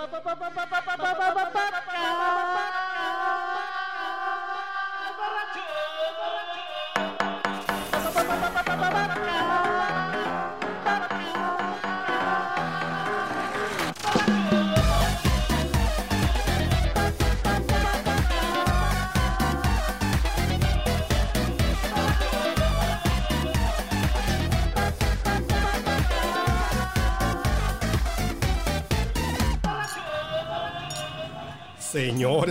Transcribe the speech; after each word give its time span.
Señores, 0.00 0.59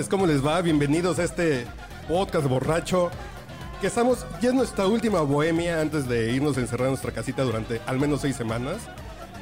¿cómo 0.10 0.26
les 0.26 0.44
va? 0.44 0.60
Bienvenidos 0.62 1.20
a 1.20 1.24
este 1.24 1.68
podcast 2.08 2.48
borracho. 2.48 3.12
Que 3.80 3.88
estamos, 3.88 4.26
ya 4.42 4.50
es 4.50 4.56
nuestra 4.56 4.88
última 4.88 5.22
bohemia 5.22 5.82
antes 5.82 6.08
de 6.08 6.34
irnos 6.34 6.58
a 6.58 6.62
encerrar 6.62 6.88
en 6.88 6.94
nuestra 6.94 7.12
casita 7.12 7.44
durante 7.44 7.80
al 7.86 8.00
menos 8.00 8.22
seis 8.22 8.36
semanas. 8.36 8.78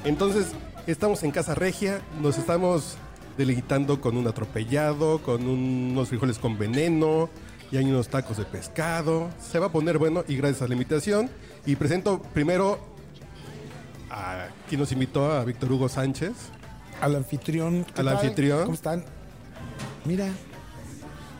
Entonces, 0.03 0.48
estamos 0.85 1.23
en 1.23 1.31
Casa 1.31 1.55
Regia, 1.55 2.02
nos 2.21 2.38
estamos 2.38 2.98
deleitando 3.38 4.02
con 4.02 4.17
un 4.17 4.27
atropellado, 4.27 5.21
con 5.21 5.48
unos 5.48 6.09
frijoles 6.09 6.38
con 6.38 6.57
veneno, 6.57 7.29
y 7.71 7.77
hay 7.77 7.85
unos 7.85 8.09
tacos 8.09 8.38
de 8.38 8.43
pescado. 8.43 9.29
Se 9.40 9.59
va 9.59 9.68
a 9.68 9.71
poner 9.71 9.98
bueno 9.98 10.26
y 10.27 10.35
gracias 10.35 10.63
a 10.63 10.68
la 10.68 10.73
invitación. 10.73 11.29
Y 11.65 11.77
presento 11.77 12.21
primero 12.34 12.79
a 14.09 14.48
quien 14.68 14.81
nos 14.81 14.91
invitó, 14.91 15.31
a 15.31 15.45
Víctor 15.45 15.71
Hugo 15.71 15.88
Sánchez. 15.88 16.34
Al 16.99 17.15
anfitrión. 17.15 17.85
¿qué 17.85 18.02
Al 18.02 18.09
anfitrión. 18.09 18.63
¿Cómo 18.63 18.73
están? 18.73 19.05
Mira, 20.05 20.29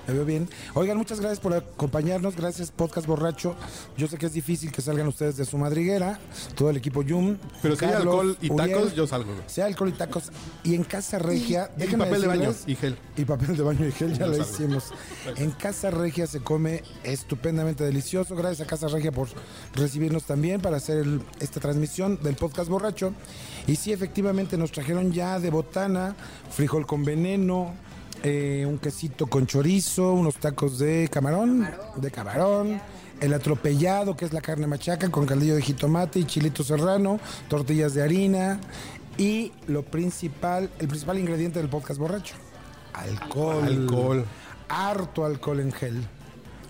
me 0.08 0.13
veo 0.13 0.25
bien. 0.25 0.50
Oigan, 0.73 0.97
muchas 0.97 1.19
gracias 1.19 1.39
por 1.39 1.53
acompañarnos. 1.53 2.36
Gracias, 2.36 2.72
Podcast 2.72 3.05
Borracho. 3.08 3.55
Yo 3.97 4.08
sé 4.08 4.17
que 4.17 4.25
es 4.27 4.33
difícil 4.33 4.72
que 4.72 4.81
salgan 4.81 5.08
ustedes 5.08 5.38
de 5.38 5.45
su 5.45 5.58
madriguera. 5.58 6.19
Todo 6.55 6.69
el 6.69 6.77
equipo 6.77 7.02
Yum. 7.03 7.38
Pero 7.61 7.75
si 7.75 7.86
hay 7.86 7.91
Carlos, 7.91 8.14
alcohol 8.14 8.38
y 8.41 8.52
Uriel. 8.52 8.72
tacos, 8.72 8.95
yo 8.95 9.08
salgo. 9.08 9.33
güey. 9.33 9.44
Si 9.47 9.61
hay 9.61 9.67
alcohol 9.67 9.89
y 9.89 9.91
tacos. 9.94 10.31
Y 10.64 10.75
en 10.75 10.83
Casa 10.83 11.19
Regia. 11.19 11.72
Y 11.75 11.80
déjenme 11.81 12.05
papel 12.05 12.22
de 12.22 12.27
baño 12.27 12.53
y 12.66 12.75
gel. 12.75 12.97
Y 13.17 13.25
papel 13.25 13.58
de 13.58 13.64
baño 13.64 13.86
y 13.88 13.91
gel, 13.91 14.14
ya 14.14 14.19
Yo 14.19 14.27
lo 14.27 14.33
salgo. 14.36 14.52
hicimos. 14.52 14.94
En 15.36 15.52
Casa 15.52 15.91
Regia 15.91 16.25
se 16.27 16.39
come 16.42 16.83
estupendamente 17.03 17.83
delicioso. 17.83 18.36
Gracias 18.36 18.66
a 18.66 18.69
Casa 18.69 18.88
Regia 18.88 19.11
por 19.11 19.27
recibirnos 19.75 20.23
también 20.23 20.61
para 20.61 20.77
hacer 20.77 20.97
el- 20.99 21.21
esta 21.39 21.59
transmisión 21.59 22.19
del 22.23 22.36
podcast 22.36 22.69
borracho. 22.69 23.14
Y 23.67 23.75
sí, 23.75 23.92
efectivamente, 23.92 24.58
nos 24.58 24.71
trajeron 24.71 25.11
ya 25.11 25.39
de 25.39 25.49
botana, 25.49 26.16
frijol 26.49 26.86
con 26.88 27.03
veneno, 27.03 27.73
eh, 28.23 28.66
un 28.68 28.78
quesito 28.78 29.28
con 29.28 29.48
chorizo, 29.48 30.14
unos 30.14 30.36
tacos 30.36 30.80
de 30.80 31.10
camarón, 31.12 31.68
de 31.96 32.12
camarón. 32.12 32.82
El 33.20 33.34
atropellado, 33.34 34.16
que 34.16 34.26
es 34.26 34.34
la 34.34 34.42
carne 34.42 34.68
machaca 34.68 35.10
con 35.10 35.26
caldillo 35.26 35.56
de 35.56 35.62
jitomate 35.64 36.20
y 36.20 36.26
chilito 36.26 36.64
serrano, 36.64 37.20
tortillas 37.50 37.95
de 37.95 38.04
harina 38.04 38.60
y 39.18 39.52
lo 39.66 39.82
principal, 39.84 40.70
el 40.78 40.88
principal 40.88 41.18
ingrediente 41.18 41.58
del 41.60 41.68
podcast 41.68 42.00
borracho, 42.00 42.36
alcohol. 42.94 43.64
Alcohol. 43.64 44.26
Harto 44.70 45.26
alcohol 45.26 45.62
en 45.62 45.72
gel. 45.72 46.08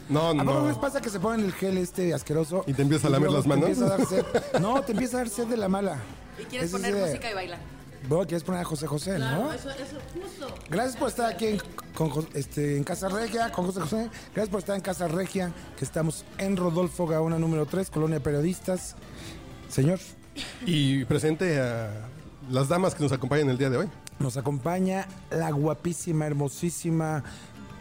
No, 0.07 0.29
¿A 0.29 0.31
poco 0.31 0.43
no 0.45 0.61
no. 0.61 0.67
les 0.69 0.77
pasa 0.77 1.01
que 1.01 1.09
se 1.09 1.19
ponen 1.19 1.45
el 1.45 1.51
gel 1.51 1.77
este 1.77 2.13
asqueroso? 2.13 2.63
¿Y 2.65 2.73
te 2.73 2.81
empieza 2.83 3.07
a 3.07 3.09
lamer 3.09 3.29
las 3.31 3.43
te 3.43 3.49
manos? 3.49 3.65
empieza 3.69 3.85
a 3.93 3.97
dar 3.97 4.05
sed? 4.07 4.25
No, 4.61 4.81
te 4.83 4.93
empieza 4.93 5.17
a 5.17 5.19
dar 5.21 5.29
sed 5.29 5.47
de 5.47 5.57
la 5.57 5.67
mala. 5.67 5.97
Y 6.41 6.45
quieres 6.45 6.67
Es 6.67 6.71
poner 6.71 6.95
música 6.95 7.29
y 7.29 7.33
bailar. 7.33 7.59
No, 8.09 8.19
quieres 8.19 8.43
poner 8.43 8.61
a 8.61 8.63
José 8.65 8.87
José, 8.87 9.19
¿no? 9.19 9.51
eso, 9.51 9.69
eso, 9.71 9.97
justo. 10.13 10.53
Gracias 10.69 10.95
por 10.95 11.09
estar 11.09 11.31
aquí 11.33 11.45
en, 11.47 11.61
con 11.93 12.09
Jo- 12.09 12.25
este, 12.33 12.77
en 12.77 12.83
Casa 12.83 13.09
Regia, 13.09 13.51
con 13.51 13.65
José 13.65 13.81
José. 13.81 14.09
Gracias 14.33 14.49
por 14.49 14.59
estar 14.59 14.75
en 14.75 14.81
Casa 14.81 15.07
Regia, 15.07 15.51
que 15.77 15.83
estamos 15.85 16.23
en 16.37 16.55
Rodolfo 16.57 17.05
Gaona 17.07 17.37
número 17.37 17.65
3, 17.65 17.89
Colonia 17.89 18.21
Periodistas. 18.21 18.95
Señor, 19.69 19.99
Y 20.65 21.03
presente 21.05 21.59
a 21.59 22.07
las 22.49 22.69
damas 22.69 22.95
que 22.95 23.03
nos 23.03 23.11
acompañan 23.11 23.49
el 23.49 23.57
día 23.57 23.69
de 23.69 23.77
hoy. 23.77 23.89
nos 24.19 24.37
acompaña 24.37 25.07
la 25.29 25.51
guapísima, 25.51 26.25
hermosísima 26.25 27.23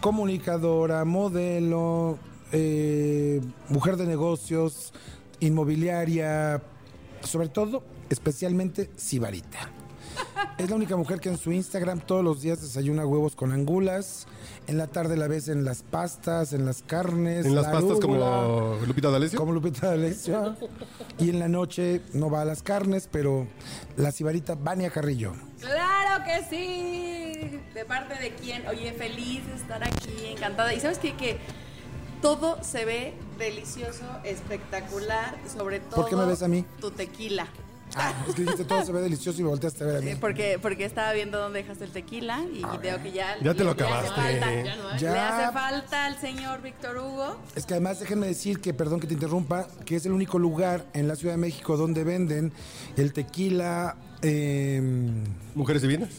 comunicadora, 0.01 1.05
modelo, 1.05 2.19
eh, 2.53 3.41
mujer 3.69 3.97
de 3.97 4.07
negocios, 4.07 4.93
inmobiliaria, 5.41 6.63
sobre 7.23 7.49
todo, 7.49 7.83
especialmente 8.11 8.91
sibarita. 8.97 9.71
Es 10.59 10.71
la 10.71 10.77
única 10.77 10.97
mujer 10.97 11.21
que 11.21 11.29
en 11.29 11.37
su 11.37 11.53
Instagram 11.53 12.01
todos 12.01 12.25
los 12.25 12.41
días 12.41 12.63
desayuna 12.63 13.05
huevos 13.05 13.37
con 13.37 13.53
angulas. 13.53 14.27
En 14.67 14.79
la 14.79 14.87
tarde 14.87 15.17
la 15.17 15.29
ves 15.29 15.49
en 15.49 15.65
las 15.65 15.83
pastas, 15.83 16.53
en 16.53 16.65
las 16.65 16.83
carnes. 16.83 17.45
En 17.45 17.55
las 17.55 17.67
la 17.67 17.73
pastas 17.73 17.99
arúgula, 17.99 18.27
como 18.27 18.87
Lupita 18.87 19.11
D'Alessio. 19.11 19.39
como 19.39 19.53
Lupita 19.53 19.89
D'Alessio. 19.89 20.57
Y 21.19 21.31
en 21.31 21.39
la 21.39 21.49
noche 21.49 22.03
no 22.13 22.31
va 22.31 22.43
a 22.43 22.45
las 22.45 22.63
carnes, 22.63 23.09
pero 23.11 23.47
la 23.97 24.13
sibarita 24.13 24.55
Vania 24.55 24.91
Carrillo. 24.91 25.35
Claro 25.61 26.25
que 26.25 26.45
sí. 26.49 27.61
¿De 27.75 27.85
parte 27.85 28.19
de 28.19 28.35
quién? 28.35 28.67
Oye, 28.67 28.93
feliz 28.93 29.47
de 29.47 29.55
estar 29.55 29.83
aquí, 29.83 30.27
encantada. 30.27 30.75
Y 30.75 30.81
sabes 30.81 30.99
qué? 30.99 31.17
que 31.17 31.39
todo 32.23 32.63
se 32.63 32.85
ve 32.85 33.15
delicioso, 33.39 34.05
espectacular, 34.25 35.37
sobre 35.55 35.81
todo. 35.81 36.03
¿Por 36.03 36.09
qué 36.09 36.17
me 36.17 36.25
ves 36.25 36.43
a 36.43 36.49
mí? 36.49 36.65
Tu 36.81 36.91
tequila. 36.91 37.47
Ah, 37.99 38.13
es 38.29 38.35
que 38.35 38.43
dijiste 38.43 38.65
todo 38.67 38.85
se 38.85 38.93
ve 38.93 39.01
delicioso 39.01 39.41
y 39.41 39.45
volteaste 39.45 39.83
a 39.83 39.87
ver 39.87 39.97
a 39.97 40.01
mí. 40.03 40.11
Eh, 40.11 40.17
Porque, 40.21 40.59
porque 40.61 40.85
estaba 40.85 41.13
viendo 41.15 41.39
dónde 41.39 41.61
dejaste 41.63 41.85
el 41.85 41.91
tequila 41.93 42.45
y 42.53 42.61
veo 42.79 43.03
que 43.03 43.11
ya, 43.11 43.37
Ya 43.43 43.55
te 43.55 43.65
lo 43.65 43.73
le 43.75 43.83
hace 43.83 43.85
acabaste. 43.85 44.09
falta. 44.21 44.63
Ya 44.63 44.77
no 44.77 44.89
hay. 44.91 45.01
Le 45.01 45.09
hace 45.19 45.53
falta 45.53 46.05
al 46.07 46.21
señor 46.21 46.61
Víctor 46.63 46.99
Hugo. 46.99 47.37
Es 47.55 47.65
que 47.65 47.73
además 47.75 47.99
déjenme 48.01 48.27
decir 48.27 48.61
que, 48.61 48.75
perdón 48.75 49.01
que 49.01 49.07
te 49.07 49.15
interrumpa, 49.15 49.67
que 49.87 49.97
es 49.97 50.05
el 50.05 50.13
único 50.13 50.39
lugar 50.39 50.85
en 50.93 51.09
la 51.09 51.17
Ciudad 51.17 51.35
de 51.35 51.39
México 51.39 51.77
donde 51.79 52.05
venden 52.05 52.53
el 52.99 53.13
tequila 53.15 53.97
eh, 54.23 54.83
Mujeres 55.55 55.81
divinas. 55.83 56.11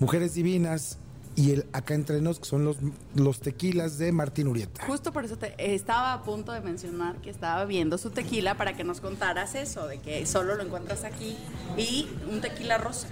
Mujeres 0.00 0.32
Divinas 0.34 0.96
y 1.38 1.52
el 1.52 1.66
Acá 1.72 1.94
Entre 1.94 2.20
Nos, 2.20 2.40
que 2.40 2.46
son 2.46 2.64
los, 2.64 2.78
los 3.14 3.38
tequilas 3.38 3.96
de 3.96 4.10
Martín 4.10 4.48
Urieta. 4.48 4.84
Justo 4.84 5.12
por 5.12 5.24
eso 5.24 5.38
te, 5.38 5.54
estaba 5.72 6.12
a 6.12 6.22
punto 6.24 6.50
de 6.50 6.60
mencionar 6.60 7.20
que 7.20 7.30
estaba 7.30 7.64
viendo 7.64 7.96
su 7.96 8.10
tequila 8.10 8.56
para 8.56 8.76
que 8.76 8.82
nos 8.82 9.00
contaras 9.00 9.54
eso, 9.54 9.86
de 9.86 9.98
que 9.98 10.26
solo 10.26 10.56
lo 10.56 10.64
encuentras 10.64 11.04
aquí. 11.04 11.36
Y 11.76 12.08
un 12.28 12.40
tequila 12.40 12.78
rosa. 12.78 13.06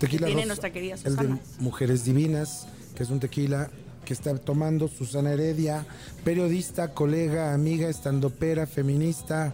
Tequila 0.00 0.26
que 0.26 0.26
tiene 0.26 0.40
rosa, 0.42 0.46
nuestra 0.48 0.72
querida 0.72 0.96
El 0.96 1.02
de 1.04 1.10
Susana. 1.10 1.40
Mujeres 1.60 2.04
Divinas, 2.04 2.66
que 2.96 3.04
es 3.04 3.10
un 3.10 3.20
tequila 3.20 3.70
que 4.04 4.12
está 4.12 4.36
tomando 4.36 4.88
Susana 4.88 5.32
Heredia, 5.32 5.86
periodista, 6.24 6.94
colega, 6.94 7.54
amiga, 7.54 7.88
estandopera, 7.88 8.66
feminista, 8.66 9.52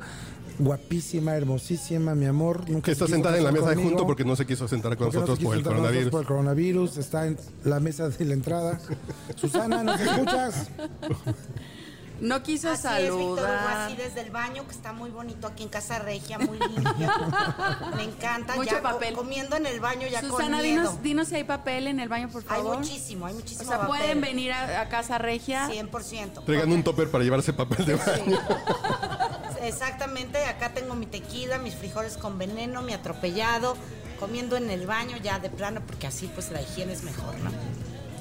guapísima, 0.59 1.35
hermosísima, 1.35 2.15
mi 2.15 2.27
amor. 2.27 2.69
Nunca 2.69 2.87
Que 2.87 2.93
está 2.93 3.07
sentada 3.07 3.37
en 3.37 3.45
la 3.45 3.53
mesa 3.53 3.71
de 3.71 3.77
junto 3.77 4.07
porque 4.07 4.25
no 4.25 4.37
se 4.37 4.47
quiso 4.47 4.69
sentar 4.69 4.97
con 4.97 5.07
porque 5.11 5.19
nosotros 5.19 5.55
el 5.55 5.63
coronavirus. 5.63 6.11
por 6.11 6.21
el 6.21 6.27
coronavirus. 6.27 6.97
Está 6.99 7.27
en 7.27 7.37
la 7.65 7.81
mesa 7.81 8.09
de 8.09 8.25
la 8.25 8.35
entrada. 8.35 8.81
Susana, 9.37 9.83
¿nos 9.83 10.01
escuchas? 10.01 10.69
No 12.21 12.43
quiso 12.43 12.71
Así 12.71 12.87
es, 12.87 13.03
Víctor 13.03 13.21
Hugo, 13.21 13.37
saludar. 13.37 13.77
así 13.83 13.97
desde 13.97 14.21
el 14.21 14.31
baño, 14.31 14.65
que 14.67 14.71
está 14.73 14.93
muy 14.93 15.11
bonito 15.11 15.47
aquí 15.49 15.65
en 15.65 15.69
Casa 15.69 15.99
Regia, 15.99 16.39
muy 16.39 16.59
limpio. 16.59 17.13
Me 17.97 18.05
encanta. 18.05 18.55
Mucho 18.55 18.71
ya 18.71 18.83
papel. 18.83 19.15
comiendo 19.15 19.57
en 19.57 19.67
el 19.67 19.81
baño 19.81 20.07
ya 20.07 20.21
Susana, 20.21 20.57
con 20.59 20.63
miedo. 20.63 20.63
dinos, 20.83 21.03
dinos 21.03 21.29
si 21.29 21.35
hay 21.35 21.45
papel 21.45 21.89
en 21.89 21.99
el 22.01 22.09
baño, 22.09 22.29
por 22.31 22.43
Hay 22.43 22.61
favor. 22.61 22.79
muchísimo, 22.79 23.27
hay 23.27 23.33
O 23.33 23.37
muchísimo 23.37 23.65
sea, 23.69 23.81
papel. 23.81 23.89
pueden 23.89 24.21
venir 24.21 24.53
a, 24.53 24.83
a 24.83 24.89
Casa 24.89 25.19
Regia. 25.19 25.69
100%. 25.69 26.45
Traigan 26.45 26.71
un 26.73 26.83
topper 26.85 27.11
para 27.11 27.25
llevarse 27.25 27.53
papel 27.53 27.85
de 27.85 27.95
baño. 27.97 28.39
Exactamente, 29.63 30.45
acá 30.47 30.73
tengo 30.75 30.95
mi 30.95 31.07
tequila, 31.07 31.59
mis 31.59 31.75
frijoles 31.75 32.17
con 32.17 32.39
veneno, 32.39 32.83
mi 32.83 32.93
atropellado, 32.93 33.77
comiendo 34.21 34.57
en 34.57 34.71
el 34.71 34.87
baño 34.87 35.17
ya 35.19 35.39
de 35.39 35.51
plano, 35.51 35.81
porque 35.87 36.07
así 36.07 36.31
pues 36.35 36.51
la 36.51 36.61
higiene 36.63 36.93
es 36.93 37.03
mejor, 37.03 37.35
¿no? 37.41 37.51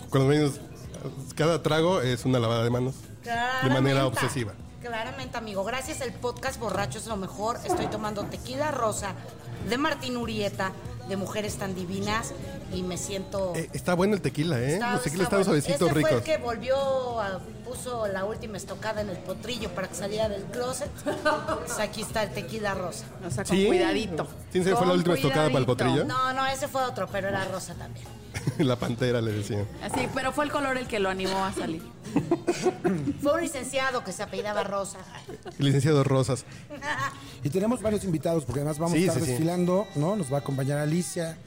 Cuando 0.10 0.30
venimos, 0.30 0.54
cada 1.36 1.62
trago 1.62 2.02
es 2.02 2.26
una 2.26 2.40
lavada 2.40 2.64
de 2.64 2.70
manos. 2.70 2.96
De 3.24 3.70
manera 3.70 4.06
obsesiva. 4.06 4.54
Claramente, 4.82 5.38
amigo. 5.38 5.64
Gracias, 5.64 6.02
el 6.02 6.12
podcast 6.14 6.60
Borracho 6.60 6.98
es 7.00 7.08
lo 7.08 7.16
mejor. 7.16 7.58
Estoy 7.64 7.88
tomando 7.88 8.24
tequila 8.26 8.72
rosa 8.72 9.14
de 9.70 9.78
Martín 9.78 10.18
Urieta, 10.18 10.72
de 11.08 11.16
Mujeres 11.16 11.56
tan 11.56 11.74
Divinas, 11.74 12.34
y 12.74 12.82
me 12.84 12.98
siento... 12.98 13.54
Eh, 13.56 13.70
está 13.72 13.94
bueno 13.94 14.16
el 14.16 14.22
tequila, 14.22 14.60
¿eh? 14.60 14.74
Está- 14.74 14.94
Los 14.94 15.04
tequilas 15.04 15.24
está 15.26 15.40
están 15.40 15.54
bueno. 15.54 15.62
suavecitos, 15.62 15.82
Ese 15.82 15.90
fue 16.02 16.10
ricos. 16.10 16.12
el 16.12 16.24
que 16.24 16.38
volvió, 16.38 17.20
a- 17.22 17.40
puso 17.64 18.08
la 18.08 18.26
última 18.26 18.58
estocada 18.58 19.02
en 19.02 19.10
el 19.10 19.18
potrillo 19.18 19.70
para 19.70 19.88
que 19.88 19.96
saliera 19.96 20.28
del 20.28 20.44
closet. 20.46 20.90
Pues 21.66 21.80
aquí 21.80 22.02
está 22.02 22.24
el 22.24 22.32
tequila 22.32 22.74
rosa. 22.74 23.06
O 23.26 23.32
sea, 23.32 23.46
con 23.46 23.56
Sí. 23.56 23.66
cuidadito. 23.68 24.28
¿Quién 24.52 24.64
se 24.66 24.76
fue 24.76 24.86
la 24.86 24.94
última 24.94 25.16
estocada 25.16 25.48
para 25.48 25.60
el 25.60 25.66
potrillo? 25.66 26.04
No, 26.04 26.34
no, 26.34 26.46
ese 26.48 26.68
fue 26.68 26.84
otro, 26.84 27.08
pero 27.12 27.30
era 27.30 27.46
rosa 27.46 27.74
también. 27.76 28.06
la 28.60 28.76
pantera 28.78 29.22
le 29.22 29.32
decían. 29.32 29.66
Así, 29.82 30.08
pero 30.14 30.32
fue 30.32 30.46
el 30.46 30.52
color 30.52 30.78
el 30.78 30.88
que 30.88 31.00
lo 31.00 31.10
animó 31.10 31.44
a 31.46 31.54
salir. 31.54 31.82
Fue 33.22 33.34
un 33.34 33.42
licenciado 33.42 34.04
que 34.04 34.12
se 34.12 34.22
apellidaba 34.22 34.64
Rosa. 34.64 35.00
Licenciado 35.58 36.04
Rosas. 36.04 36.46
Y 37.44 37.50
tenemos 37.50 37.82
varios 37.82 38.04
invitados, 38.04 38.46
porque 38.46 38.60
además 38.60 38.78
vamos 38.78 38.94
Sí, 38.98 39.04
a 39.06 39.08
estar 39.08 39.20
sí, 39.20 39.26
sí. 39.26 39.32
desfilando, 39.32 39.88
¿no? 39.96 40.16
Nos 40.16 40.32
va 40.32 40.38
a 40.38 40.40
acompañar 40.42 40.78
Alicia, 40.78 41.38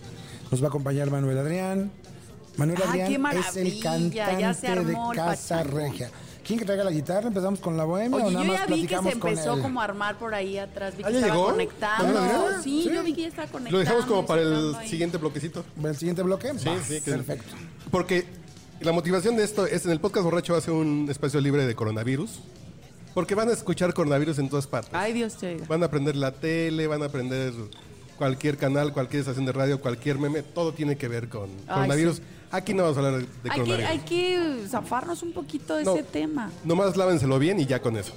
nos 0.51 0.61
va 0.63 0.67
a 0.67 0.69
acompañar 0.69 1.11
Manuel 1.11 1.39
Adrián, 1.39 1.93
Manuel 2.57 2.81
Ah, 2.85 2.89
Adrián 2.89 3.09
qué 3.31 3.39
es 3.39 3.57
el 3.57 3.81
cantante 3.81 4.41
ya 4.41 4.55
se 4.55 4.67
armó 4.69 5.13
de 5.13 5.19
el 5.21 5.25
Casa. 5.25 5.63
Regia. 5.63 6.11
¿Quién 6.47 6.59
que 6.59 6.65
traiga 6.65 6.85
la 6.85 6.91
guitarra? 6.93 7.27
¿Empezamos 7.29 7.59
con 7.61 7.77
la 7.77 7.85
bohemia 7.85 8.19
o 8.19 8.27
Oye, 8.27 8.35
nada 8.35 8.45
yo 8.47 8.53
más 8.53 8.61
ya 8.61 8.67
vi 8.75 8.87
que 8.87 8.99
se 8.99 9.09
empezó 9.11 9.61
como 9.61 9.81
a 9.81 9.85
armar 9.85 10.17
por 10.19 10.33
ahí 10.35 10.59
atrás. 10.59 10.97
Vi 10.97 11.03
que 11.03 11.09
¿Ah, 11.09 11.11
ya 11.13 11.19
estaba 11.19 11.35
llegó? 11.35 11.51
conectando. 11.51 12.05
¿Manuel 12.15 12.25
Adrián? 12.37 12.63
Sí, 12.63 12.83
Sí. 12.85 12.95
yo 12.95 13.03
vi 13.03 13.13
que 13.15 13.23
ya 13.23 13.29
estaba 13.29 13.49
conectando. 13.49 13.71
Lo 13.73 13.79
dejamos 13.81 14.05
como 14.07 14.27
para 14.27 14.43
el 14.43 14.75
ahí. 14.77 14.89
siguiente 14.89 15.19
bloquecito. 15.19 15.65
¿El 15.83 15.97
siguiente 15.97 16.23
bloque? 16.23 16.53
Sí, 16.57 16.69
sí. 16.87 17.01
que- 17.01 17.11
Perfecto. 17.11 17.55
Porque 17.91 18.27
la 18.81 18.93
motivación 18.93 19.37
de 19.37 19.43
esto 19.45 19.67
es 19.67 19.85
en 19.87 19.91
el 19.93 20.01
podcast 20.01 20.25
borracho 20.25 20.55
hace 20.55 20.71
un 20.71 21.09
espacio 21.11 21.41
libre 21.41 21.67
de 21.67 21.75
coronavirus. 21.75 22.39
Porque 23.15 23.35
van 23.35 23.49
a 23.49 23.53
escuchar 23.53 23.93
coronavirus 23.95 24.39
en 24.39 24.49
todas 24.51 24.67
partes. 24.67 24.91
Ay, 24.95 25.15
Dios 25.15 25.37
te 25.37 25.55
oiga. 25.55 25.65
Van 25.67 25.83
a 25.83 25.87
aprender 25.87 26.15
la 26.17 26.33
tele, 26.33 26.87
van 26.87 27.03
a 27.03 27.07
aprender 27.07 27.53
cualquier 28.17 28.57
canal, 28.57 28.93
cualquier 28.93 29.21
estación 29.21 29.45
de 29.47 29.53
radio, 29.53 29.81
cualquier 29.81 30.19
meme. 30.19 30.43
Todo 30.43 30.73
tiene 30.73 30.97
que 30.97 31.09
ver 31.09 31.29
con 31.29 31.49
Ay, 31.67 31.75
coronavirus. 31.75 32.17
sí. 32.17 32.23
Aquí 32.53 32.73
no 32.75 32.85
vamos 32.85 32.97
a 32.97 33.01
hablar 33.01 33.21
de 33.23 33.27
Hay 33.27 33.43
que, 33.43 33.49
coronavirus. 33.51 33.91
hay 33.91 33.99
que 34.01 34.65
zafarnos 34.69 35.23
un 35.23 35.33
poquito 35.33 35.77
de 35.77 35.85
No. 35.85 35.95
ese 35.95 36.05
tema. 36.05 36.51
Nomás 36.65 36.97
lávenselo 36.97 37.39
bien 37.41 37.59
y 37.59 37.67
ya 37.67 37.83
con 37.83 37.97
eso. 37.97 38.13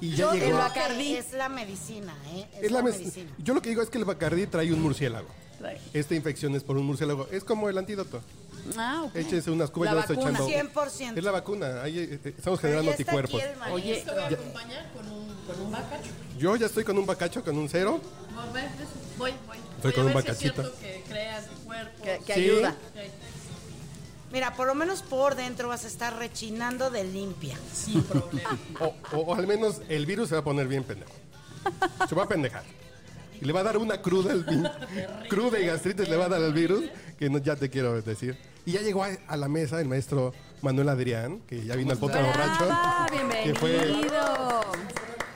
Y 0.00 0.10
ya 0.10 0.16
Yo 0.16 0.32
llegó. 0.34 0.46
que 0.46 0.52
Bacardí. 0.52 1.14
es 1.14 1.32
la 1.32 1.48
medicina, 1.48 2.14
¿eh? 2.34 2.46
Es, 2.58 2.64
Es 2.64 2.70
la, 2.70 2.82
medicina. 2.82 3.30
Yo 3.38 3.54
lo 3.54 3.62
que 3.62 3.70
digo 3.70 3.80
es 3.82 3.88
que 3.88 3.98
el 3.98 4.04
Bacardí 4.04 4.46
trae 4.46 4.72
un 4.72 4.82
murciélago. 4.82 5.28
Trae. 5.58 5.80
Esta 5.94 6.14
infección 6.14 6.54
es 6.54 6.62
por 6.62 6.76
un 6.76 6.84
murciélago. 6.86 7.28
Es 7.30 7.42
como 7.44 7.68
el 7.68 7.78
antídoto. 7.78 8.20
Ah, 8.76 9.02
ok. 9.04 9.16
Échense 9.16 9.50
unas 9.50 9.70
cubas, 9.70 9.86
La 9.88 9.92
yo 9.94 10.00
estoy 10.00 10.16
vacuna. 10.16 10.38
echando. 10.46 10.72
100%. 10.82 11.18
Es 11.18 11.24
la 11.24 11.30
vacuna. 11.30 11.82
Ahí 11.82 11.98
eh, 11.98 12.20
eh, 12.24 12.34
estamos 12.36 12.60
generando 12.60 12.90
ya 12.90 12.96
está 12.96 13.02
anticuerpos. 13.12 13.40
aquí 13.42 13.50
el 13.66 13.72
Oye, 13.72 14.04
maestro. 14.04 14.38
Yo 16.38 16.56
ya 16.56 16.66
estoy 16.66 16.84
con 16.84 16.98
un 16.98 17.06
bacacho, 17.06 17.42
con 17.44 17.56
un 17.58 17.68
cero. 17.68 18.00
Voy, 19.18 19.32
voy. 19.46 19.58
Estoy 19.76 19.82
Voy 19.82 19.92
con 19.92 20.02
a 20.02 20.06
un 20.06 20.14
ver 20.14 20.22
si 20.24 20.30
es 20.30 20.54
bacachito. 20.54 20.62
cierto 20.62 20.78
que 20.80 21.04
creas 21.08 21.46
tu 21.46 21.54
cuerpo. 21.64 22.02
que, 22.02 22.18
que 22.24 22.34
Sí. 22.34 22.40
ayuda. 22.40 22.74
Mira, 24.32 24.54
por 24.54 24.66
lo 24.68 24.74
menos 24.76 25.02
por 25.02 25.34
dentro 25.34 25.68
vas 25.68 25.84
a 25.84 25.88
estar 25.88 26.16
rechinando 26.16 26.90
de 26.90 27.02
limpia. 27.04 27.56
Sin 27.74 28.02
problema. 28.04 28.56
O, 28.80 28.94
o- 29.16 29.20
o 29.20 29.34
al 29.34 29.46
menos 29.46 29.80
el 29.88 30.06
virus 30.06 30.28
se 30.28 30.34
va 30.36 30.40
a 30.40 30.44
poner 30.44 30.68
bien 30.68 30.84
pendejo. 30.84 31.12
Se 32.08 32.14
va 32.14 32.22
a 32.24 32.28
pendejar. 32.28 32.62
Y 33.40 33.44
le 33.46 33.52
va 33.52 33.60
a 33.60 33.64
dar 33.64 33.78
una 33.78 34.00
cruda, 34.02 34.32
el 34.32 34.44
vin- 34.44 34.70
cruda 35.28 35.58
y 35.58 35.66
gastritis 35.66 36.08
le 36.08 36.16
va 36.16 36.26
a 36.26 36.28
dar 36.28 36.42
al 36.42 36.52
virus, 36.52 36.84
que 37.18 37.30
no, 37.30 37.38
ya 37.38 37.56
te 37.56 37.70
quiero 37.70 38.00
decir. 38.02 38.36
Y 38.66 38.72
ya 38.72 38.82
llegó 38.82 39.02
a, 39.04 39.08
a 39.28 39.36
la 39.36 39.48
mesa 39.48 39.80
el 39.80 39.88
maestro 39.88 40.34
Manuel 40.62 40.88
Adrián, 40.90 41.40
que 41.48 41.64
ya 41.64 41.74
vino 41.76 41.92
al 41.92 41.98
podcast 41.98 42.26
borracho. 42.26 42.66
Brava, 42.66 43.06
que 43.42 43.54
fue- 43.54 43.70
bienvenido. 43.78 44.60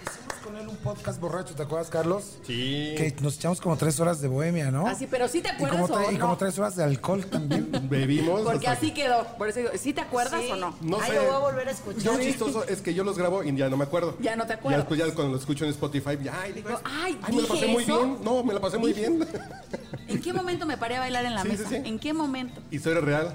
Hicimos 0.07 0.35
con 0.45 0.57
él 0.57 0.69
un 0.69 0.74
podcast 0.85 1.19
borracho, 1.19 1.55
¿te 1.55 1.63
acuerdas, 1.63 1.89
Carlos? 1.89 2.37
Sí. 2.47 2.95
Que 2.97 3.17
nos 3.23 3.37
echamos 3.37 3.59
como 3.61 3.77
tres 3.79 3.99
horas 4.01 4.21
de 4.21 4.29
bohemia, 4.29 4.71
¿no? 4.71 4.87
Así, 4.87 5.07
pero 5.11 5.27
sí 5.29 5.41
te 5.41 5.49
y 5.49 5.51
acuerdas 5.53 5.91
o 5.91 6.11
y 6.13 6.15
no? 6.15 6.21
como 6.21 6.37
tres 6.37 6.59
horas 6.59 6.77
de 6.77 6.85
alcohol 6.85 7.25
también. 7.25 7.71
Bebimos. 7.89 8.43
Porque 8.43 8.69
hasta- 8.69 8.73
así 8.79 8.93
quedó. 8.93 9.25
Por 9.39 9.49
eso 9.49 9.61
digo, 9.61 9.71
¿sí 9.79 9.95
te 9.95 10.03
acuerdas 10.03 10.43
Sí. 10.43 10.51
o 10.53 10.57
no? 10.57 10.77
No 10.83 10.99
Ay, 11.01 11.11
sé. 11.11 11.17
lo 11.17 11.23
voy 11.25 11.35
a 11.35 11.39
volver 11.39 11.69
a 11.69 11.73
Yo 11.73 11.77
escuchar. 11.79 12.21
chistoso 12.21 12.65
es 12.65 12.83
que 12.83 12.93
yo 12.93 13.03
los 13.03 13.17
grabo 13.17 13.43
y 13.43 13.57
ya 13.57 13.71
no 13.71 13.77
me 13.79 13.85
acuerdo. 13.85 14.17
Ya 14.21 14.37
no 14.37 14.45
te 14.45 14.51
Ya 14.51 14.55
acuerdas. 14.57 14.81
después 14.83 15.01
ya 15.01 15.15
cuando 15.15 15.33
lo 15.33 15.39
escucho 15.39 15.65
en 15.65 15.71
Spotify, 15.71 16.19
ya, 16.23 16.39
ay, 16.43 16.53
digo, 16.53 16.69
Digo, 16.69 16.81
ay, 16.85 17.19
me 17.33 17.41
la 17.43 17.49
pasé 17.49 17.55
¿dije 17.63 17.67
muy 17.73 17.83
eso? 17.85 17.99
bien. 17.99 18.19
No, 18.23 18.45
me 18.45 18.53
la 18.55 18.61
pasé 18.61 18.77
muy 18.79 18.93
bien. 18.93 19.27
¿En 20.09 20.21
qué 20.21 20.33
momento 20.35 20.67
me 20.67 20.77
paré 20.77 20.97
a 20.97 21.01
bailar 21.01 21.25
en 21.25 21.35
la 21.35 21.43
Sí, 21.43 21.49
mesa? 21.49 21.65
sí, 21.69 21.77
sí. 21.77 21.83
¿En 21.89 21.99
qué 21.99 22.13
momento? 22.13 22.61
Historia 22.71 23.01
real. 23.01 23.35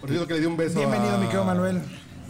Por 0.00 0.10
cierto 0.10 0.28
que 0.28 0.34
le 0.34 0.40
di 0.40 0.46
un 0.46 0.56
beso 0.56 0.78
Bienvenido, 0.78 1.14
a... 1.14 1.18
mi 1.18 1.24
querido 1.26 1.44
Manuel. 1.44 1.82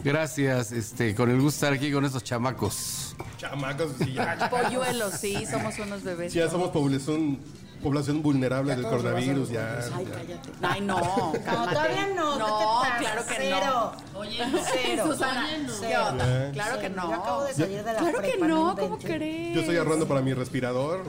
Gracias, 0.05 0.71
este, 0.71 1.15
con 1.15 1.31
el 1.31 1.41
gusto 1.41 1.55
estar 1.55 1.73
aquí 1.73 1.91
con 1.91 2.05
estos 2.05 2.23
chamacos. 2.23 3.15
Chamacos, 3.37 3.91
sí, 3.97 4.13
ya. 4.13 4.49
Polluelos, 4.51 5.15
sí, 5.15 5.47
somos 5.49 5.79
unos 5.79 6.03
bebés. 6.03 6.31
Sí, 6.31 6.37
ya 6.37 6.47
somos 6.47 6.69
población, 6.69 7.39
población 7.81 8.21
vulnerable 8.21 8.75
del 8.75 8.85
coronavirus, 8.85 9.49
ya. 9.49 9.79
Ay, 9.95 10.05
cállate. 10.05 10.49
Ay, 10.61 10.81
no, 10.81 10.97
cálmate. 11.43 11.51
No, 11.51 11.69
todavía 11.71 12.07
no. 12.15 12.37
No, 12.37 12.45
¿qué 12.45 12.53
te 12.53 12.65
pasa? 12.65 12.97
claro 12.99 13.25
que 13.25 13.35
Cero. 13.35 13.91
Oye, 14.13 14.47
no. 14.47 14.59
Cero. 14.71 15.03
Susana, 15.07 15.47
Oye, 15.47 16.47
no. 16.47 16.53
Claro 16.53 16.79
que 16.79 16.89
no. 16.91 17.09
Yo 17.09 17.15
acabo 17.15 17.43
de 17.45 17.53
salir 17.55 17.83
de 17.83 17.93
la 17.93 17.97
Claro 17.97 18.21
que 18.21 18.29
prepa, 18.29 18.47
no, 18.47 18.67
no 18.67 18.75
¿cómo 18.75 18.97
crees? 18.99 19.55
Yo 19.55 19.61
estoy 19.61 19.77
ahorrando 19.77 20.07
para 20.07 20.21
mi 20.21 20.35
respirador. 20.35 21.03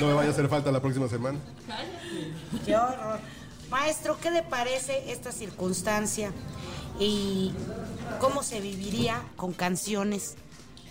No 0.00 0.06
me 0.08 0.14
vaya 0.14 0.30
a 0.30 0.32
hacer 0.32 0.48
falta 0.48 0.72
la 0.72 0.80
próxima 0.80 1.06
semana. 1.06 1.38
Qué 2.66 2.76
horror. 2.76 3.20
Maestro, 3.70 4.18
¿qué 4.20 4.32
le 4.32 4.42
parece 4.42 5.12
esta 5.12 5.30
circunstancia? 5.30 6.32
¿Y 7.00 7.52
cómo 8.20 8.42
se 8.42 8.60
viviría 8.60 9.22
con 9.36 9.52
canciones 9.52 10.34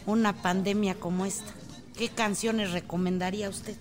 una 0.06 0.34
pandemia 0.42 0.96
como 0.96 1.26
esta? 1.26 1.52
¿Qué 1.98 2.10
canciones 2.10 2.72
recomendaría 2.72 3.50
usted? 3.50 3.76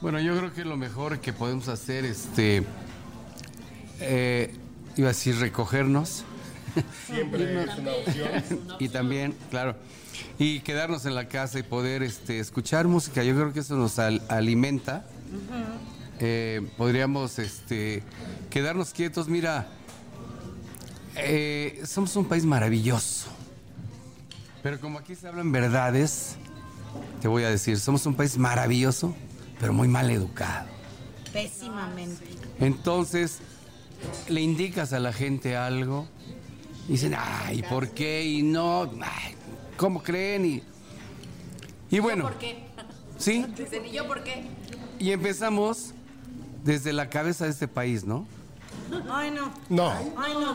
Bueno, 0.00 0.20
yo 0.20 0.36
creo 0.38 0.52
que 0.54 0.64
lo 0.64 0.76
mejor 0.76 1.18
que 1.20 1.32
podemos 1.32 1.68
hacer, 1.68 2.04
este, 2.04 2.62
eh, 4.00 4.54
iba 4.96 5.08
a 5.08 5.12
decir 5.12 5.36
recogernos 5.38 6.24
Siempre 7.06 7.62
es 7.64 7.78
una 7.78 7.92
opción. 7.92 8.60
y 8.80 8.88
también, 8.88 9.34
claro, 9.50 9.76
y 10.38 10.60
quedarnos 10.60 11.06
en 11.06 11.14
la 11.14 11.28
casa 11.28 11.58
y 11.58 11.62
poder, 11.62 12.02
este, 12.02 12.38
escuchar 12.38 12.86
música. 12.86 13.22
Yo 13.24 13.34
creo 13.34 13.52
que 13.52 13.60
eso 13.60 13.76
nos 13.76 13.98
al- 13.98 14.22
alimenta. 14.28 15.06
Eh, 16.20 16.68
podríamos, 16.76 17.38
este, 17.38 18.02
quedarnos 18.50 18.90
quietos. 18.92 19.28
Mira, 19.28 19.68
eh, 21.16 21.82
somos 21.86 22.14
un 22.16 22.24
país 22.26 22.44
maravilloso. 22.44 23.28
Pero 24.62 24.80
como 24.80 24.98
aquí 24.98 25.14
se 25.14 25.28
hablan 25.28 25.52
verdades, 25.52 26.36
te 27.20 27.28
voy 27.28 27.44
a 27.44 27.50
decir, 27.50 27.78
somos 27.78 28.06
un 28.06 28.14
país 28.14 28.38
maravilloso, 28.38 29.14
pero 29.60 29.72
muy 29.72 29.88
mal 29.88 30.10
educado. 30.10 30.66
Pésimamente. 31.32 32.24
Entonces, 32.60 33.40
le 34.28 34.40
indicas 34.40 34.92
a 34.92 35.00
la 35.00 35.12
gente 35.12 35.56
algo, 35.56 36.06
y 36.88 36.92
dicen, 36.92 37.14
ay, 37.18 37.62
¿por 37.62 37.90
qué? 37.90 38.24
Y 38.24 38.42
no, 38.42 38.82
ay, 39.02 39.34
¿cómo 39.76 40.02
creen? 40.02 40.44
Y, 40.46 40.62
y 41.90 41.98
bueno, 41.98 42.24
¿Por 42.24 42.38
qué? 42.38 42.64
sí, 43.18 43.44
Dicen, 43.56 43.86
¿y 43.86 43.92
yo 43.92 44.06
por 44.06 44.22
qué? 44.22 44.44
y 44.98 45.10
empezamos 45.10 45.92
desde 46.62 46.92
la 46.92 47.10
cabeza 47.10 47.44
de 47.44 47.50
este 47.50 47.68
país, 47.68 48.04
¿no? 48.04 48.26
Ay, 49.10 49.30
no. 49.30 49.52
No. 49.68 49.90
Ay, 50.16 50.32
no. 50.34 50.54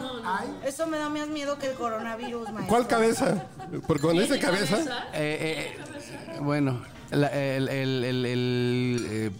Eso 0.66 0.88
me 0.88 0.98
da 0.98 1.10
más 1.10 1.28
miedo 1.28 1.58
que 1.58 1.68
el 1.68 1.74
coronavirus, 1.76 2.44
maestro. 2.52 2.68
¿Cuál 2.68 2.88
cabeza? 2.88 3.46
Porque 3.88 4.02
cuando 4.04 4.22
dice 4.22 4.40
cabeza, 4.40 4.78
Eh, 5.14 5.76
eh, 5.78 6.40
bueno, 6.42 6.82
la- 7.12 7.28
el, 7.30 7.68
el- 7.70 8.04
el- 8.04 8.26
el, 8.26 9.08
eh, 9.10 9.32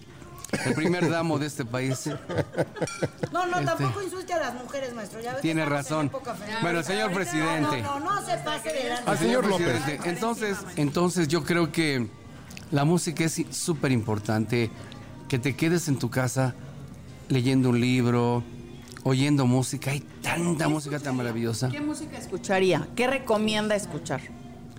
el 0.66 0.74
primer 0.74 1.10
damo 1.10 1.38
de 1.38 1.46
este 1.46 1.64
país 1.64 2.10
No, 3.32 3.46
no, 3.46 3.64
tampoco 3.64 4.02
insulte 4.02 4.34
a 4.34 4.40
las 4.40 4.54
mujeres, 4.56 4.94
maestro. 4.94 5.22
Ya 5.22 5.32
ves 5.34 5.36
que 5.38 5.42
tiene 5.44 5.62
estamos 5.62 5.80
en 5.80 5.86
razón. 5.86 6.06
época. 6.08 6.36
Bueno, 6.62 6.84
señor 6.84 7.12
presidente. 7.14 7.82
No, 7.82 8.00
no, 8.00 8.16
no, 8.16 8.26
se 8.26 8.38
pase 8.38 8.74
de 8.74 8.90
lanza. 8.90 9.12
Al 9.12 9.18
señor 9.18 9.46
López. 9.48 9.68
presidente. 9.70 10.10
Entonces, 10.10 10.58
entonces 10.76 11.28
yo 11.28 11.44
creo 11.44 11.72
que 11.72 12.08
la 12.72 12.86
música 12.86 13.24
es 13.24 13.42
súper 13.52 13.92
importante. 13.92 14.70
Que 15.28 15.38
te 15.38 15.56
quedes 15.56 15.88
en 15.88 16.00
tu 16.00 16.10
casa 16.10 16.56
leyendo 17.28 17.70
un 17.70 17.80
libro, 17.80 18.44
oyendo 19.04 19.46
música. 19.46 19.92
Hay 19.92 20.02
tanta 20.22 20.68
música 20.68 21.00
tan 21.00 21.16
maravillosa. 21.16 21.70
¿Qué 21.70 21.82
música 21.82 22.18
escucharía? 22.18 22.88
¿Qué 22.96 23.08
recomienda 23.08 23.76
escuchar? 23.76 24.22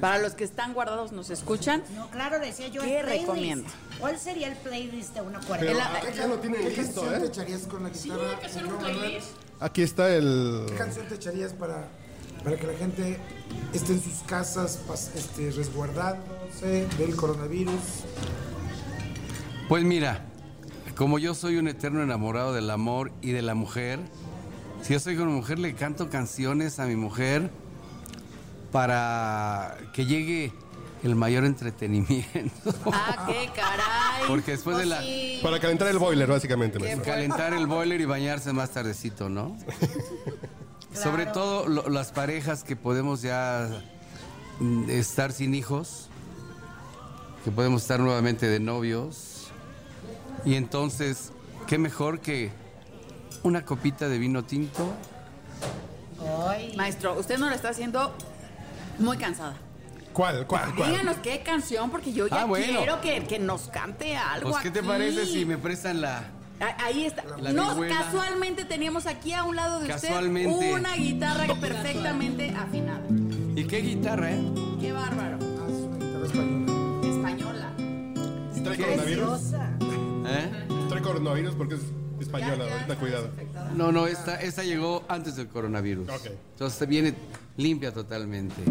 Para 0.01 0.19
los 0.19 0.33
que 0.33 0.45
están 0.45 0.73
guardados, 0.73 1.13
nos 1.13 1.29
escuchan. 1.29 1.83
No, 1.95 2.09
claro, 2.09 2.39
decía 2.39 2.69
yo. 2.69 2.81
¿Qué 2.83 3.03
recomienda? 3.03 3.69
¿Cuál 3.99 4.19
sería 4.19 4.49
el 4.49 4.57
playlist 4.57 5.15
de 5.15 5.21
una 5.21 5.41
cuarentena? 5.41 5.91
aquí 5.95 6.17
ya 6.17 6.27
lo 6.27 6.39
tienen 6.39 6.63
¿Qué 6.63 6.69
listo, 6.71 7.03
canción 7.03 7.21
te 7.21 7.27
¿eh? 7.27 7.29
echarías 7.29 7.63
con 7.67 7.83
la 7.83 7.91
guitarra? 7.91 8.31
Hay 8.31 8.37
que 8.37 8.47
hacer 8.47 8.67
un 8.67 8.79
playlist. 8.79 9.29
Aquí 9.61 9.83
está 9.83 10.09
el... 10.15 10.65
¿Qué 10.69 10.75
canción 10.75 11.07
te 11.07 11.17
echarías 11.17 11.53
para, 11.53 11.87
para 12.43 12.57
que 12.57 12.67
la 12.67 12.73
gente 12.79 13.19
esté 13.75 13.93
en 13.93 14.03
sus 14.03 14.23
casas 14.27 14.81
este, 15.15 15.51
resguardándose 15.51 16.87
del 16.97 17.15
coronavirus? 17.15 17.75
Pues 19.69 19.85
mira, 19.85 20.25
como 21.01 21.19
yo 21.19 21.33
soy 21.35 21.57
un 21.57 21.67
eterno 21.67 22.03
enamorado 22.03 22.53
del 22.53 22.69
amor 22.69 23.11
y 23.23 23.31
de 23.31 23.41
la 23.41 23.55
mujer, 23.55 24.01
si 24.83 24.93
yo 24.93 25.01
soy 25.01 25.17
con 25.17 25.29
una 25.29 25.37
mujer, 25.39 25.59
le 25.59 25.73
canto 25.75 26.11
canciones 26.11 26.79
a 26.79 26.85
mi 26.85 26.95
mujer 26.95 27.51
para 28.71 29.79
que 29.95 30.05
llegue 30.05 30.53
el 31.03 31.15
mayor 31.15 31.47
entretenimiento. 31.47 32.75
Ah, 32.93 33.25
qué 33.27 33.49
caray. 33.57 34.29
Porque 34.29 34.51
después 34.51 34.77
de 34.77 34.85
la... 34.85 35.01
Para 35.43 35.59
calentar 35.59 35.89
el 35.89 35.99
boiler, 35.99 36.29
básicamente. 36.29 36.79
Calentar 37.03 37.55
el 37.55 37.67
boiler 37.67 37.99
y 38.03 38.05
bañarse 38.05 38.53
más 38.53 38.69
tardecito, 38.69 39.31
¿no? 39.31 39.57
Sobre 40.93 41.25
todo 41.25 41.67
lo- 41.67 41.89
las 41.89 42.13
parejas 42.13 42.63
que 42.63 42.77
podemos 42.77 43.23
ya 43.23 43.71
mm, 44.59 44.91
estar 44.91 45.33
sin 45.33 45.55
hijos, 45.55 46.11
que 47.43 47.51
podemos 47.51 47.81
estar 47.81 48.01
nuevamente 48.01 48.49
de 48.51 48.61
novios. 48.61 49.30
Y 50.45 50.55
entonces, 50.55 51.33
¿qué 51.67 51.79
mejor 51.79 52.21
que 52.21 52.51
una 53.43 53.65
copita 53.65 54.09
de 54.09 54.19
vino 54.19 54.45
tinto? 54.45 54.93
Ay, 56.49 56.75
Maestro, 56.77 57.19
usted 57.19 57.39
no 57.39 57.49
lo 57.49 57.55
está 57.55 57.71
haciendo 57.71 58.15
muy 58.99 59.17
cansada. 59.17 59.55
¿Cuál, 60.13 60.47
cuál, 60.47 60.75
cuál? 60.75 60.91
Díganos 60.91 61.17
qué 61.19 61.41
canción, 61.43 61.91
porque 61.91 62.13
yo 62.13 62.27
ya 62.27 62.43
Ah, 62.43 62.45
bueno. 62.45 62.79
quiero 62.79 63.01
que, 63.01 63.25
que 63.27 63.39
nos 63.39 63.69
cante 63.69 64.17
algo. 64.17 64.51
Pues, 64.51 64.63
¿qué 64.63 64.71
te 64.71 64.81
aquí. 64.81 64.89
parece 64.89 65.25
si 65.27 65.45
me 65.45 65.57
prestan 65.57 66.01
la, 66.01 66.25
Ah, 66.63 66.77
Ahí 66.85 67.07
está. 67.07 67.25
La 67.39 67.53
Nos 67.53 67.75
vihuela. 67.77 67.97
casualmente 68.05 68.67
teníamos 68.67 69.07
aquí 69.07 69.33
a 69.33 69.45
un 69.45 69.57
lado 69.57 69.81
de 69.81 69.87
Casualmente. 69.89 70.53
usted 70.53 70.75
una 70.75 70.95
guitarra 70.95 71.47
perfectamente 71.59 72.51
afinada. 72.55 73.01
¿Y 73.57 73.65
qué 73.65 73.79
guitarra, 73.79 74.33
eh? 74.33 74.43
Qué 74.79 74.93
bárbaro. 74.93 75.39
Ah, 75.41 75.67
es 75.71 75.81
una 75.81 75.97
guitarra 75.97 76.27
española. 76.27 77.07
Española. 77.17 77.73
¿Trae 78.63 78.77
coronavirus? 78.79 79.41
¿Eh? 80.31 80.49
Trae 80.89 81.03
coronavirus 81.03 81.55
porque 81.55 81.75
es 81.75 81.81
española, 82.21 82.65
Ya, 82.65 82.67
ya 82.67 82.75
ahorita 82.75 82.97
cuidado. 82.97 83.31
No, 83.75 83.91
no, 83.93 84.07
esta, 84.07 84.41
esta 84.41 84.63
llegó 84.63 85.05
antes 85.09 85.37
del 85.37 85.49
coronavirus. 85.49 86.09
Ok. 86.09 86.27
Entonces 86.53 86.89
viene 86.89 87.15
limpia 87.57 87.93
totalmente. 87.93 88.63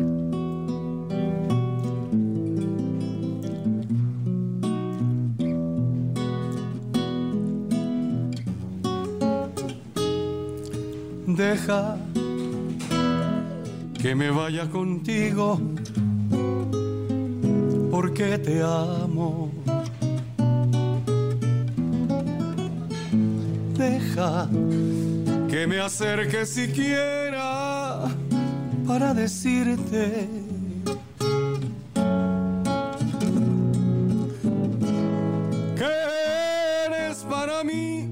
Deja 11.27 11.97
que 14.01 14.15
me 14.15 14.29
vaya 14.29 14.69
contigo 14.69 15.59
porque 17.91 18.37
te 18.37 18.61
amo. 18.61 19.48
Deja 23.79 24.49
que 25.49 25.65
me 25.65 25.79
acerque 25.79 26.45
siquiera 26.45 28.09
para 28.85 29.13
decirte 29.13 30.27
que 35.77 35.91
eres 36.87 37.19
para 37.29 37.63
mí 37.63 38.09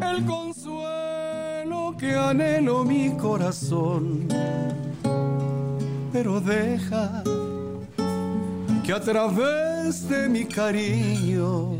el 0.00 0.24
consuelo 0.24 1.94
que 1.98 2.14
anhelo 2.14 2.82
mi 2.82 3.14
corazón. 3.18 4.26
Pero 6.14 6.40
deja 6.40 7.22
que 8.82 8.92
a 8.94 9.00
través 9.02 10.08
de 10.08 10.30
mi 10.30 10.46
cariño 10.46 11.76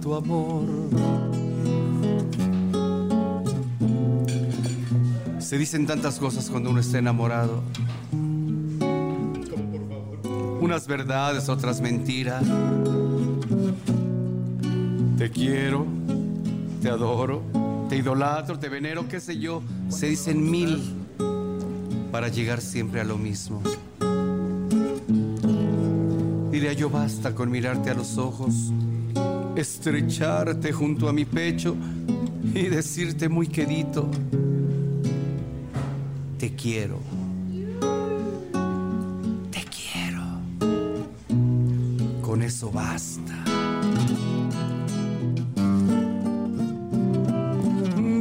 tu 0.00 0.14
amor. 0.14 0.64
Se 5.38 5.58
dicen 5.58 5.86
tantas 5.86 6.18
cosas 6.18 6.48
cuando 6.48 6.70
uno 6.70 6.80
está 6.80 6.98
enamorado. 6.98 7.62
Unas 10.60 10.86
verdades, 10.86 11.50
otras 11.50 11.82
mentiras. 11.82 12.42
Te 15.18 15.30
quiero, 15.30 15.86
te 16.80 16.88
adoro, 16.88 17.42
te 17.90 17.98
idolatro, 17.98 18.58
te 18.58 18.70
venero, 18.70 19.06
qué 19.08 19.20
sé 19.20 19.38
yo. 19.38 19.62
Se 19.90 20.06
dicen 20.06 20.50
mil 20.50 20.82
para 22.10 22.28
llegar 22.28 22.62
siempre 22.62 23.02
a 23.02 23.04
lo 23.04 23.18
mismo. 23.18 23.60
Diría 26.50 26.72
yo 26.72 26.88
basta 26.88 27.34
con 27.34 27.50
mirarte 27.50 27.90
a 27.90 27.94
los 27.94 28.16
ojos, 28.16 28.72
estrecharte 29.56 30.72
junto 30.72 31.08
a 31.08 31.12
mi 31.12 31.24
pecho 31.24 31.76
y 32.54 32.64
decirte 32.64 33.28
muy 33.28 33.46
quedito, 33.46 34.10
te 36.38 36.54
quiero. 36.54 37.00
Te 39.50 39.64
quiero. 39.64 40.22
Con 42.22 42.42
eso 42.42 42.70
basta. 42.70 43.44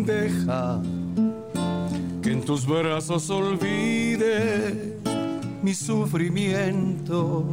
Deja 0.06 0.82
que 2.22 2.32
en 2.32 2.42
tus 2.42 2.66
brazos 2.66 3.30
olvide 3.30 4.98
mi 5.62 5.74
sufrimiento. 5.74 7.46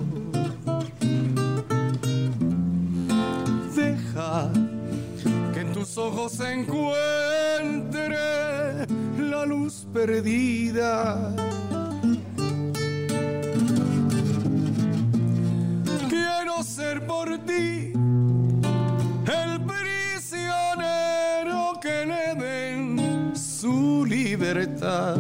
Se 6.40 6.52
encuentre 6.54 8.16
la 9.18 9.44
luz 9.44 9.87
perdida. 9.92 11.35
Quiero 16.09 16.62
ser 16.62 17.06
por 17.06 17.28
ti 17.44 17.92
el 19.42 19.61
prisionero 19.66 20.59
que 21.78 22.06
le 22.06 22.35
den 22.42 23.37
su 23.37 24.06
libertad. 24.06 25.18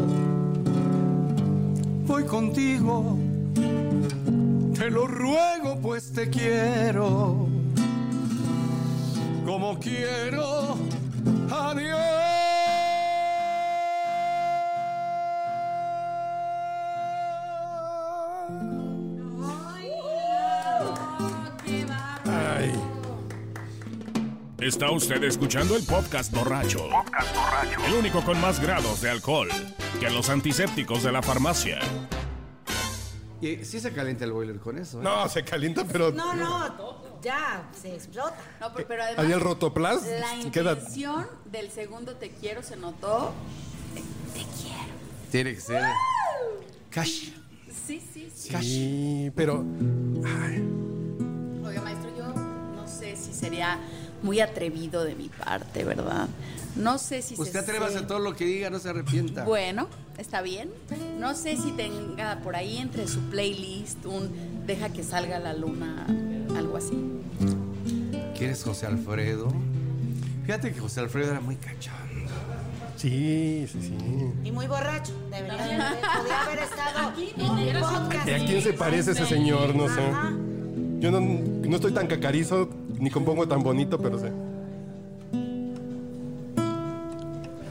Voy 2.06 2.24
contigo, 2.24 3.18
te 4.74 4.90
lo 4.90 5.06
ruego 5.06 5.78
pues 5.82 6.12
te 6.14 6.30
quiero, 6.30 7.46
como 9.44 9.78
quiero 9.78 10.69
Ay. 22.26 22.72
Está 24.58 24.90
usted 24.90 25.22
escuchando 25.24 25.76
el 25.76 25.84
podcast 25.84 26.32
borracho. 26.32 26.88
El 27.86 27.94
único 27.94 28.22
con 28.24 28.40
más 28.40 28.60
grados 28.60 29.00
de 29.00 29.10
alcohol 29.10 29.48
que 30.00 30.10
los 30.10 30.28
antisépticos 30.28 31.02
de 31.02 31.12
la 31.12 31.22
farmacia. 31.22 31.78
Y 33.40 33.64
sí 33.64 33.80
se 33.80 33.92
calienta 33.92 34.24
el 34.24 34.32
boiler 34.32 34.58
con 34.58 34.78
eso. 34.78 34.98
¿eh? 35.00 35.04
No, 35.04 35.28
se 35.28 35.44
calienta, 35.44 35.84
pero 35.84 36.10
No, 36.12 36.34
no, 36.34 37.09
ya, 37.22 37.68
se 37.80 37.94
explota. 37.94 38.36
No, 38.60 38.72
pero, 38.74 38.88
pero 38.88 39.02
además. 39.04 39.24
ahí 39.24 39.32
el 39.32 39.40
rotoplas 39.40 40.02
La 40.02 40.50
queda. 40.50 40.72
intención 40.72 41.26
del 41.50 41.70
segundo 41.70 42.14
te 42.16 42.30
quiero 42.30 42.62
se 42.62 42.76
notó. 42.76 43.32
Te 44.34 44.40
quiero. 44.40 44.92
Tiene 45.30 45.54
que 45.54 45.60
ser. 45.60 45.84
Cash. 46.90 47.30
Sí, 47.86 48.00
sí, 48.12 48.30
sí. 48.34 48.52
Sí, 48.62 49.32
pero. 49.34 49.64
ay, 50.24 50.62
Oiga, 51.64 51.82
maestro, 51.82 52.10
yo 52.16 52.26
no 52.34 52.86
sé 52.88 53.16
si 53.16 53.32
sería 53.32 53.78
muy 54.22 54.40
atrevido 54.40 55.04
de 55.04 55.14
mi 55.14 55.28
parte, 55.28 55.84
¿verdad? 55.84 56.28
No 56.76 56.98
sé 56.98 57.22
si 57.22 57.34
Usted 57.34 57.52
se 57.52 57.58
atrévase 57.58 57.98
a 57.98 58.06
todo 58.06 58.18
lo 58.20 58.34
que 58.36 58.44
diga, 58.44 58.70
no 58.70 58.78
se 58.78 58.88
arrepienta. 58.90 59.44
Bueno, 59.44 59.88
está 60.18 60.40
bien. 60.42 60.70
No 61.18 61.34
sé 61.34 61.56
si 61.56 61.72
tenga 61.72 62.38
por 62.42 62.54
ahí 62.56 62.78
entre 62.78 63.08
su 63.08 63.20
playlist 63.30 64.04
un 64.06 64.50
Deja 64.66 64.88
que 64.90 65.02
salga 65.02 65.40
la 65.40 65.52
luna, 65.52 66.06
así. 66.80 67.20
¿Quieres 68.36 68.64
José 68.64 68.86
Alfredo? 68.86 69.52
Fíjate 70.44 70.72
que 70.72 70.80
José 70.80 71.00
Alfredo 71.00 71.30
era 71.32 71.40
muy 71.40 71.56
cachondo. 71.56 72.00
Sí, 72.96 73.66
sí, 73.70 73.80
sí. 73.80 73.94
Y 74.44 74.50
muy 74.50 74.66
borracho. 74.66 75.12
Debería 75.30 75.56
de 75.56 76.32
haber, 76.32 76.58
estado 76.58 77.12
en 77.36 77.58
el 77.58 77.80
podcast. 77.80 78.28
¿Y 78.28 78.32
a 78.32 78.46
quién 78.46 78.62
se 78.62 78.72
parece 78.72 79.12
ese 79.12 79.26
señor? 79.26 79.74
No 79.74 79.88
sé. 79.88 80.02
Yo 80.98 81.10
no, 81.10 81.20
no 81.20 81.76
estoy 81.76 81.92
tan 81.92 82.06
cacarizo 82.06 82.68
ni 82.98 83.10
compongo 83.10 83.46
tan 83.48 83.62
bonito, 83.62 83.98
pero 83.98 84.18
sé. 84.18 84.32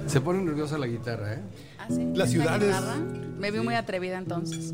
Se 0.07 0.21
pone 0.21 0.43
nerviosa 0.43 0.77
la 0.79 0.87
guitarra, 0.87 1.33
¿eh? 1.33 1.39
¿Ah, 1.77 1.85
sí? 1.89 2.03
Las 2.15 2.29
¿Esta 2.29 2.41
ciudades- 2.43 2.75
guitarra? 2.75 2.95
Me 3.39 3.51
vi 3.51 3.59
muy 3.59 3.75
atrevida 3.75 4.17
entonces. 4.17 4.73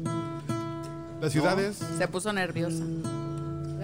Las 1.21 1.31
ciudades. 1.31 1.77
Se 1.97 2.07
puso 2.07 2.31
nerviosa. 2.31 2.83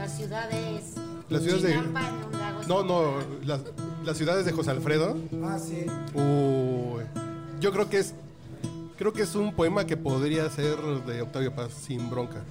Las 0.01 0.17
ciudades. 0.17 0.81
Las 1.29 1.43
ciudades 1.43 1.61
de- 1.63 2.67
No, 2.67 2.83
no, 2.83 3.13
las, 3.45 3.61
las 4.03 4.17
ciudades 4.17 4.45
de 4.47 4.51
José 4.51 4.71
Alfredo. 4.71 5.15
Ah, 5.43 5.59
sí. 5.59 5.85
Uy, 6.15 7.03
yo 7.59 7.71
creo 7.71 7.87
que 7.87 7.99
es. 7.99 8.15
Creo 8.97 9.13
que 9.13 9.21
es 9.21 9.35
un 9.35 9.53
poema 9.53 9.85
que 9.85 9.97
podría 9.97 10.49
ser 10.49 10.77
de 11.05 11.21
Octavio 11.21 11.53
Paz 11.53 11.73
sin 11.85 12.09
bronca. 12.09 12.41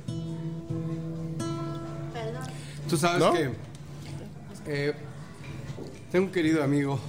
Tú 2.88 2.96
sabes 2.96 3.18
¿No? 3.20 3.32
que 3.32 3.50
eh, 4.66 4.94
tengo 6.12 6.26
un 6.26 6.32
querido 6.32 6.62
amigo 6.62 7.00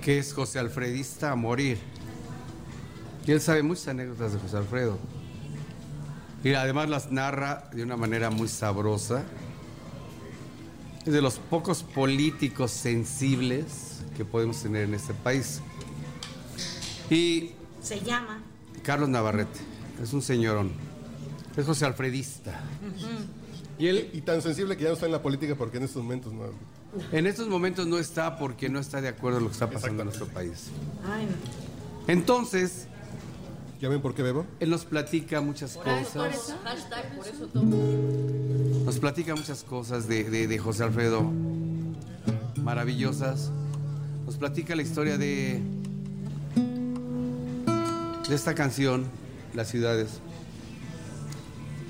que 0.00 0.18
es 0.18 0.32
José 0.32 0.58
Alfredista 0.58 1.30
a 1.30 1.36
morir. 1.36 1.78
Y 3.26 3.30
él 3.30 3.40
sabe 3.40 3.62
muchas 3.62 3.86
anécdotas 3.88 4.32
de 4.32 4.40
José 4.40 4.56
Alfredo. 4.56 4.98
Y 6.44 6.54
además 6.54 6.88
las 6.88 7.12
narra 7.12 7.68
de 7.72 7.82
una 7.82 7.96
manera 7.96 8.30
muy 8.30 8.48
sabrosa. 8.48 9.22
Es 11.06 11.12
de 11.12 11.22
los 11.22 11.38
pocos 11.38 11.82
políticos 11.82 12.70
sensibles 12.70 14.02
que 14.16 14.24
podemos 14.24 14.62
tener 14.62 14.84
en 14.84 14.94
este 14.94 15.14
país. 15.14 15.60
Y 17.10 17.52
Se 17.80 18.00
llama. 18.00 18.42
Carlos 18.82 19.08
Navarrete 19.08 19.60
es 20.02 20.12
un 20.12 20.22
señorón. 20.22 20.72
Es 21.56 21.66
José 21.66 21.84
Alfredista. 21.84 22.60
Y 23.78 23.86
él 23.88 24.10
Y 24.12 24.22
tan 24.22 24.42
sensible 24.42 24.76
que 24.76 24.84
ya 24.84 24.88
no 24.88 24.94
está 24.94 25.06
en 25.06 25.12
la 25.12 25.22
política 25.22 25.54
porque 25.54 25.76
en 25.76 25.84
estos 25.84 26.02
momentos 26.02 26.32
no. 26.32 26.44
en 27.12 27.26
estos 27.26 27.48
momentos 27.48 27.86
no 27.86 27.98
está 27.98 28.36
porque 28.38 28.68
no 28.68 28.78
está 28.78 29.00
de 29.00 29.08
acuerdo 29.08 29.38
en 29.38 29.44
lo 29.44 29.50
que 29.50 29.54
está 29.54 29.70
pasando 29.70 30.02
en 30.02 30.06
nuestro 30.06 30.26
país. 30.26 30.70
Ay, 31.08 31.26
no. 31.26 32.12
Entonces, 32.12 32.88
¿Ya 33.82 33.88
ven 33.88 34.00
por 34.00 34.14
qué 34.14 34.22
bebo? 34.22 34.46
él 34.60 34.70
nos 34.70 34.84
platica 34.84 35.40
muchas 35.40 35.76
Por 35.76 35.88
eso, 35.88 36.12
por 36.20 36.28
cosas. 36.30 36.44
eso, 36.48 36.58
hashtag, 36.62 37.16
por 37.16 37.26
eso 37.26 37.46
tomo. 37.48 37.76
Nos 38.84 38.98
platica 39.00 39.34
muchas 39.34 39.64
cosas 39.64 40.06
de, 40.06 40.22
de- 40.24 40.46
de 40.46 40.58
José 40.58 40.84
Alfredo 40.84 41.28
maravillosas. 42.62 43.50
Nos 44.24 44.36
platica 44.36 44.76
la 44.76 44.82
historia 44.82 45.18
de, 45.18 45.60
de 48.28 48.34
esta 48.34 48.54
canción, 48.54 49.06
Las 49.52 49.68
ciudades. 49.68 50.20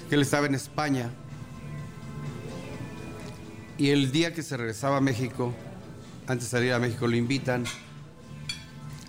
Que 0.09 0.15
él 0.15 0.23
estaba 0.23 0.47
en 0.47 0.55
España. 0.55 1.11
Y 3.77 3.91
el 3.91 4.13
día 4.13 4.33
que 4.33 4.43
se 4.43 4.57
regresaba 4.57 4.97
a 4.97 5.01
México, 5.03 5.53
antes 6.27 6.47
de 6.47 6.51
salir 6.51 6.73
a 6.73 6.79
México, 6.79 7.07
lo 7.07 7.17
invitan 7.17 7.65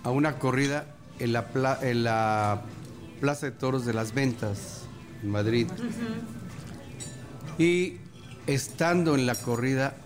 a 0.02 0.10
una 0.10 0.38
corrida 0.38 0.86
en 1.18 1.32
la, 1.32 1.48
pla- 1.48 1.78
en 1.80 2.04
la 2.04 2.62
Plaza 3.24 3.46
de 3.46 3.52
Toros 3.52 3.86
de 3.86 3.94
las 3.94 4.12
Ventas, 4.12 4.82
en 5.22 5.30
Madrid. 5.30 5.66
Y 7.56 7.96
estando 8.46 9.14
en 9.14 9.24
la 9.24 9.34
corrida, 9.34 9.96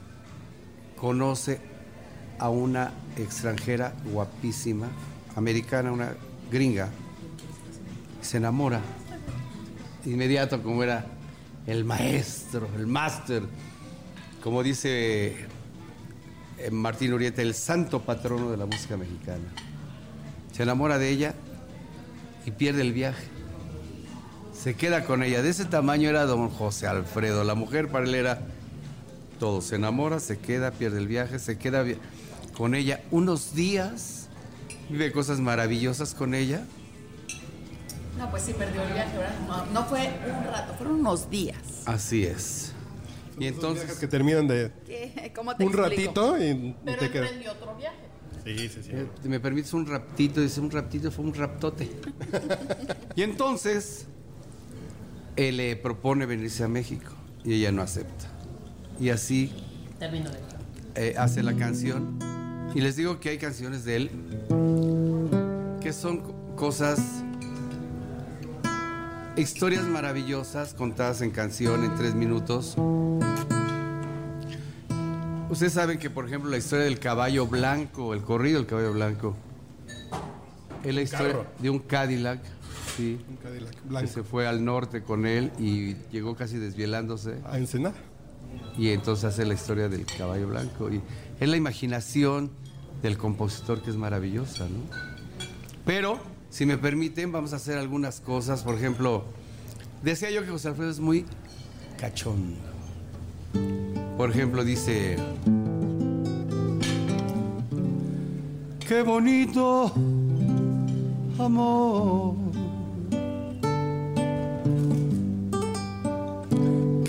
conoce 0.94 1.60
a 2.38 2.48
una 2.48 2.92
extranjera 3.16 3.92
guapísima, 4.04 4.86
americana, 5.34 5.90
una 5.90 6.14
gringa. 6.48 6.90
Se 8.22 8.36
enamora. 8.36 8.82
Inmediato, 10.04 10.62
como 10.62 10.84
era 10.84 11.04
el 11.66 11.84
maestro, 11.84 12.68
el 12.76 12.86
máster, 12.86 13.42
como 14.44 14.62
dice 14.62 15.34
eh, 16.56 16.70
Martín 16.70 17.14
Urieta, 17.14 17.42
el 17.42 17.54
santo 17.54 18.00
patrono 18.00 18.52
de 18.52 18.58
la 18.58 18.66
música 18.66 18.96
mexicana. 18.96 19.52
Se 20.52 20.62
enamora 20.62 20.98
de 20.98 21.10
ella 21.10 21.34
y 22.46 22.50
pierde 22.50 22.82
el 22.82 22.92
viaje 22.92 23.38
se 24.58 24.74
queda 24.74 25.04
con 25.04 25.22
ella. 25.22 25.40
De 25.40 25.50
ese 25.50 25.64
tamaño 25.64 26.08
era 26.08 26.26
don 26.26 26.50
José 26.50 26.86
Alfredo. 26.88 27.44
La 27.44 27.54
mujer 27.54 27.88
para 27.88 28.04
él 28.06 28.14
era 28.14 28.40
todo. 29.38 29.60
Se 29.60 29.76
enamora, 29.76 30.18
se 30.18 30.38
queda, 30.38 30.72
pierde 30.72 30.98
el 30.98 31.06
viaje, 31.06 31.38
se 31.38 31.58
queda 31.58 31.84
con 32.56 32.74
ella 32.74 33.00
unos 33.12 33.54
días, 33.54 34.28
vive 34.88 35.12
cosas 35.12 35.38
maravillosas 35.38 36.14
con 36.14 36.34
ella. 36.34 36.64
No, 38.18 38.28
pues 38.30 38.42
sí 38.42 38.52
perdió 38.52 38.82
el 38.82 38.92
viaje, 38.92 39.16
¿verdad? 39.16 39.38
No, 39.46 39.66
no 39.66 39.84
fue 39.84 40.10
un 40.26 40.44
rato, 40.52 40.74
fueron 40.74 41.00
unos 41.00 41.30
días. 41.30 41.58
Así 41.86 42.24
es. 42.24 42.72
Y 43.38 43.46
entonces, 43.46 43.96
que 43.96 44.08
terminan 44.08 44.48
de 44.48 44.72
¿Qué? 44.84 45.32
¿Cómo 45.36 45.54
te 45.54 45.64
un 45.64 45.70
explico? 45.70 45.88
ratito 45.88 46.36
y, 46.42 46.74
Pero 46.84 46.98
te 46.98 47.48
otro 47.48 47.76
viaje. 47.76 48.07
Sí, 48.56 48.68
sí, 48.68 48.80
sí. 48.82 48.90
eh, 48.92 49.06
¿me 49.24 49.40
permites 49.40 49.72
un 49.74 49.86
raptito? 49.86 50.40
Dice, 50.40 50.60
un 50.60 50.70
raptito 50.70 51.10
fue 51.10 51.24
un 51.24 51.34
raptote. 51.34 51.90
y 53.14 53.22
entonces, 53.22 54.06
él 55.36 55.58
le 55.58 55.76
propone 55.76 56.24
venirse 56.26 56.64
a 56.64 56.68
México 56.68 57.12
y 57.44 57.54
ella 57.54 57.72
no 57.72 57.82
acepta. 57.82 58.26
Y 59.00 59.10
así 59.10 59.52
Termino 59.98 60.30
de 60.30 60.38
eh, 60.94 61.14
hace 61.18 61.42
la 61.42 61.54
canción. 61.54 62.18
Y 62.74 62.80
les 62.80 62.96
digo 62.96 63.20
que 63.20 63.30
hay 63.30 63.38
canciones 63.38 63.84
de 63.84 63.96
él 63.96 64.10
que 65.80 65.92
son 65.92 66.18
co- 66.18 66.34
cosas, 66.56 67.00
historias 69.36 69.84
maravillosas 69.84 70.74
contadas 70.74 71.20
en 71.22 71.30
canción 71.30 71.84
en 71.84 71.94
tres 71.96 72.14
minutos. 72.14 72.76
Ustedes 75.50 75.72
saben 75.72 75.98
que, 75.98 76.10
por 76.10 76.26
ejemplo, 76.26 76.50
la 76.50 76.58
historia 76.58 76.84
del 76.84 76.98
caballo 76.98 77.46
blanco, 77.46 78.12
el 78.12 78.22
corrido 78.22 78.58
del 78.58 78.66
caballo 78.66 78.92
blanco, 78.92 79.34
es 80.84 80.94
la 80.94 81.02
historia 81.02 81.28
Carro. 81.32 81.46
de 81.58 81.70
un 81.70 81.78
Cadillac, 81.80 82.40
sí, 82.96 83.18
Un 83.28 83.36
Cadillac 83.36 83.70
que 83.74 83.88
blanco. 83.88 84.12
se 84.12 84.22
fue 84.22 84.46
al 84.46 84.64
norte 84.64 85.02
con 85.02 85.26
él 85.26 85.50
y 85.58 85.94
llegó 86.12 86.36
casi 86.36 86.58
desvielándose. 86.58 87.38
A 87.46 87.56
Ensenada. 87.58 87.94
Y 88.76 88.90
entonces 88.90 89.24
hace 89.24 89.44
la 89.46 89.54
historia 89.54 89.88
del 89.88 90.04
caballo 90.04 90.48
blanco. 90.48 90.90
Y 90.92 91.00
es 91.40 91.48
la 91.48 91.56
imaginación 91.56 92.50
del 93.02 93.16
compositor 93.16 93.82
que 93.82 93.90
es 93.90 93.96
maravillosa, 93.96 94.64
¿no? 94.64 94.80
Pero, 95.86 96.18
si 96.50 96.66
me 96.66 96.76
permiten, 96.76 97.32
vamos 97.32 97.52
a 97.54 97.56
hacer 97.56 97.78
algunas 97.78 98.20
cosas. 98.20 98.62
Por 98.62 98.74
ejemplo, 98.74 99.24
decía 100.02 100.30
yo 100.30 100.42
que 100.44 100.50
José 100.50 100.68
Alfredo 100.68 100.90
es 100.90 101.00
muy 101.00 101.24
cachondo. 101.98 102.60
Por 104.16 104.30
ejemplo, 104.30 104.64
dice... 104.64 105.16
Qué 108.80 109.02
bonito 109.02 109.92
amor. 111.38 112.48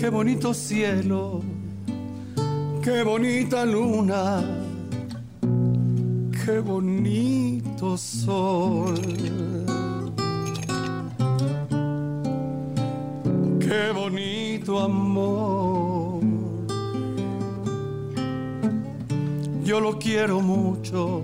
Qué 0.00 0.08
bonito 0.08 0.54
cielo, 0.54 1.42
qué 2.82 3.02
bonita 3.02 3.64
luna, 3.64 4.42
qué 6.44 6.58
bonito 6.58 7.96
sol. 7.96 8.94
Qué 13.60 13.92
bonito 13.94 14.80
amor. 14.80 15.89
Yo 19.70 19.78
lo 19.78 20.00
quiero 20.00 20.40
mucho 20.40 21.22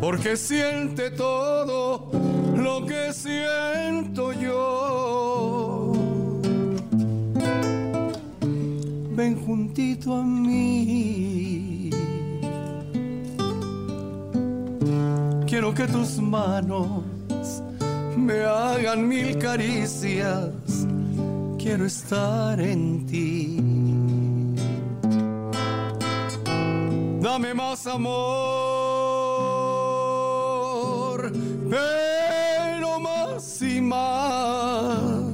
porque 0.00 0.36
siente 0.36 1.10
todo 1.10 2.08
lo 2.56 2.86
que 2.86 3.12
siento 3.12 4.32
yo. 4.32 5.92
ven 9.10 9.44
juntito 9.44 10.14
a 10.14 10.22
mí. 10.22 11.90
Quiero 15.48 15.74
que 15.74 15.88
tus 15.88 16.20
manos 16.20 17.02
me 18.16 18.38
hagan 18.44 19.08
mil 19.08 19.36
caricias. 19.38 20.86
Quiero 21.58 21.86
estar 21.86 22.60
en 22.60 23.04
ti. 23.04 23.63
Dame 27.24 27.54
más 27.54 27.86
amor, 27.86 28.12
pero 31.70 33.00
más 33.00 33.62
y 33.62 33.80
más. 33.80 35.24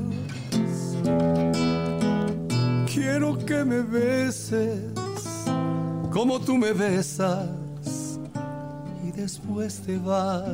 Quiero 2.86 3.36
que 3.44 3.64
me 3.64 3.80
beses 3.82 4.78
como 6.12 6.38
tú 6.38 6.56
me 6.56 6.72
besas 6.72 7.48
y 9.04 9.10
después 9.10 9.80
te 9.80 9.98
vas. 9.98 10.48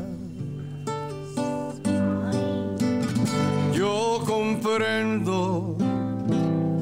Yo 3.74 4.24
comprendo 4.26 5.76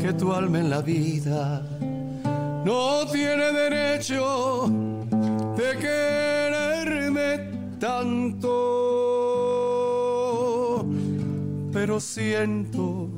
que 0.00 0.12
tu 0.12 0.32
alma 0.32 0.60
en 0.60 0.70
la 0.70 0.80
vida 0.80 1.73
no 2.64 3.06
tiene 3.06 3.52
derecho 3.52 4.68
de 5.56 5.78
quererme 5.78 7.38
tanto, 7.78 8.50
pero 11.72 12.00
siento 12.00 13.08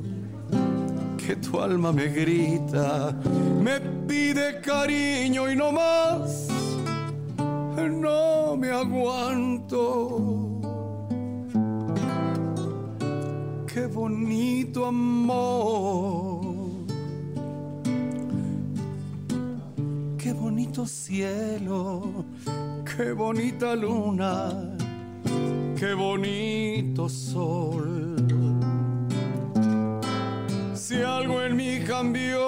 que 1.17 1.35
tu 1.37 1.59
alma 1.59 1.91
me 1.91 2.07
grita, 2.07 3.15
me 3.61 3.79
pide 4.07 4.61
cariño 4.61 5.51
y 5.51 5.55
no 5.55 5.71
más, 5.71 6.47
no 7.75 8.55
me 8.57 8.69
aguanto. 8.71 10.61
Qué 13.73 13.87
bonito 13.87 14.85
amor, 14.85 16.36
bonito 20.57 20.87
cielo, 20.87 22.25
qué 22.83 23.11
bonita 23.11 23.75
luna, 23.75 24.49
qué 25.77 25.93
bonito 25.93 27.07
sol 27.07 28.15
si 30.73 30.95
algo 31.03 31.43
en 31.43 31.55
mí 31.55 31.81
cambió, 31.85 32.41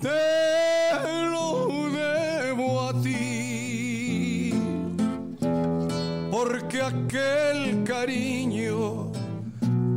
te 0.00 0.08
lo 1.30 1.68
debo 1.92 2.88
a 2.88 3.00
ti. 3.00 4.52
Porque 6.32 6.82
aquel 6.82 7.84
cariño 7.84 9.12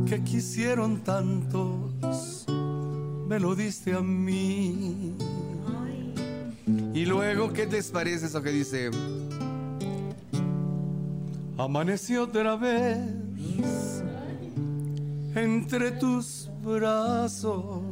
que 0.06 0.22
quisieron 0.22 1.02
tantos, 1.02 2.46
me 3.26 3.40
lo 3.40 3.56
diste 3.56 3.94
a 3.94 4.02
mí. 4.02 5.16
Y 6.94 7.06
luego, 7.06 7.52
¿qué 7.52 7.66
les 7.66 7.90
parece 7.90 8.26
eso 8.26 8.42
que 8.42 8.50
dice? 8.50 8.90
Amaneció 11.56 12.24
otra 12.24 12.56
vez 12.56 12.98
entre 15.34 15.92
tus 15.92 16.50
brazos 16.62 17.82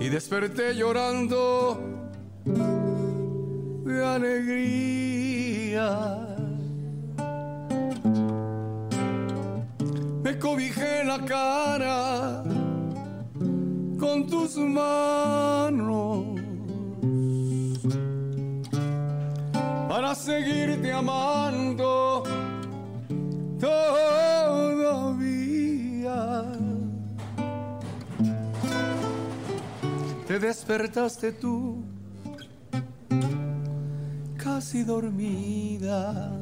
y 0.00 0.08
desperté 0.08 0.74
llorando 0.74 1.80
de 3.84 4.04
alegría. 4.04 5.06
Me 10.24 10.38
cobijé 10.38 11.04
la 11.04 11.24
cara 11.24 12.42
con 13.98 14.26
tus 14.26 14.56
manos 14.56 16.29
para 20.00 20.14
seguirte 20.14 20.90
amando 20.90 22.22
todavía. 23.60 25.02
Te 30.26 30.38
despertaste 30.38 31.32
tú, 31.32 31.84
casi 34.42 34.84
dormida. 34.84 36.32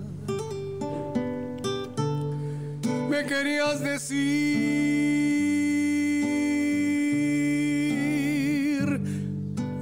Me 3.11 3.25
querías 3.27 3.81
decir 3.81 4.69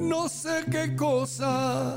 no 0.00 0.30
sé 0.30 0.64
qué 0.70 0.96
cosa. 0.96 1.94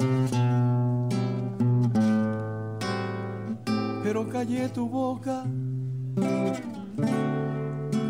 Pero 4.19 4.31
callé 4.31 4.67
tu 4.67 4.85
boca 4.85 5.43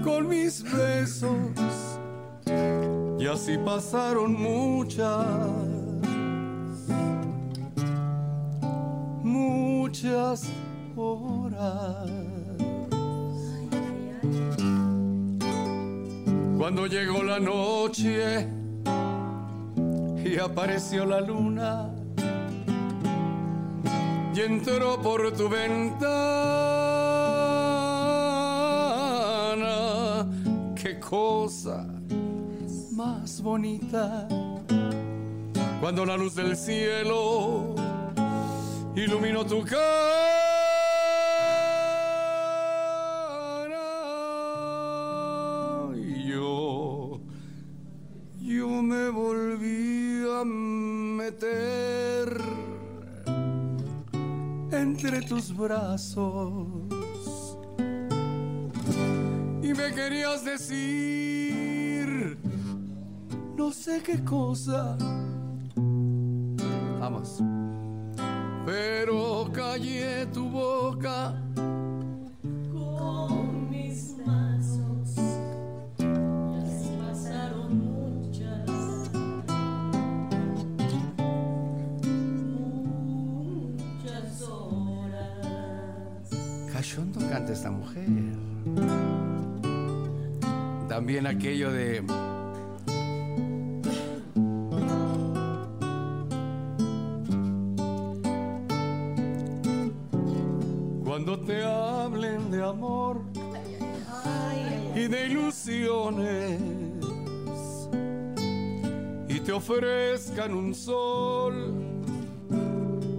con 0.04 0.28
mis 0.28 0.64
besos 0.64 2.00
y 3.20 3.28
así 3.28 3.60
pasaron 3.60 4.34
muchas, 4.34 5.28
muchas 9.22 10.50
horas. 10.96 12.10
Cuando 16.58 16.88
llegó 16.88 17.22
la 17.22 17.40
noche 17.40 18.48
y 20.26 20.40
apareció 20.40 21.06
la 21.06 21.22
luna 21.22 21.89
y 24.40 24.42
entró 24.42 25.02
por 25.02 25.32
tu 25.34 25.50
ventana, 25.50 26.00
qué 30.82 30.98
cosa 31.00 31.86
más 32.92 33.42
bonita. 33.42 34.28
Cuando 35.82 36.06
la 36.06 36.16
luz 36.16 36.36
del 36.36 36.56
cielo 36.56 37.76
iluminó 38.96 39.46
tu 39.46 39.62
cara 39.64 40.39
brazos 55.56 56.68
y 59.64 59.74
me 59.74 59.94
querías 59.94 60.44
decir 60.44 62.38
no 63.56 63.72
sé 63.72 64.02
qué 64.02 64.24
cosa. 64.24 64.98
Vamos. 67.00 67.42
Pero 68.66 69.50
callé 69.54 70.26
tu 70.28 70.50
boca. 70.50 71.36
También 90.88 91.28
aquello 91.28 91.72
de. 91.72 92.04
Cuando 101.04 101.40
te 101.40 101.64
hablen 101.64 102.52
de 102.52 102.64
amor 102.64 103.22
y 104.96 105.08
de 105.08 105.28
ilusiones 105.28 106.60
y 109.28 109.40
te 109.40 109.52
ofrezcan 109.52 110.54
un 110.54 110.74
sol 110.74 111.74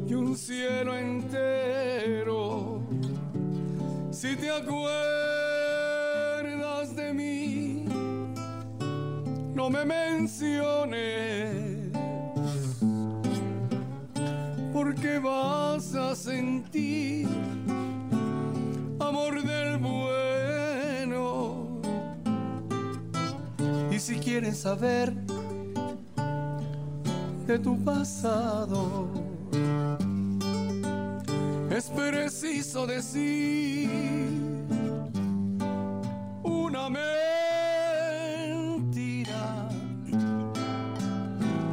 y 0.08 0.14
un 0.14 0.36
cielo 0.36 0.96
entero. 0.96 1.49
Si 4.20 4.36
te 4.36 4.50
acuerdas 4.50 4.92
de 6.94 7.14
mí, 7.14 7.86
no 9.54 9.70
me 9.70 9.86
menciones, 9.86 11.90
porque 14.74 15.18
vas 15.18 15.94
a 15.94 16.14
sentir 16.14 17.28
amor 18.98 19.42
del 19.42 19.78
bueno. 19.78 21.80
Y 23.90 23.98
si 23.98 24.16
quieres 24.16 24.58
saber 24.58 25.14
de 27.46 27.58
tu 27.58 27.82
pasado, 27.82 29.29
es 31.70 31.88
preciso 31.88 32.86
decir 32.86 33.88
una 36.42 36.90
mentira. 36.90 37.28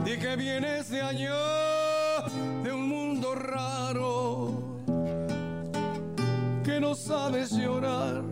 Di 0.06 0.18
que 0.18 0.36
vienes 0.36 0.90
de 0.90 1.02
allá, 1.02 2.28
de 2.64 2.72
un 2.72 2.88
mundo 2.88 3.34
raro, 3.36 4.54
que 6.64 6.80
no 6.80 6.94
sabes 6.94 7.52
llorar, 7.52 8.24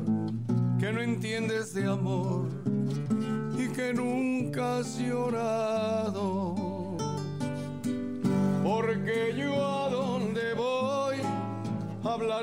que 0.79 0.93
no 0.93 1.01
entiendes 1.01 1.73
de 1.73 1.85
amor 1.87 2.47
y 3.57 3.67
que 3.69 3.91
nunca 3.93 4.77
has 4.77 4.99
llorado. 4.99 6.55
Porque 8.63 9.33
yo 9.37 9.74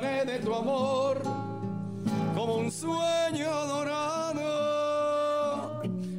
de 0.00 0.38
tu 0.38 0.55
amor 0.55 1.20
como 2.35 2.57
un 2.57 2.72
sueño 2.72 3.66
dorado, 3.66 5.02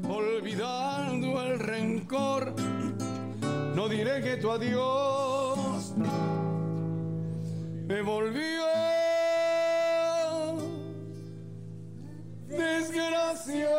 olvidando 0.07 1.41
el 1.41 1.57
rencor. 1.57 2.53
No 3.73 3.89
diré 3.89 4.21
que 4.21 4.38
tu 4.38 4.51
adiós 4.51 5.95
me 7.88 8.03
volvió 8.03 8.63
desgraciado. 12.47 13.73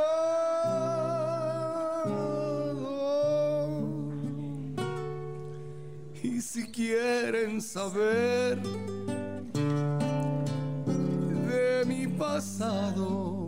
Y 6.20 6.40
si 6.40 6.66
quieren 6.72 7.62
saber 7.62 8.58
pasado. 12.34 13.46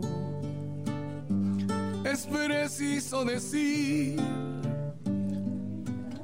Es 2.05 2.25
preciso 2.25 3.25
decir 3.25 4.17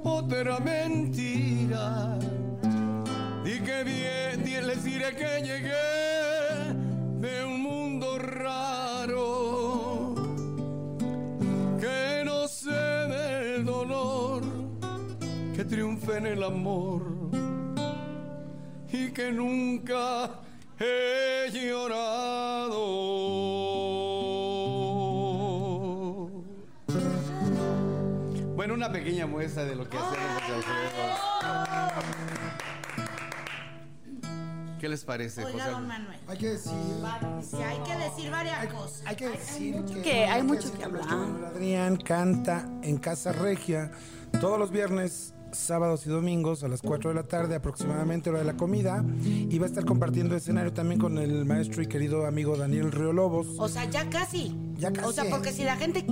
otra 0.01 0.59
mentira. 0.59 2.17
Y 3.43 3.59
que 3.59 3.83
bien, 3.83 4.67
les 4.67 4.81
diré 4.81 5.13
que 5.13 5.41
llegué 5.43 5.89
de 7.19 7.43
un 7.43 7.61
mundo 7.61 8.17
raro. 8.17 10.15
Que 11.81 12.23
no 12.23 12.47
se 12.47 12.71
sé 12.71 13.07
del 13.15 13.65
dolor, 13.65 14.41
que 15.53 15.65
triunfe 15.65 16.17
en 16.17 16.27
el 16.27 16.43
amor. 16.43 17.01
Y 18.89 19.11
que 19.11 19.33
nunca 19.33 20.29
he 20.79 21.49
llorado. 21.51 22.83
Bueno, 28.55 28.73
una 28.75 28.91
pequeña 28.91 29.25
muestra 29.27 29.65
de 29.65 29.75
lo 29.75 29.89
que 29.89 29.97
hacemos 29.97 30.17
José 30.41 30.53
Alfredo. 30.53 31.03
¿Qué 34.79 34.89
les 34.89 35.05
parece, 35.05 35.43
José 35.43 35.53
Oiga, 35.53 35.69
don 35.69 35.75
Alfredo? 35.91 35.99
Manuel. 35.99 36.19
Hay 36.27 36.37
que 36.37 36.49
decir. 36.49 36.71
Sí, 37.41 37.55
hay 37.57 37.79
que 37.79 37.95
decir 37.97 38.31
varias 38.31 38.73
cosas. 38.73 39.03
Hay 39.05 39.15
que 39.15 39.29
decir 39.29 39.85
que, 39.85 40.01
que- 40.01 40.25
hay 40.25 40.41
que 40.41 40.47
mucho 40.47 40.61
decir 40.63 40.77
que 40.79 40.87
nuestro 40.89 41.11
hablar. 41.13 41.27
Manuel 41.29 41.45
Adrián 41.45 41.95
canta 41.97 42.67
en 42.81 42.97
Casa 42.97 43.31
Regia 43.31 43.91
todos 44.41 44.59
los 44.59 44.71
viernes, 44.71 45.32
sábados 45.53 46.05
y 46.05 46.09
domingos 46.09 46.63
a 46.63 46.67
las 46.67 46.81
4 46.81 47.09
de 47.09 47.15
la 47.15 47.23
tarde, 47.23 47.55
aproximadamente 47.55 48.29
hora 48.29 48.39
de 48.39 48.45
la 48.45 48.57
comida. 48.57 49.03
Y 49.23 49.57
va 49.59 49.65
a 49.65 49.69
estar 49.69 49.85
compartiendo 49.85 50.35
escenario 50.35 50.73
también 50.73 50.99
con 50.99 51.17
el 51.17 51.45
maestro 51.45 51.81
y 51.81 51.87
querido 51.87 52.25
amigo 52.25 52.55
Daniel 52.57 52.91
Río 52.91 53.13
Lobos. 53.13 53.47
O 53.57 53.67
sea, 53.69 53.85
ya 53.89 54.09
casi. 54.09 54.55
Ya 54.77 54.89
O 55.03 55.11
sea, 55.11 55.23
casi. 55.23 55.29
porque 55.33 55.51
si 55.51 55.63
la 55.63 55.75
gente. 55.77 56.05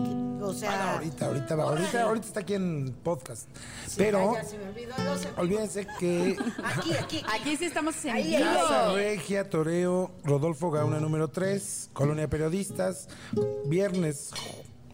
O 0.44 0.50
Ah, 0.50 0.54
sea. 0.56 0.86
no, 0.86 0.92
ahorita, 0.94 1.26
ahorita 1.28 1.56
va, 1.56 1.64
ahorita, 1.66 2.02
ahorita 2.04 2.26
está 2.28 2.40
aquí 2.40 2.56
en 2.56 2.96
podcast. 3.04 3.48
Sí, 3.86 3.94
Pero 3.98 4.32
ay, 4.32 4.36
ya 4.42 4.44
se 4.44 4.58
me 4.58 4.68
olvidó, 4.70 4.94
no 5.06 5.16
se- 5.16 5.30
olvídense 5.38 5.88
que 6.00 6.36
Aquí, 6.64 6.94
aquí. 6.94 7.22
Aquí 7.32 7.58
sí 7.58 7.66
estamos 7.66 8.04
en 8.06 8.12
ahí, 8.12 8.32
Casa 8.42 8.92
Regia, 8.94 9.48
Toreo, 9.50 10.10
Rodolfo 10.24 10.72
Gauna 10.72 11.00
número 11.00 11.28
3, 11.28 11.92
Colonia 11.94 12.28
Periodistas, 12.28 13.08
viernes, 13.66 14.32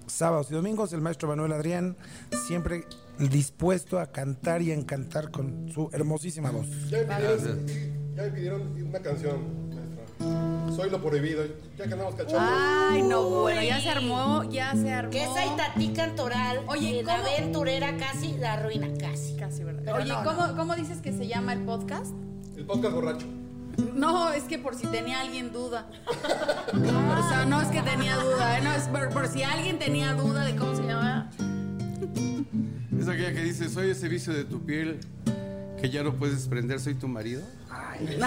sábados 0.06 0.52
y 0.52 0.54
domingos, 0.54 0.92
el 0.92 1.00
maestro 1.02 1.30
Manuel 1.30 1.54
Adrián, 1.54 1.96
siempre 2.48 2.84
dispuesto 3.20 4.00
a 4.00 4.12
cantar 4.12 4.62
y 4.62 4.72
a 4.72 4.74
encantar 4.74 5.32
con 5.32 5.70
su 5.70 5.90
hermosísima 5.92 6.52
voz. 6.52 6.68
Ya 6.90 7.00
me 7.00 7.06
pidieron, 7.16 7.68
ya 8.16 8.24
me 8.24 8.30
pidieron 8.30 8.62
una 8.88 9.00
canción, 9.00 9.70
maestra. 9.70 10.76
Soy 10.76 10.90
lo 10.90 11.02
prohibido. 11.02 11.44
Ya 11.78 11.86
que 11.86 11.94
andamos 11.94 12.16
cachando. 12.16 12.40
Ay, 12.40 13.04
no, 13.04 13.30
bueno, 13.30 13.62
ya 13.62 13.80
se 13.80 13.90
armó, 13.90 14.44
ya 14.50 14.74
se 14.76 14.92
armó. 14.92 15.12
Que 15.12 15.24
esa 15.24 15.46
Itatí 15.46 15.94
cantoral. 15.94 16.64
Oye, 16.68 17.04
la 17.04 17.18
¿cómo? 17.18 17.28
aventurera 17.28 17.98
casi 17.98 18.38
la 18.38 18.62
ruina, 18.64 18.88
casi. 19.00 19.36
Casi, 19.36 19.64
¿verdad? 19.64 19.82
Pero 19.86 19.98
Oye, 19.98 20.08
no, 20.08 20.24
¿cómo, 20.24 20.56
¿cómo 20.56 20.76
dices 20.76 21.00
que 21.02 21.12
se 21.14 21.28
llama 21.28 21.54
el 21.54 21.62
podcast? 21.62 22.14
El 22.56 22.66
podcast 22.66 22.94
borracho. 22.94 23.28
No, 23.94 24.34
es 24.34 24.44
que 24.46 24.58
por 24.58 24.76
si 24.76 24.88
tenía 24.88 25.22
alguien 25.22 25.52
duda. 25.54 25.90
O 26.74 27.30
sea, 27.30 27.46
no 27.46 27.62
es 27.62 27.68
que 27.70 27.82
tenía 27.82 28.16
duda, 28.16 28.58
¿eh? 28.58 28.62
no, 28.64 28.72
es 28.74 28.84
por, 28.84 29.10
por 29.10 29.28
si 29.28 29.44
alguien 29.44 29.80
tenía 29.80 30.14
duda 30.14 30.46
de 30.46 30.56
cómo 30.56 30.76
se 30.76 30.84
llama. 30.84 31.30
Es 33.00 33.08
aquella 33.08 33.34
que 33.34 33.44
dice, 33.44 33.70
soy 33.70 33.90
ese 33.92 34.08
vicio 34.08 34.34
de 34.34 34.44
tu 34.44 34.62
piel 34.62 35.00
que 35.80 35.90
ya 35.90 36.04
no 36.04 36.14
puedes 36.14 36.36
desprender, 36.36 36.80
soy 36.80 36.96
tu 36.96 37.08
marido. 37.08 37.42
Ay, 37.70 38.18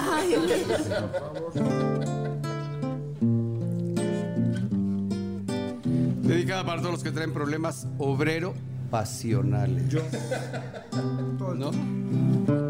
Dedicada 6.22 6.64
para 6.64 6.80
todos 6.80 6.92
los 6.92 7.02
que 7.02 7.10
traen 7.10 7.32
problemas 7.32 7.86
obrero 7.98 8.54
pasionales. 8.90 9.88
Yo. 9.88 10.02
¿No? 11.56 12.69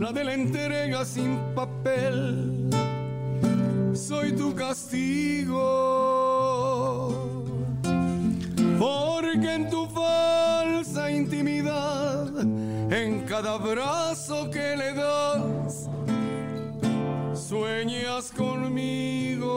la 0.00 0.12
de 0.12 0.24
la 0.24 0.34
entrega 0.34 1.04
sin 1.04 1.38
papel. 1.54 2.70
Soy 3.92 4.32
tu 4.32 4.54
castigo, 4.54 5.60
porque 8.78 9.54
en 9.54 9.68
tu 9.68 9.86
falsa 9.88 11.10
intimidad, 11.10 12.30
en 12.90 13.26
cada 13.26 13.54
abrazo 13.56 14.50
que 14.50 14.74
le 14.74 14.94
das, 14.94 15.90
sueñas 17.34 18.32
conmigo. 18.32 19.50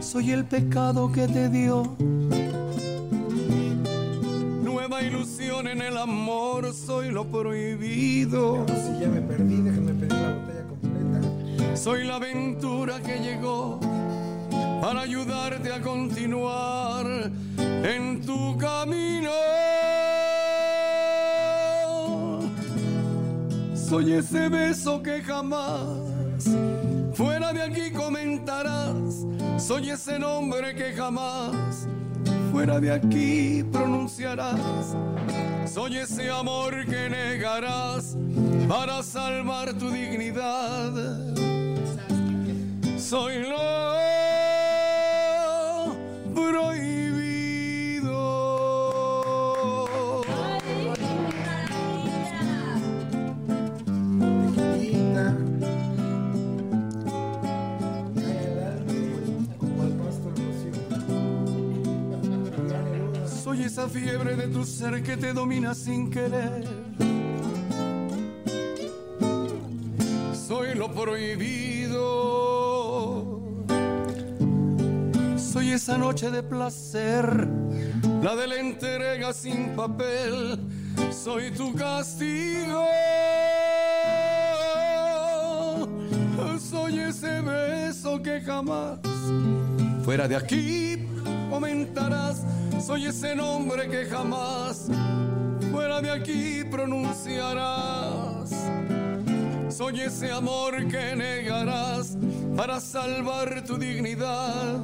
Soy 0.00 0.30
el 0.30 0.44
pecado 0.44 1.10
que 1.10 1.26
te 1.26 1.48
dio. 1.48 1.96
Nueva 4.88 5.02
ilusión 5.02 5.66
en 5.66 5.82
el 5.82 5.96
amor, 5.96 6.72
soy 6.72 7.10
lo 7.10 7.24
prohibido. 7.24 8.64
Si 8.68 9.00
ya 9.00 9.08
me 9.08 9.20
perdí, 9.20 9.56
déjenme 9.56 9.94
pedir 9.94 10.12
la 10.12 10.30
botella 10.30 10.62
completa. 10.68 11.76
Soy 11.76 12.04
la 12.04 12.14
aventura 12.14 13.00
que 13.00 13.18
llegó 13.18 13.80
para 14.80 15.00
ayudarte 15.00 15.72
a 15.72 15.80
continuar 15.80 17.32
en 17.58 18.24
tu 18.24 18.56
camino. 18.58 19.32
Soy 23.74 24.12
ese 24.12 24.48
beso 24.48 25.02
que 25.02 25.20
jamás 25.20 25.88
fuera 27.12 27.52
de 27.52 27.62
aquí 27.62 27.90
comentarás. 27.90 29.26
Soy 29.58 29.90
ese 29.90 30.20
nombre 30.20 30.76
que 30.76 30.92
jamás 30.92 31.88
fuera 32.56 32.80
de 32.80 32.90
aquí 32.90 33.62
pronunciarás. 33.70 34.96
Soy 35.66 35.98
ese 35.98 36.30
amor 36.30 36.86
que 36.86 37.10
negarás 37.10 38.16
para 38.66 39.02
salvar 39.02 39.74
tu 39.74 39.90
dignidad. 39.90 40.90
Soy 42.96 43.40
lo 43.40 44.15
esa 63.76 63.88
fiebre 63.90 64.36
de 64.36 64.48
tu 64.48 64.64
ser 64.64 65.02
que 65.02 65.18
te 65.18 65.34
domina 65.34 65.74
sin 65.74 66.08
querer. 66.10 66.64
Soy 70.32 70.74
lo 70.74 70.90
prohibido. 70.90 72.08
Soy 75.36 75.72
esa 75.72 75.98
noche 75.98 76.30
de 76.30 76.42
placer, 76.42 77.46
la 78.22 78.34
de 78.34 78.46
la 78.46 78.56
entrega 78.56 79.34
sin 79.34 79.76
papel. 79.76 80.58
Soy 81.10 81.50
tu 81.50 81.74
castigo. 81.74 82.86
Soy 86.58 86.98
ese 87.00 87.42
beso 87.42 88.22
que 88.22 88.40
jamás 88.40 88.98
Fuera 90.02 90.26
de 90.26 90.36
aquí 90.36 91.06
comentarás, 91.50 92.42
soy 92.80 93.06
ese 93.06 93.34
nombre 93.34 93.88
que 93.88 94.04
jamás 94.06 94.88
fuera 95.72 96.00
de 96.00 96.10
aquí 96.10 96.64
pronunciarás. 96.70 98.50
Soy 99.68 100.00
ese 100.00 100.32
amor 100.32 100.86
que 100.88 101.14
negarás 101.16 102.16
para 102.56 102.80
salvar 102.80 103.62
tu 103.64 103.76
dignidad. 103.76 104.78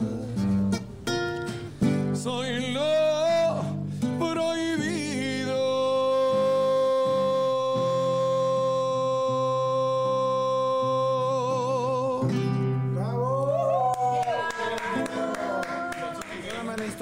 Soy 2.14 2.72
lo 2.72 3.11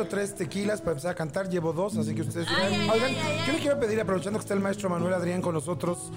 necesito 0.00 0.16
tres 0.16 0.34
tequilas 0.34 0.80
para 0.80 0.92
empezar 0.92 1.12
a 1.12 1.14
cantar. 1.14 1.48
Llevo 1.48 1.72
dos, 1.72 1.96
así 1.96 2.14
que 2.14 2.22
ustedes. 2.22 2.48
Oigan, 2.92 3.12
yo 3.46 3.52
le 3.52 3.58
quiero 3.58 3.78
pedir, 3.80 4.00
aprovechando 4.00 4.38
que 4.38 4.44
está 4.44 4.54
el 4.54 4.60
maestro 4.60 4.88
Manuel 4.90 5.14
Adrián 5.14 5.42
con 5.42 5.54
nosotros, 5.54 6.10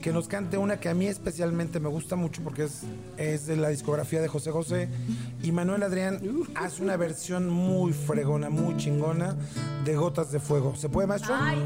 que 0.00 0.12
nos 0.12 0.28
cante 0.28 0.58
una 0.58 0.78
que 0.78 0.88
a 0.90 0.94
mí 0.94 1.06
especialmente 1.06 1.80
me 1.80 1.88
gusta 1.88 2.14
mucho 2.16 2.42
porque 2.42 2.64
es, 2.64 2.82
es 3.16 3.46
de 3.46 3.56
la 3.56 3.68
discografía 3.68 4.20
de 4.20 4.28
José 4.28 4.50
José. 4.50 4.88
Y 5.42 5.52
Manuel 5.52 5.82
Adrián 5.82 6.20
hace 6.54 6.82
una 6.82 6.96
versión 6.96 7.48
muy 7.48 7.92
fregona, 7.92 8.50
muy 8.50 8.76
chingona 8.76 9.34
de 9.84 9.96
Gotas 9.96 10.30
de 10.30 10.40
Fuego. 10.40 10.74
¿Se 10.76 10.88
puede, 10.88 11.06
maestro? 11.06 11.34
Ay, 11.38 11.58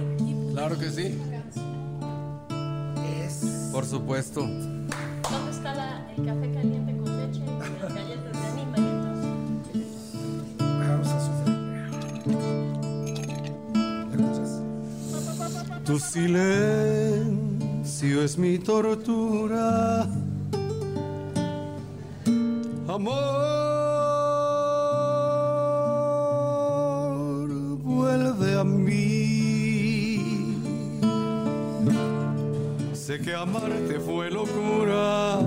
Claro 0.55 0.79
que 0.79 0.91
sí. 0.91 1.17
Es- 3.25 3.71
Por 3.73 3.85
supuesto. 3.85 4.41
¿Dónde 4.43 5.51
está 5.51 5.75
la- 5.75 6.11
el 6.17 6.25
café 6.25 6.53
caliente 6.53 6.93
Tu 15.89 15.99
silencio 15.99 17.33
es 18.23 18.37
mi 18.37 18.59
tortura. 18.59 20.07
Amor, 22.87 23.17
vuelve 27.83 28.61
a 28.61 28.65
mí. 28.65 30.21
Sé 32.93 33.19
que 33.21 33.35
amarte 33.35 33.99
fue 33.99 34.31
locura. 34.31 35.41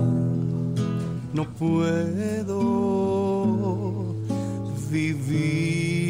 No 1.32 1.44
puedo 1.54 2.58
vivir. 4.90 6.01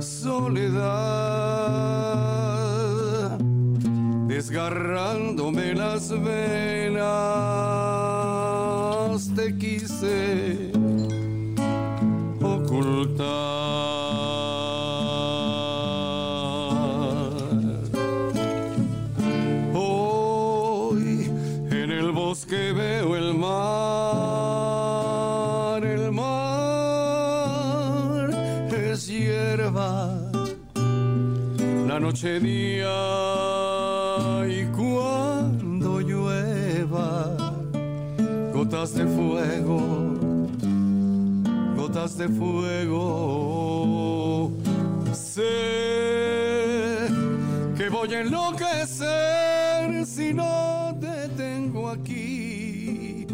soledad, 0.02 0.98
desgarrándome 4.28 5.74
las 5.74 6.10
venas, 6.10 7.00
te 9.34 9.56
quise 9.56 10.63
día 32.24 32.88
y 34.48 34.64
cuando 34.74 36.00
llueva, 36.00 37.36
gotas 38.52 38.94
de 38.94 39.04
fuego, 39.04 39.78
gotas 41.76 42.16
de 42.16 42.28
fuego. 42.30 43.42
Sé 45.12 45.42
que 47.76 47.90
voy 47.90 48.14
a 48.14 48.20
enloquecer 48.22 50.06
si 50.06 50.32
no 50.32 50.96
te 50.98 51.28
tengo 51.36 51.90
aquí. 51.90 53.26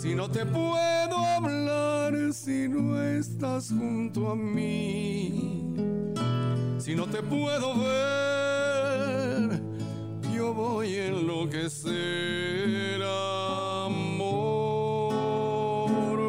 Si 0.00 0.14
no 0.14 0.28
te 0.30 0.46
puedo 0.46 1.16
hablar, 1.16 2.32
si 2.32 2.68
no 2.68 3.02
estás 3.02 3.70
junto 3.70 4.30
a 4.30 4.36
mí. 4.36 5.63
Si 6.84 6.94
no 6.94 7.06
te 7.06 7.22
puedo 7.22 7.78
ver, 7.78 9.58
yo 10.36 10.52
voy 10.52 10.94
a 10.96 11.06
enloquecer. 11.06 13.00
Amor, 13.86 14.36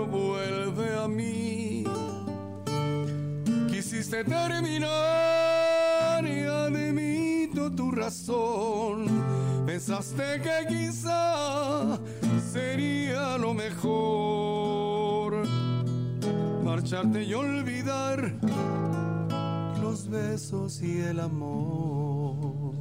vuelve 0.07 0.97
a 0.97 1.09
mí. 1.09 1.83
Quisiste 3.69 4.23
terminar 4.23 4.85
y 6.25 6.45
admito 6.45 7.69
tu 7.69 7.91
razón. 7.91 9.25
Pensaste 9.65 10.39
que 10.41 10.67
quizá 10.69 11.99
sería 12.53 13.37
lo 13.37 13.53
mejor 13.53 15.45
marcharte 16.63 17.23
y 17.25 17.33
olvidar 17.33 17.54
besos 20.09 20.81
y 20.81 21.01
el 21.01 21.19
amor. 21.19 22.75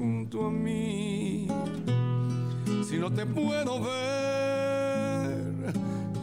Junto 0.00 0.46
a 0.46 0.50
mí, 0.50 1.46
si 2.88 2.96
no 2.96 3.12
te 3.12 3.26
puedo 3.26 3.82
ver, 3.82 5.74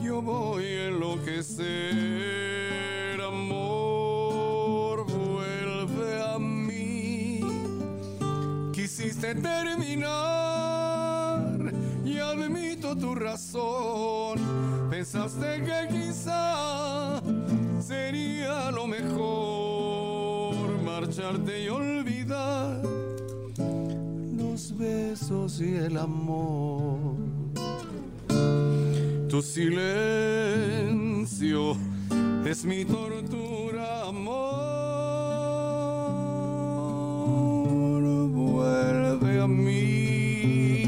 yo 0.04 0.20
voy 0.20 0.64
a 0.66 0.88
enloquecer, 0.88 1.62
amor, 3.22 5.06
vuelve 5.06 6.24
a 6.24 6.40
mí. 6.40 7.42
Quisiste 8.74 9.36
terminar 9.36 10.12
y 12.04 12.18
admito 12.18 12.96
tu 12.98 13.14
razón. 13.14 14.40
Pensaste 14.90 15.62
que 15.64 15.88
quizá 15.88 17.22
sería 17.80 18.72
lo 18.72 18.88
mejor 18.88 20.68
marcharte 20.82 21.64
y 21.64 21.70
olvidar 21.70 22.87
besos 24.78 25.60
y 25.60 25.76
el 25.76 25.98
amor. 25.98 27.16
Tu 29.28 29.42
silencio 29.42 30.56
es 32.46 32.64
mi 32.64 32.86
tortura, 32.86 34.08
amor. 34.08 34.78
Vuelve 38.32 39.42
a 39.42 39.48
mí. 39.48 40.84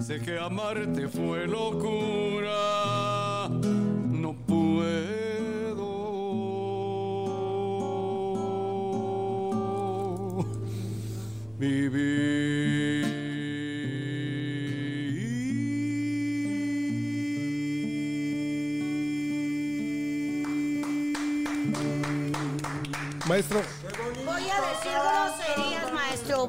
Sé 0.00 0.20
que 0.20 0.38
amarte 0.38 1.08
fue 1.08 1.46
locura. 1.46 1.91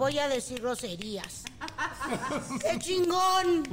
Voy 0.03 0.19
a 0.19 0.27
decir 0.27 0.59
groserías. 0.59 1.45
¡Qué 2.61 2.77
chingón! 2.77 3.63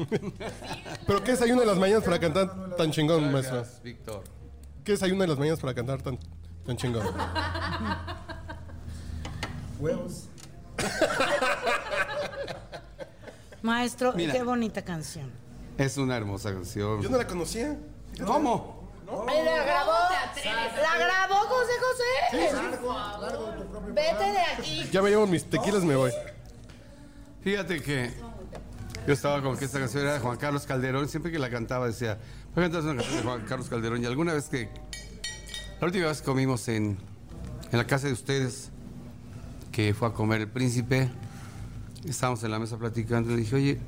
¿pero 1.05 1.25
qué 1.25 1.33
desayuno 1.33 1.63
en 1.63 1.67
las 1.67 1.77
mañanas 1.77 2.05
para 2.05 2.21
cantar 2.21 2.77
tan 2.77 2.93
chingón, 2.93 3.33
maestro? 3.33 3.65
Víctor. 3.83 4.23
¿Qué 4.85 4.93
desayuno 4.93 5.25
en 5.25 5.31
las 5.31 5.39
mañanas 5.41 5.59
para 5.59 5.75
cantar 5.75 6.01
tan, 6.03 6.21
tan 6.65 6.77
chingón? 6.77 7.05
Huevos. 9.81 10.29
Maestro, 13.63 14.13
Mira. 14.13 14.33
qué 14.33 14.45
bonita 14.45 14.85
canción. 14.85 15.33
Es 15.79 15.97
una 15.97 16.17
hermosa 16.17 16.53
canción. 16.53 17.03
Yo 17.03 17.11
no 17.11 17.19
la 17.19 17.27
conocía. 17.27 17.77
¿Cómo? 18.25 18.89
La 19.27 19.65
grabó, 19.65 19.93
la 20.45 20.99
grabó 20.99 21.35
José 21.49 21.73
José. 21.81 22.11
Vete 23.93 24.25
de 24.25 24.41
aquí. 24.41 24.89
Ya 24.93 25.03
me 25.03 25.11
llevo 25.11 25.27
mis 25.27 25.45
tequilas, 25.45 25.85
me 25.85 25.97
voy. 25.97 26.13
Fíjate 27.43 27.83
que 27.83 28.13
yo 29.07 29.13
estaba 29.13 29.43
con 29.43 29.57
que 29.57 29.65
esta 29.65 29.79
canción 29.79 30.05
era 30.05 30.15
de 30.15 30.21
Juan 30.21 30.37
Carlos 30.37 30.67
Calderón. 30.67 31.09
Siempre 31.09 31.33
que 31.33 31.39
la 31.39 31.51
cantaba 31.51 31.87
decía, 31.87 32.19
voy 32.55 32.65
a 32.65 32.71
cantar 32.71 32.83
una 32.83 32.97
canción 32.97 33.17
de 33.17 33.23
Juan 33.23 33.45
Carlos 33.47 33.69
Calderón. 33.69 34.03
Y 34.03 34.07
alguna 34.07 34.35
vez 34.35 34.49
que, 34.49 34.69
la 35.81 35.87
última 35.87 36.07
vez 36.07 36.21
que 36.21 36.27
comimos 36.27 36.69
en, 36.69 36.99
en 37.71 37.79
la 37.79 37.87
casa 37.87 38.07
de 38.07 38.13
ustedes, 38.13 38.71
que 39.73 39.95
fue 39.95 40.09
a 40.09 40.13
comer 40.13 40.43
el 40.43 40.49
príncipe, 40.49 41.11
estábamos 42.05 42.43
en 42.45 42.51
la 42.51 42.59
mesa 42.59 42.77
platicando. 42.77 43.31
Y 43.31 43.35
le 43.37 43.41
dije, 43.41 43.57
oye, 43.57 43.81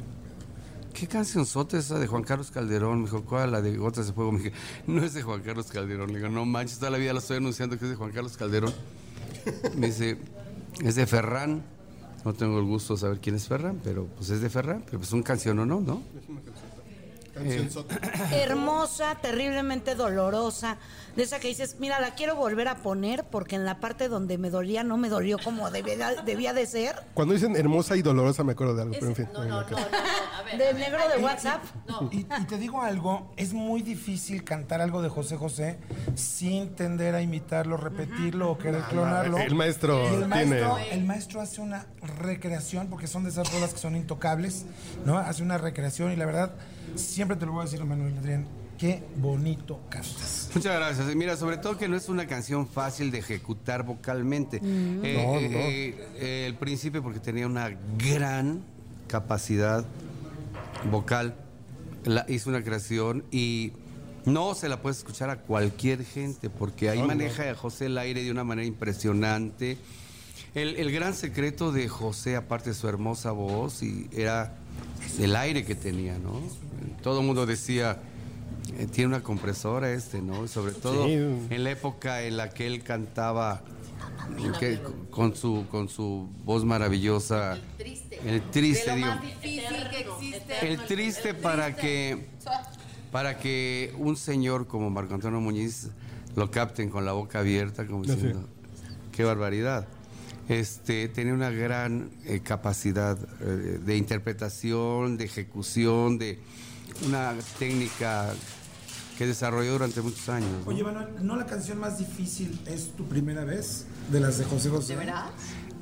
¿qué 0.92 1.06
canción 1.06 1.46
sota 1.46 1.78
esa 1.78 1.98
de 1.98 2.06
Juan 2.06 2.22
Carlos 2.22 2.50
Calderón? 2.50 2.98
Me 2.98 3.04
dijo, 3.04 3.22
¿cuál? 3.22 3.52
La 3.52 3.60
de 3.60 3.76
Gotas 3.76 4.06
de 4.06 4.12
Fuego. 4.12 4.32
Me 4.32 4.38
dije, 4.38 4.52
no 4.86 5.04
es 5.04 5.14
de 5.14 5.22
Juan 5.22 5.42
Carlos 5.42 5.66
Calderón. 5.66 6.12
Le 6.12 6.18
digo, 6.18 6.28
no 6.28 6.44
manches, 6.44 6.78
toda 6.78 6.90
la 6.90 6.98
vida 6.98 7.12
la 7.12 7.18
estoy 7.18 7.38
anunciando 7.38 7.78
que 7.78 7.84
es 7.84 7.90
de 7.90 7.96
Juan 7.96 8.12
Carlos 8.12 8.36
Calderón. 8.36 8.72
Me 9.76 9.88
dice, 9.88 10.18
es 10.82 10.94
de 10.94 11.06
Ferran. 11.06 11.62
No 12.24 12.34
tengo 12.34 12.58
el 12.58 12.64
gusto 12.64 12.94
de 12.94 13.00
saber 13.00 13.18
quién 13.20 13.34
es 13.34 13.48
Ferran, 13.48 13.80
pero 13.82 14.06
pues 14.16 14.30
es 14.30 14.40
de 14.40 14.48
Ferran. 14.48 14.82
Pero 14.86 14.98
pues 14.98 15.12
un 15.12 15.22
canción 15.22 15.58
o 15.58 15.66
no, 15.66 15.80
¿no? 15.80 16.02
Canción 16.12 16.71
sota. 17.70 17.98
Hermosa, 18.32 19.16
terriblemente 19.20 19.94
dolorosa. 19.94 20.76
De 21.16 21.24
esa 21.24 21.40
que 21.40 21.48
dices, 21.48 21.76
mira, 21.78 22.00
la 22.00 22.14
quiero 22.14 22.36
volver 22.36 22.68
a 22.68 22.76
poner 22.76 23.24
porque 23.24 23.54
en 23.56 23.66
la 23.66 23.80
parte 23.80 24.08
donde 24.08 24.38
me 24.38 24.48
dolía 24.48 24.82
no 24.82 24.96
me 24.96 25.10
dolió 25.10 25.36
como 25.44 25.70
debía, 25.70 26.22
debía 26.24 26.54
de 26.54 26.64
ser. 26.66 26.94
Cuando 27.12 27.34
dicen 27.34 27.54
hermosa 27.54 27.96
y 27.96 28.02
dolorosa 28.02 28.44
me 28.44 28.52
acuerdo 28.52 28.74
de 28.74 28.82
algo, 28.82 28.94
pero 28.94 29.08
en 29.08 29.16
fin. 29.16 29.28
No, 29.34 29.44
no, 29.44 29.60
no, 29.60 29.70
no, 29.70 29.76
no, 29.76 29.76
a 30.38 30.42
ver. 30.42 30.56
Del 30.58 30.78
negro 30.78 31.00
de 31.14 31.22
WhatsApp. 31.22 31.62
No, 31.86 32.08
Y, 32.10 32.20
y 32.20 32.44
te 32.48 32.56
digo 32.56 32.80
algo, 32.80 33.32
es 33.36 33.52
muy 33.52 33.82
difícil 33.82 34.42
cantar 34.42 34.80
algo 34.80 35.02
de 35.02 35.10
José 35.10 35.36
José 35.36 35.78
sin 36.14 36.74
tender 36.74 37.14
a 37.14 37.20
imitarlo, 37.20 37.76
repetirlo 37.76 38.50
o 38.50 38.58
querer 38.58 38.82
clonarlo. 38.84 39.36
el 39.38 39.54
maestro 39.54 40.08
el 40.08 40.26
maestro, 40.28 40.76
tiene- 40.76 40.94
el 40.94 41.04
maestro 41.04 41.40
hace 41.42 41.60
una 41.60 41.86
recreación, 42.18 42.88
porque 42.88 43.06
son 43.06 43.24
de 43.24 43.30
esas 43.30 43.52
rolas 43.52 43.74
que 43.74 43.78
son 43.80 43.96
intocables, 43.96 44.64
¿no? 45.04 45.18
Hace 45.18 45.42
una 45.42 45.58
recreación 45.58 46.10
y 46.12 46.16
la 46.16 46.24
verdad, 46.24 46.52
siempre 46.96 47.21
te 47.26 47.46
lo 47.46 47.52
voy 47.52 47.62
a 47.62 47.64
decir, 47.64 47.84
Manuel 47.84 48.16
Adrián, 48.18 48.46
qué 48.78 49.02
bonito 49.16 49.80
cantas. 49.88 50.50
Muchas 50.54 50.74
gracias. 50.76 51.14
Mira, 51.14 51.36
sobre 51.36 51.56
todo 51.56 51.78
que 51.78 51.88
no 51.88 51.96
es 51.96 52.08
una 52.08 52.26
canción 52.26 52.66
fácil 52.66 53.10
de 53.10 53.18
ejecutar 53.18 53.84
vocalmente. 53.84 54.58
Eh, 54.58 54.60
No, 54.62 54.68
eh, 55.38 55.48
no. 55.48 55.58
eh, 55.58 56.08
eh, 56.16 56.44
el 56.46 56.54
príncipe 56.56 57.00
porque 57.00 57.20
tenía 57.20 57.46
una 57.46 57.70
gran 57.98 58.62
capacidad 59.08 59.84
vocal, 60.90 61.34
la, 62.04 62.24
hizo 62.28 62.50
una 62.50 62.62
creación 62.62 63.24
y 63.30 63.72
no 64.24 64.54
se 64.54 64.68
la 64.68 64.80
puedes 64.82 64.98
escuchar 64.98 65.30
a 65.30 65.40
cualquier 65.40 66.04
gente 66.04 66.50
porque 66.50 66.88
ahí 66.90 67.02
maneja 67.02 67.50
a 67.50 67.54
José 67.54 67.86
el 67.86 67.98
aire 67.98 68.22
de 68.22 68.30
una 68.30 68.44
manera 68.44 68.66
impresionante. 68.66 69.78
El, 70.54 70.76
el 70.76 70.92
gran 70.92 71.14
secreto 71.14 71.72
de 71.72 71.88
José, 71.88 72.36
aparte 72.36 72.70
de 72.70 72.74
su 72.74 72.86
hermosa 72.88 73.30
voz, 73.32 73.82
y 73.82 74.08
era 74.12 74.54
el 75.18 75.36
aire 75.36 75.64
que 75.64 75.74
tenía, 75.74 76.18
¿no? 76.18 76.40
Todo 77.02 77.20
el 77.20 77.26
mundo 77.26 77.46
decía, 77.46 78.00
eh, 78.78 78.86
tiene 78.90 79.08
una 79.08 79.22
compresora 79.22 79.92
este, 79.92 80.22
¿no? 80.22 80.46
Sobre 80.48 80.72
todo 80.72 81.06
Sí. 81.06 81.12
en 81.12 81.64
la 81.64 81.70
época 81.70 82.22
en 82.22 82.36
la 82.36 82.50
que 82.50 82.66
él 82.66 82.82
cantaba 82.82 83.62
que- 84.60 84.80
con, 85.10 85.34
su, 85.36 85.66
con 85.70 85.88
su 85.88 86.28
voz 86.44 86.64
maravillosa. 86.64 87.58
Triste. 87.76 88.20
El 88.24 88.42
triste, 88.50 88.90
de 88.90 88.90
lo 88.90 88.96
digo. 88.96 89.08
más 89.08 89.22
difícil 89.22 89.62
que 89.90 90.00
existe. 90.00 90.72
El 90.72 90.78
triste 90.86 91.34
para 91.34 91.74
que 91.76 92.26
para 93.10 93.36
que 93.38 93.92
un 93.98 94.16
señor 94.16 94.66
como 94.66 94.88
Marco 94.88 95.12
Antonio 95.14 95.38
Muñiz 95.38 95.88
lo 96.34 96.50
capten 96.50 96.88
con 96.88 97.04
la 97.04 97.12
boca 97.12 97.40
abierta, 97.40 97.86
como 97.86 98.04
diciendo, 98.04 98.48
qué 99.12 99.22
barbaridad. 99.24 99.86
Este, 100.48 101.08
tenía 101.08 101.34
una 101.34 101.50
gran 101.50 102.10
eh, 102.24 102.40
capacidad 102.40 103.16
eh, 103.40 103.80
de 103.84 103.96
interpretación, 103.96 105.16
de 105.16 105.24
ejecución, 105.24 106.18
de 106.18 106.38
una 107.06 107.34
técnica 107.58 108.34
que 109.16 109.26
desarrolló 109.26 109.72
durante 109.72 110.00
muchos 110.00 110.28
años. 110.28 110.50
¿no? 110.64 110.70
Oye, 110.70 110.82
Manuel, 110.82 111.08
¿no 111.22 111.36
la 111.36 111.46
canción 111.46 111.78
más 111.78 111.98
difícil 111.98 112.58
es 112.66 112.88
tu 112.96 113.06
primera 113.06 113.44
vez 113.44 113.86
de 114.10 114.20
las 114.20 114.38
de 114.38 114.44
José 114.44 114.68
José? 114.68 114.94
¿De 114.94 114.98
verdad? 114.98 115.26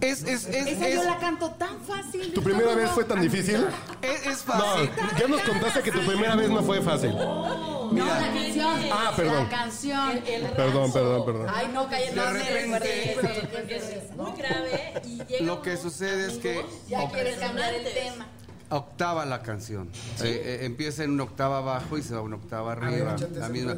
Es, 0.01 0.23
es, 0.23 0.47
es, 0.47 0.67
Esa 0.67 0.89
es- 0.89 0.95
yo 0.95 1.05
la 1.05 1.19
canto 1.19 1.51
tan 1.51 1.81
fácil. 1.81 2.33
¿Tu 2.33 2.43
primera 2.43 2.75
vez 2.75 2.91
fue 2.91 3.05
tan 3.05 3.21
difícil? 3.21 3.67
es- 4.03 4.27
es 4.27 4.47
No, 4.47 4.55
fácil. 4.55 4.91
ya 5.19 5.29
nos 5.29 5.41
contaste 5.43 5.83
que 5.83 5.93
tu 5.93 6.01
primera 6.01 6.35
vez 6.37 6.49
no 6.51 6.63
fue 6.63 6.81
fácil. 6.81 7.11
No, 7.13 7.91
la 7.93 8.19
canción. 8.33 8.81
Ah, 8.93 9.13
perdón. 9.17 9.45
La 9.45 9.49
canción. 9.51 10.21
Perdón, 10.57 10.93
perdón, 10.93 11.25
perdón. 11.27 11.47
Ay, 11.55 11.71
no, 11.75 11.89
cállate. 11.89 12.11
De 12.11 12.17
No 12.17 12.31
repente- 12.31 13.17
porque 13.53 13.77
es 13.77 14.17
muy 14.17 14.33
grave 14.39 14.93
y 15.05 15.17
llega 15.25 15.45
Lo 15.45 15.61
que 15.63 15.77
sucede 15.77 16.29
es 16.33 16.39
que 16.39 16.65
Ya 16.89 17.09
quieres 17.11 17.37
cambiar 17.39 17.75
el 17.75 17.85
tema. 17.85 18.27
octava 18.71 19.27
la 19.27 19.43
canción. 19.43 19.89
Eh, 20.23 20.41
eh, 20.45 20.59
empieza 20.63 21.03
en 21.03 21.11
una 21.11 21.25
octava 21.25 21.59
abajo 21.59 21.99
y 21.99 22.03
se 22.03 22.15
va 22.15 22.21
a 22.21 22.23
una 22.23 22.37
octava 22.37 22.73
arriba. 22.73 23.15
échate 23.17 23.39
la 23.41 23.49
misma. 23.49 23.77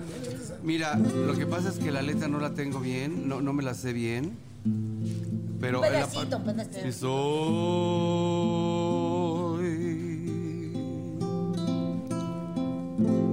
Mira, 0.62 0.94
lo 0.96 1.34
que 1.36 1.46
pasa 1.46 1.70
es 1.70 1.78
que 1.78 1.90
la 1.90 2.02
letra 2.02 2.28
no 2.28 2.38
la 2.38 2.50
tengo 2.54 2.78
bien, 2.80 3.26
no, 3.28 3.40
no 3.40 3.52
me 3.54 3.62
la 3.62 3.72
sé 3.74 3.92
bien. 3.94 4.36
Pero 5.62 5.78
Un 5.78 5.84
pedacito, 5.86 6.36
un 6.38 6.44
soy 6.92 7.02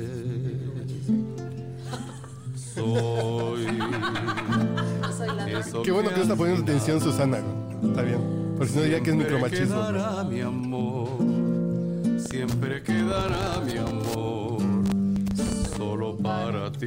Soy. 2.55 3.67
Qué 5.83 5.91
bueno 5.91 6.11
que 6.11 6.17
no 6.17 6.23
está 6.23 6.37
poniendo 6.37 6.63
atención 6.63 7.01
Susana. 7.01 7.39
Está 7.83 8.03
bien. 8.03 8.52
Por 8.63 8.69
si 8.69 8.77
no 8.77 8.83
diría 8.83 9.01
que 9.01 9.11
es 9.11 9.17
Siempre 9.17 9.35
micromachismo. 9.35 9.75
quedará 9.75 10.23
mi 10.23 10.41
amor, 10.41 11.09
siempre 12.31 12.81
quedará 12.85 13.61
mi 13.67 13.77
amor, 13.77 14.63
solo 15.77 16.17
para 16.17 16.71
ti. 16.71 16.87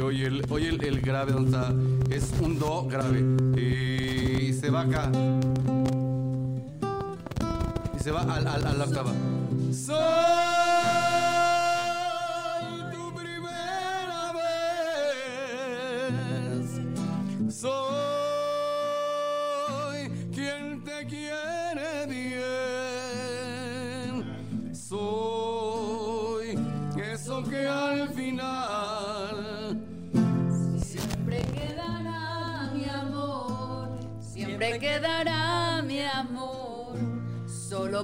Oye, 0.00 0.26
el, 0.26 0.44
oye 0.50 0.68
el, 0.68 0.84
el 0.84 1.00
grave, 1.00 1.32
¿dónde 1.32 1.56
está? 1.56 1.72
Es 2.14 2.30
un 2.42 2.58
do 2.58 2.86
grave. 2.88 3.24
Y 3.58 4.52
se 4.52 4.68
va 4.68 4.82
acá. 4.82 5.10
Y 7.98 8.02
se 8.02 8.10
va 8.10 8.20
al, 8.24 8.46
al, 8.46 8.66
a 8.66 8.74
la 8.74 8.84
octava. 8.84 9.14
Soy 9.72 10.57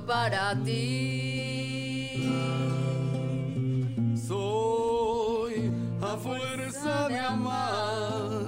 para 0.06 0.54
ti. 0.64 2.30
soy 4.26 5.72
a 6.00 6.16
fuerza 6.16 7.08
de 7.08 7.18
amar 7.18 8.42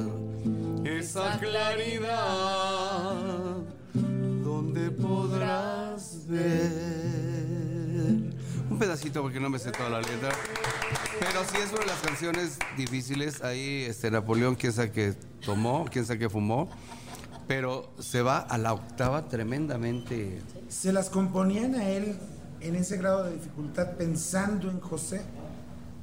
esa 0.85 1.39
claridad 1.39 3.17
donde 4.45 4.91
podrás 4.91 6.27
ver. 6.27 6.45
Un 8.71 8.79
pedacito 8.79 9.23
porque 9.23 9.41
no 9.41 9.49
me 9.49 9.59
sé 9.59 9.73
toda 9.73 9.89
la 9.91 10.01
letra. 10.01 10.31
Pero 11.19 11.45
sí 11.51 11.57
es 11.57 11.71
una 11.71 11.81
de 11.81 11.87
las 11.87 12.01
canciones 12.01 12.59
difíciles 12.77 13.43
ahí 13.43 13.87
este 13.89 14.11
Napoleón 14.11 14.55
quién 14.55 14.73
sabe 14.73 14.93
que 14.93 15.15
tomó 15.45 15.87
quién 15.91 16.05
sabe 16.05 16.19
que 16.19 16.29
fumó 16.29 16.69
pero 17.47 17.91
se 17.99 18.23
va 18.23 18.39
a 18.39 18.59
la 18.59 18.73
octava 18.73 19.29
tremendamente 19.29 20.41
¿Se 20.69 20.93
las 20.93 21.11
componían 21.11 21.75
a 21.75 21.89
él 21.89 22.17
en 22.61 22.75
ese 22.75 22.97
grado 22.97 23.25
de 23.25 23.35
dificultad 23.35 23.93
pensando 23.97 24.71
en 24.71 24.81
José? 24.81 25.23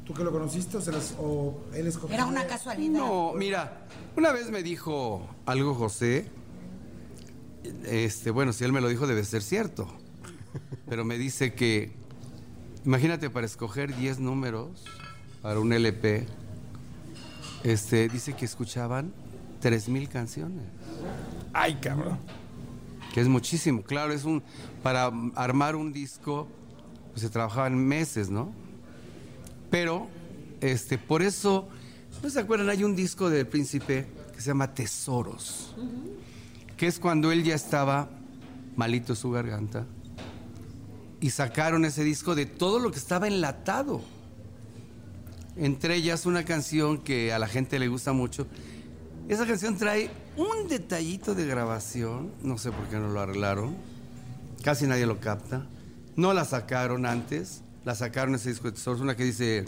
¿Tú 0.06 0.14
que 0.14 0.24
lo 0.24 0.32
conociste 0.32 0.78
o, 0.78 0.82
se 0.82 0.91
las, 0.91 1.16
o 1.20 1.62
él 1.74 1.88
escogió? 1.88 2.14
Era 2.14 2.26
una 2.26 2.46
casualidad. 2.46 3.00
No, 3.00 3.34
mira, 3.34 3.86
una 4.16 4.32
vez 4.32 4.50
me 4.50 4.64
dijo 4.64 5.28
algo 5.46 5.76
José. 5.76 6.28
Este, 7.86 8.32
bueno, 8.32 8.52
si 8.52 8.64
él 8.64 8.74
me 8.74 8.82
lo 8.82 8.89
dijo 8.89 9.08
debe 9.08 9.24
ser 9.24 9.41
cierto. 9.41 9.88
pero 10.89 11.06
me 11.06 11.18
dice 11.18 11.54
que, 11.54 11.94
imagínate, 12.86 13.30
para 13.30 13.46
escoger 13.46 13.96
10 13.96 14.20
números 14.20 14.86
para 15.41 15.60
un 15.60 15.72
LP, 15.74 16.26
este, 17.64 18.10
dice 18.10 18.34
que 18.34 18.46
escuchaban 18.46 19.14
3.000 19.62 20.08
canciones. 20.10 20.64
Ay, 21.54 21.76
cabrón. 21.76 22.20
que 23.14 23.22
es 23.22 23.28
muchísimo. 23.28 23.84
Claro, 23.84 24.14
es 24.14 24.24
un 24.24 24.41
para 24.82 25.12
armar 25.36 25.76
un 25.76 25.94
disco 25.94 26.48
pues, 27.12 27.22
se 27.22 27.30
trabajaban 27.30 27.78
meses, 27.78 28.30
¿no? 28.30 28.52
Pero 29.70 30.08
este 30.62 30.98
por 30.98 31.22
eso 31.22 31.70
¿no 32.22 32.30
se 32.30 32.39
acuerdan? 32.39 32.70
Hay 32.70 32.84
un 32.84 32.96
disco 32.96 33.30
del 33.30 33.48
Príncipe 33.48 34.08
que 34.34 34.41
se 34.41 34.48
llama 34.48 34.74
Tesoros, 34.74 35.76
que 36.78 36.88
es 36.88 37.00
cuando 37.00 37.32
él 37.32 37.44
ya 37.44 37.56
estaba 37.56 38.10
malito 38.76 39.16
su 39.16 39.32
garganta 39.32 39.86
y 41.20 41.30
sacaron 41.30 41.86
ese 41.86 42.04
disco 42.04 42.36
de 42.36 42.46
todo 42.46 42.80
lo 42.80 42.91
que 42.91 43.00
estaba 43.00 43.28
enlatado. 43.28 44.02
Entre 45.56 45.96
ellas 45.96 46.26
una 46.26 46.44
canción 46.44 46.98
que 46.98 47.32
a 47.32 47.39
la 47.39 47.48
gente 47.48 47.78
le 47.78 47.88
gusta 47.88 48.12
mucho. 48.12 48.48
Esa 49.30 49.46
canción 49.46 49.78
trae 49.78 50.10
un 50.38 50.67
detallito 50.67 51.36
de 51.36 51.45
grabación, 51.45 52.31
no 52.41 52.57
sé 52.57 52.71
por 52.71 52.88
qué 52.88 52.97
no 52.97 53.09
lo 53.09 53.21
arreglaron, 53.21 53.75
casi 54.63 54.88
nadie 54.88 55.05
lo 55.05 55.19
capta. 55.19 55.67
No 56.15 56.34
la 56.34 56.45
sacaron 56.45 57.05
antes, 57.05 57.61
la 57.86 57.93
sacaron 57.95 58.36
ese 58.36 58.49
disco 58.49 58.67
de 58.67 58.73
tesoros, 58.73 59.01
una 59.01 59.15
que 59.15 59.25
dice... 59.25 59.65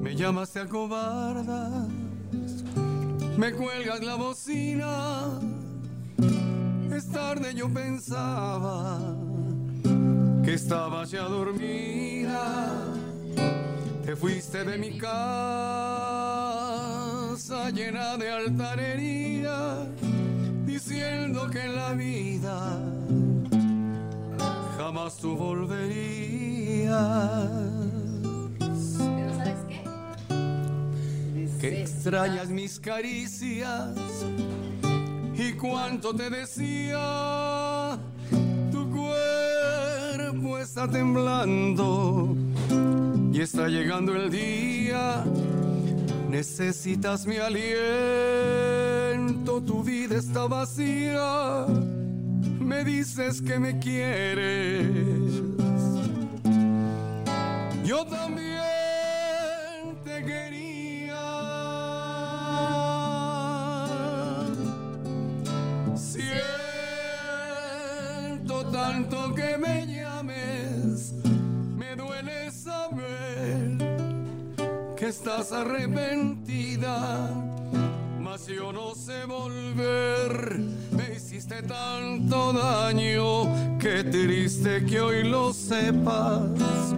Me 0.00 0.16
llamas 0.16 0.50
te 0.50 0.60
acobardas, 0.60 1.88
me 3.36 3.52
cuelgas 3.52 4.02
la 4.02 4.14
bocina. 4.16 5.38
Es 6.92 7.08
tarde 7.10 7.54
yo 7.54 7.72
pensaba 7.72 9.16
que 10.44 10.54
estabas 10.54 11.10
ya 11.10 11.22
dormida. 11.22 12.84
Te 14.04 14.16
fuiste 14.16 14.64
de 14.64 14.78
mi 14.78 14.98
casa 14.98 16.97
llena 17.72 18.16
de 18.16 18.30
altanería, 18.30 19.86
diciendo 20.66 21.48
que 21.48 21.60
en 21.60 21.76
la 21.76 21.92
vida 21.92 22.80
jamás 24.76 25.16
tú 25.18 25.36
volverías. 25.36 26.90
Pero 28.58 29.34
¿sabes 29.36 29.58
qué? 29.68 29.84
que 31.60 31.82
extrañas 31.82 32.48
mis 32.48 32.80
caricias 32.80 33.90
y 35.36 35.52
cuánto 35.52 36.12
te 36.12 36.30
decía, 36.30 37.98
tu 38.72 38.90
cuerpo 38.90 40.58
está 40.58 40.88
temblando 40.90 42.36
y 43.32 43.40
está 43.40 43.68
llegando 43.68 44.16
el 44.16 44.28
día, 44.28 45.24
necesitas 46.28 47.26
mi 47.26 47.38
aliento, 47.38 47.62
tu 49.62 49.82
vida 49.82 50.16
está 50.16 50.46
vacía, 50.46 51.66
me 52.60 52.84
dices 52.84 53.40
que 53.40 53.58
me 53.58 53.78
quieres. 53.78 55.42
Yo 57.84 58.04
te 58.04 58.17
estás 75.18 75.52
arrepentida. 75.52 77.30
Mas 78.20 78.46
yo 78.46 78.72
no 78.72 78.94
sé 78.94 79.24
volver, 79.26 80.60
me 80.92 81.16
hiciste 81.16 81.62
tanto 81.62 82.52
daño, 82.52 83.78
qué 83.80 84.04
triste 84.04 84.84
que 84.86 85.00
hoy 85.00 85.24
lo 85.24 85.52
sepas 85.52 86.94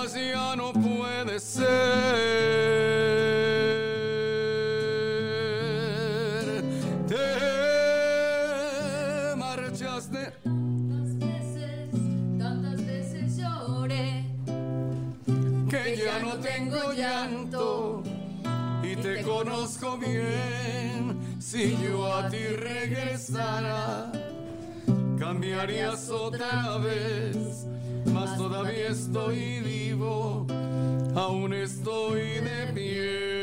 mas 0.00 0.14
ya 0.14 0.56
no 0.56 0.72
puede 0.72 1.38
ser. 1.40 3.39
Bien. 19.98 21.18
Si 21.38 21.76
yo 21.82 22.12
a 22.12 22.28
ti 22.28 22.38
regresara, 22.38 24.12
cambiarías 25.18 26.10
otra 26.10 26.76
vez. 26.78 27.66
Mas 28.12 28.36
todavía 28.36 28.88
estoy 28.88 29.60
vivo, 29.60 30.46
aún 31.14 31.54
estoy 31.54 32.40
de 32.40 32.72
pie. 32.74 33.40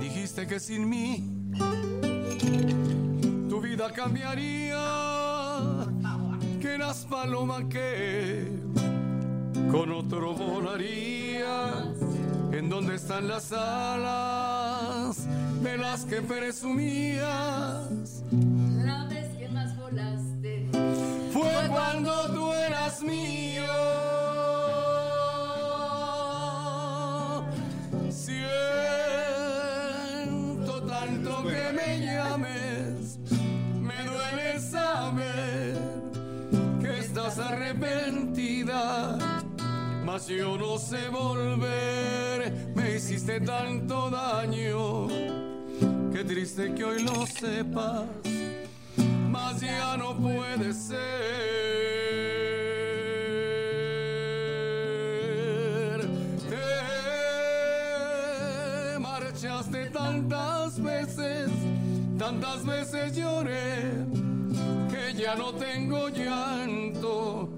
Dijiste 0.00 0.46
que 0.46 0.58
sin 0.58 0.88
mí 0.88 1.31
vida 3.72 3.90
cambiaría, 3.90 4.84
que 6.60 6.74
eras 6.74 7.06
paloma 7.08 7.66
que 7.70 8.46
con 9.70 9.90
otro 9.92 10.34
volarías. 10.34 11.96
¿En 12.52 12.68
dónde 12.68 12.96
están 12.96 13.28
las 13.28 13.50
alas 13.50 15.26
de 15.62 15.78
las 15.78 16.04
que 16.04 16.20
presumías? 16.20 18.22
La 18.84 19.06
vez 19.06 19.34
que 19.38 19.48
más 19.48 19.74
volaste. 19.78 20.68
Fue 21.32 21.68
cuando 21.70 22.30
tú 22.34 22.52
eras 22.52 23.02
mío. 23.02 24.01
Mas 40.12 40.26
yo 40.26 40.58
no 40.58 40.76
sé 40.76 41.08
volver, 41.08 42.52
me 42.74 42.96
hiciste 42.96 43.40
tanto 43.40 44.10
daño. 44.10 45.08
Qué 46.12 46.22
triste 46.22 46.74
que 46.74 46.84
hoy 46.84 47.02
lo 47.02 47.26
sepas 47.26 48.04
mas 49.30 49.58
ya 49.62 49.96
no 49.96 50.14
puede 50.14 50.74
ser. 50.74 51.00
Te 56.50 58.98
marchaste 58.98 59.86
tantas 59.86 60.78
veces, 60.78 61.50
tantas 62.18 62.66
veces 62.66 63.16
lloré, 63.16 63.94
que 64.90 65.14
ya 65.14 65.34
no 65.36 65.54
tengo 65.54 66.10
llanto 66.10 67.48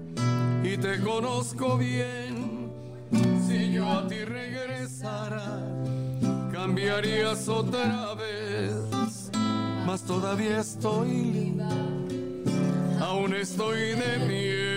y 0.63 0.77
te 0.77 1.01
conozco 1.01 1.77
bien. 1.77 2.24
Si 3.75 3.81
yo 3.81 3.91
a 3.91 4.07
ti 4.07 4.23
regresara, 4.23 5.59
cambiarías 6.49 7.45
otra 7.49 8.15
vez 8.15 9.29
mas 9.85 10.01
todavía 10.03 10.61
estoy, 10.61 11.59
aún 13.01 13.35
estoy 13.35 13.95
de 13.95 14.19
pie. 14.27 14.75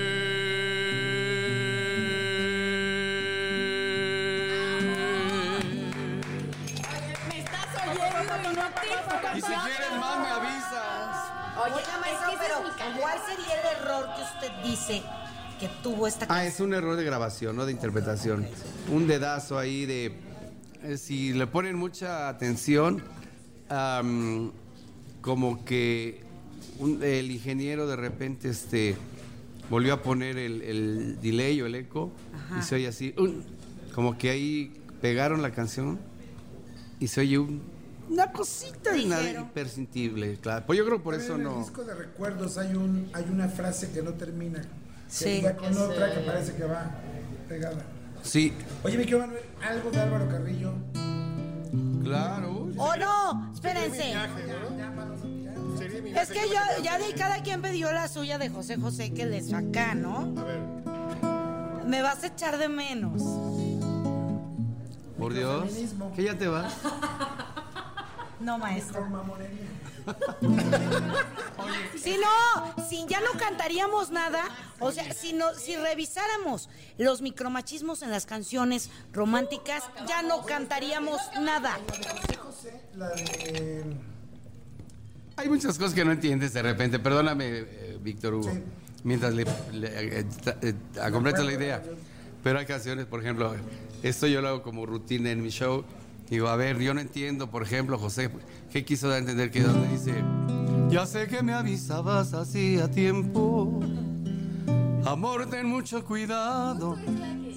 Me 7.29 7.39
estás 7.39 7.71
oyendo 7.87 8.51
y 8.51 8.57
no 8.57 8.67
te 8.81 9.39
Y 9.39 9.41
si 9.41 9.47
quieres 9.47 9.93
más 10.01 10.19
me 10.19 10.29
avisas. 10.29 11.33
Oye, 11.63 11.75
Oiga, 11.77 11.99
maestro, 12.01 12.33
pero. 12.41 12.99
¿cuál 12.99 13.19
sería 13.29 13.61
el 13.61 13.79
error 13.79 14.09
que 14.17 14.23
usted 14.23 14.53
dice 14.65 15.03
que 15.59 15.69
tuvo 15.83 16.07
esta 16.07 16.27
Ah, 16.29 16.45
es 16.45 16.61
un 16.61 16.73
error 16.75 16.97
de 16.97 17.05
grabación, 17.05 17.57
no 17.57 17.67
de 17.67 17.73
interpretación. 17.73 18.47
Un 18.93 19.07
dedazo 19.07 19.59
ahí 19.59 19.87
de... 19.87 20.13
eh, 20.83 20.97
si 20.99 21.33
le 21.33 21.47
ponen 21.47 21.77
mucha 21.77 22.29
atención, 22.29 23.03
como 25.21 25.65
que 25.65 26.23
un- 26.79 27.03
el 27.03 27.31
ingeniero 27.31 27.87
de 27.87 27.97
repente 27.97 28.49
este, 28.49 28.97
volvió 29.71 29.95
a 29.95 30.03
poner 30.03 30.39
el, 30.39 30.63
el 30.63 31.21
delay 31.21 31.61
o 31.61 31.67
el 31.67 31.75
eco 31.75 32.11
y 32.59 32.63
se 32.63 32.77
oye 32.77 32.89
así, 32.89 33.15
un- 33.19 33.45
como 33.95 34.17
que 34.17 34.31
ahí 34.31 34.73
pegaron 35.03 35.43
la 35.43 35.51
canción 35.53 35.99
y 37.01 37.09
se 37.09 37.21
oye 37.23 37.39
un- 37.39 37.61
una 38.11 38.33
cosita 38.33 38.93
Ligero. 38.93 39.43
imperceptible, 39.43 40.39
claro. 40.41 40.65
Pues 40.67 40.79
yo 40.79 40.87
creo 40.87 40.97
que 40.99 41.05
por 41.05 41.15
eso 41.15 41.35
en 41.35 41.43
no. 41.43 41.59
el 41.59 41.63
disco 41.65 41.85
de 41.85 41.95
recuerdos 41.95 42.57
hay 42.57 42.75
un 42.75 43.11
hay 43.13 43.25
una 43.31 43.49
frase 43.49 43.91
que 43.91 44.03
no 44.03 44.15
termina. 44.15 44.63
Sí. 45.09 45.37
liga 45.37 45.57
con 45.57 45.77
otra 45.77 46.13
que 46.15 46.21
parece 46.21 46.55
que 46.55 46.65
va 46.65 46.91
pegada. 47.49 47.83
Sí, 48.23 48.53
Oye, 48.83 48.99
mi 48.99 49.05
querido 49.05 49.21
Manuel, 49.21 49.43
algo 49.67 49.91
de 49.91 50.01
Álvaro 50.01 50.29
Carrillo. 50.29 50.73
claro. 52.03 52.69
¡Oh, 52.77 52.95
no! 52.97 53.53
Espérense. 53.55 54.15
Es 56.15 56.29
que 56.31 56.41
yo, 56.49 56.83
ya 56.83 56.99
de 56.99 57.13
cada 57.15 57.43
quien 57.43 57.63
pidió 57.63 57.93
la 57.93 58.09
suya 58.09 58.39
de 58.39 58.51
José 58.51 58.77
José 58.77 59.13
que 59.13 59.27
les 59.27 59.53
acá, 59.53 59.95
¿no? 59.95 60.35
A 60.39 60.45
ver. 60.45 60.61
Me 61.87 62.03
vas 62.03 62.23
a 62.23 62.27
echar 62.29 62.59
de 62.59 62.69
menos. 62.69 63.23
Por 65.19 65.35
Dios. 65.35 65.69
Que 66.15 66.25
ya 66.25 66.37
te 66.37 66.49
vas. 66.49 66.73
No, 68.41 68.57
maestro. 68.57 69.05
Si 72.03 72.17
no, 72.17 72.85
si 72.89 73.05
ya 73.09 73.21
no 73.21 73.39
cantaríamos 73.39 74.11
nada, 74.11 74.45
o 74.79 74.93
sea, 74.93 75.13
si 75.13 75.33
no, 75.33 75.53
si 75.55 75.77
revisáramos 75.77 76.71
los 76.97 77.21
micromachismos 77.21 78.03
en 78.03 78.11
las 78.11 78.25
canciones 78.25 78.89
románticas, 79.13 79.83
ya 80.07 80.23
no 80.23 80.43
cantaríamos 80.47 81.21
nada. 81.41 81.79
La 82.97 83.09
de. 83.11 83.85
Hay 85.37 85.49
muchas 85.49 85.77
cosas 85.79 85.93
que 85.95 86.05
no 86.05 86.13
entiendes 86.13 86.53
de 86.53 86.63
repente. 86.63 86.99
Perdóname, 86.99 87.45
eh, 87.49 87.99
Víctor 88.01 88.35
Hugo. 88.35 88.51
Sí. 88.53 88.63
Mientras 89.05 89.35
le, 89.35 89.45
le- 89.73 90.21
eh, 90.21 90.25
ta- 90.43 90.57
eh, 90.63 90.75
completo 91.13 91.43
la 91.43 91.53
idea. 91.53 91.83
Pero 92.43 92.59
hay 92.61 92.67
canciones, 92.67 93.07
por 93.07 93.21
ejemplo, 93.21 93.55
esto 94.03 94.27
yo 94.27 94.41
lo 94.41 94.49
hago 94.49 94.63
como 94.63 94.87
rutina 94.87 95.31
en 95.31 95.43
mi 95.43 95.51
show. 95.51 95.85
Digo, 96.31 96.49
a 96.49 96.57
ver, 96.57 96.79
yo 96.79 96.93
no 96.93 97.01
entiendo, 97.01 97.51
por 97.51 97.63
ejemplo, 97.63 97.99
José, 97.99 98.31
¿qué 98.71 98.85
quiso 98.85 99.09
dar 99.09 99.17
a 99.17 99.21
entender 99.21 99.51
que 99.51 99.63
donde 99.63 99.89
dice, 99.89 100.23
ya 100.91 101.07
sé 101.07 101.27
que 101.27 101.43
me 101.43 101.55
avisabas 101.55 102.35
así 102.35 102.79
a 102.79 102.91
tiempo. 102.91 103.81
Amor, 105.07 105.49
ten 105.49 105.67
mucho 105.67 106.05
cuidado. 106.05 106.99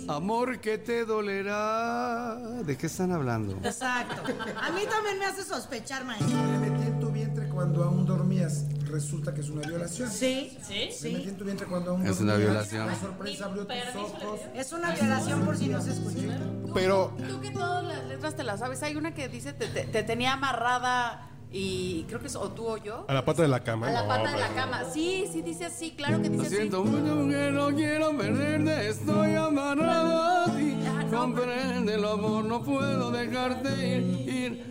Amor 0.07 0.59
que 0.59 0.77
te 0.77 1.05
dolerá. 1.05 2.37
¿De 2.65 2.77
qué 2.77 2.87
están 2.87 3.11
hablando? 3.11 3.57
Exacto. 3.63 4.21
A 4.61 4.71
mí 4.71 4.81
también 4.89 5.19
me 5.19 5.25
hace 5.25 5.43
sospechar, 5.43 6.05
maestro. 6.05 6.29
Me 6.29 6.69
metí 6.69 6.87
en 6.87 6.99
tu 6.99 7.11
vientre 7.11 7.49
cuando 7.49 7.83
aún 7.83 8.05
dormías. 8.05 8.65
Resulta 8.91 9.33
que 9.33 9.41
es 9.41 9.49
una 9.49 9.61
violación. 9.67 10.09
Sí, 10.09 10.57
Me 11.03 11.09
metí 11.11 11.29
en 11.29 11.37
tu 11.37 11.45
vientre 11.45 11.65
cuando 11.67 11.91
aún 11.91 12.05
Es 12.05 12.19
una 12.19 12.35
violación. 12.35 12.87
La 12.87 12.95
sorpresa 12.99 13.45
abrió 13.45 13.65
tus 13.65 13.95
ojos. 13.95 14.39
es 14.55 14.71
una 14.73 14.91
violación 14.93 15.41
por 15.45 15.57
si 15.57 15.67
no 15.67 15.81
se 15.81 15.91
escucha. 15.91 16.37
Pero 16.73 17.13
Tú 17.29 17.39
que 17.41 17.51
todas 17.51 17.83
las 17.85 18.03
letras 18.05 18.35
te 18.35 18.43
las 18.43 18.59
sabes. 18.59 18.83
Hay 18.83 18.95
una 18.95 19.13
que 19.13 19.29
dice 19.29 19.53
te, 19.53 19.67
te- 19.67 19.85
te 19.85 20.03
tenía 20.03 20.33
amarrada 20.33 21.27
y 21.53 22.03
creo 22.07 22.19
que 22.21 22.27
es 22.27 22.35
o 22.35 22.49
tú 22.51 22.65
o 22.65 22.77
yo. 22.77 23.05
a 23.09 23.13
la 23.13 23.25
pata 23.25 23.41
de 23.41 23.47
la 23.49 23.61
cama. 23.63 23.87
A 23.89 23.91
la 23.91 24.01
no, 24.03 24.07
pata 24.07 24.31
de 24.31 24.39
la 24.39 24.49
cama. 24.53 24.83
Sí, 24.93 25.27
sí 25.31 25.41
dice 25.41 25.65
así, 25.65 25.91
claro 25.91 26.21
que 26.21 26.29
dice 26.29 26.37
Lo 26.37 26.43
así. 26.47 26.55
siento 26.55 26.83
mucho 26.83 27.27
que 27.29 27.51
no 27.51 27.75
quiero 27.75 28.17
perderte, 28.17 28.89
estoy 28.89 29.35
amarrado 29.35 30.21
a 30.21 30.45
ti. 30.55 30.77
Comprende 31.11 31.93
el 31.95 32.05
amor, 32.05 32.45
no 32.45 32.63
puedo 32.63 33.11
dejarte 33.11 33.97
ir. 33.97 34.29
ir. 34.29 34.65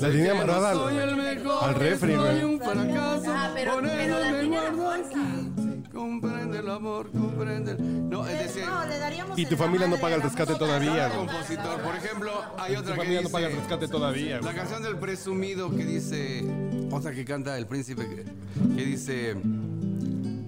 La 0.00 0.08
no 0.08 0.30
amarrada 0.32 0.70
al- 0.70 0.76
soy 0.76 0.96
el 0.96 1.16
mejor, 1.16 1.64
al 1.64 1.74
refri. 1.76 2.14
Soy 2.14 2.42
un 2.44 2.58
fracaso, 2.60 3.24
Ah, 3.28 3.50
pero- 3.54 3.72
por 3.74 3.82
pero 3.84 4.00
eso 4.02 4.18
la 4.20 4.32
me 4.32 4.44
guardo 4.48 4.90
aquí. 4.90 5.84
Comprende 5.92 6.58
el 6.58 6.68
amor, 6.70 7.10
comprende. 7.12 7.72
el- 7.72 8.08
No, 8.10 8.26
es 8.26 8.38
decir, 8.38 8.64
No, 8.66 8.84
le 8.84 8.98
daríamos 8.98 9.38
Y 9.38 9.46
tu 9.46 9.56
familia 9.56 9.86
no 9.86 9.96
paga 9.96 10.16
el 10.16 10.22
rescate 10.22 10.54
todavía. 10.56 11.08
güey. 11.08 11.18
compositor, 11.26 11.80
por 11.80 11.94
ejemplo, 11.96 12.30
hay 12.58 12.74
Tu 12.74 12.80
otra 12.80 12.92
que 12.94 13.00
familia 13.00 13.22
no 13.22 13.28
paga 13.30 13.46
el 13.46 13.52
dice. 13.52 13.60
rescate 13.62 13.88
todavía. 13.88 14.40
La 14.40 14.52
canción 14.54 14.82
del 14.82 14.96
presumido 14.98 15.70
que 15.70 15.84
dice, 15.86 16.44
otra 16.90 17.12
que 17.12 17.24
canta 17.24 17.56
el 17.56 17.66
príncipe, 17.66 18.02
que, 18.08 18.74
que 18.76 18.84
dice, 18.84 19.36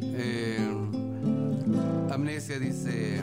eh, 0.03 0.59
Amnesia 2.11 2.59
dice, 2.59 3.23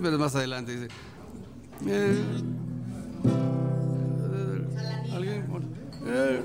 pero 0.00 0.18
más 0.18 0.34
adelante 0.34 0.72
dice, 0.72 0.88
eh, 1.86 2.22
alguien 5.12 5.46
eh, 6.06 6.42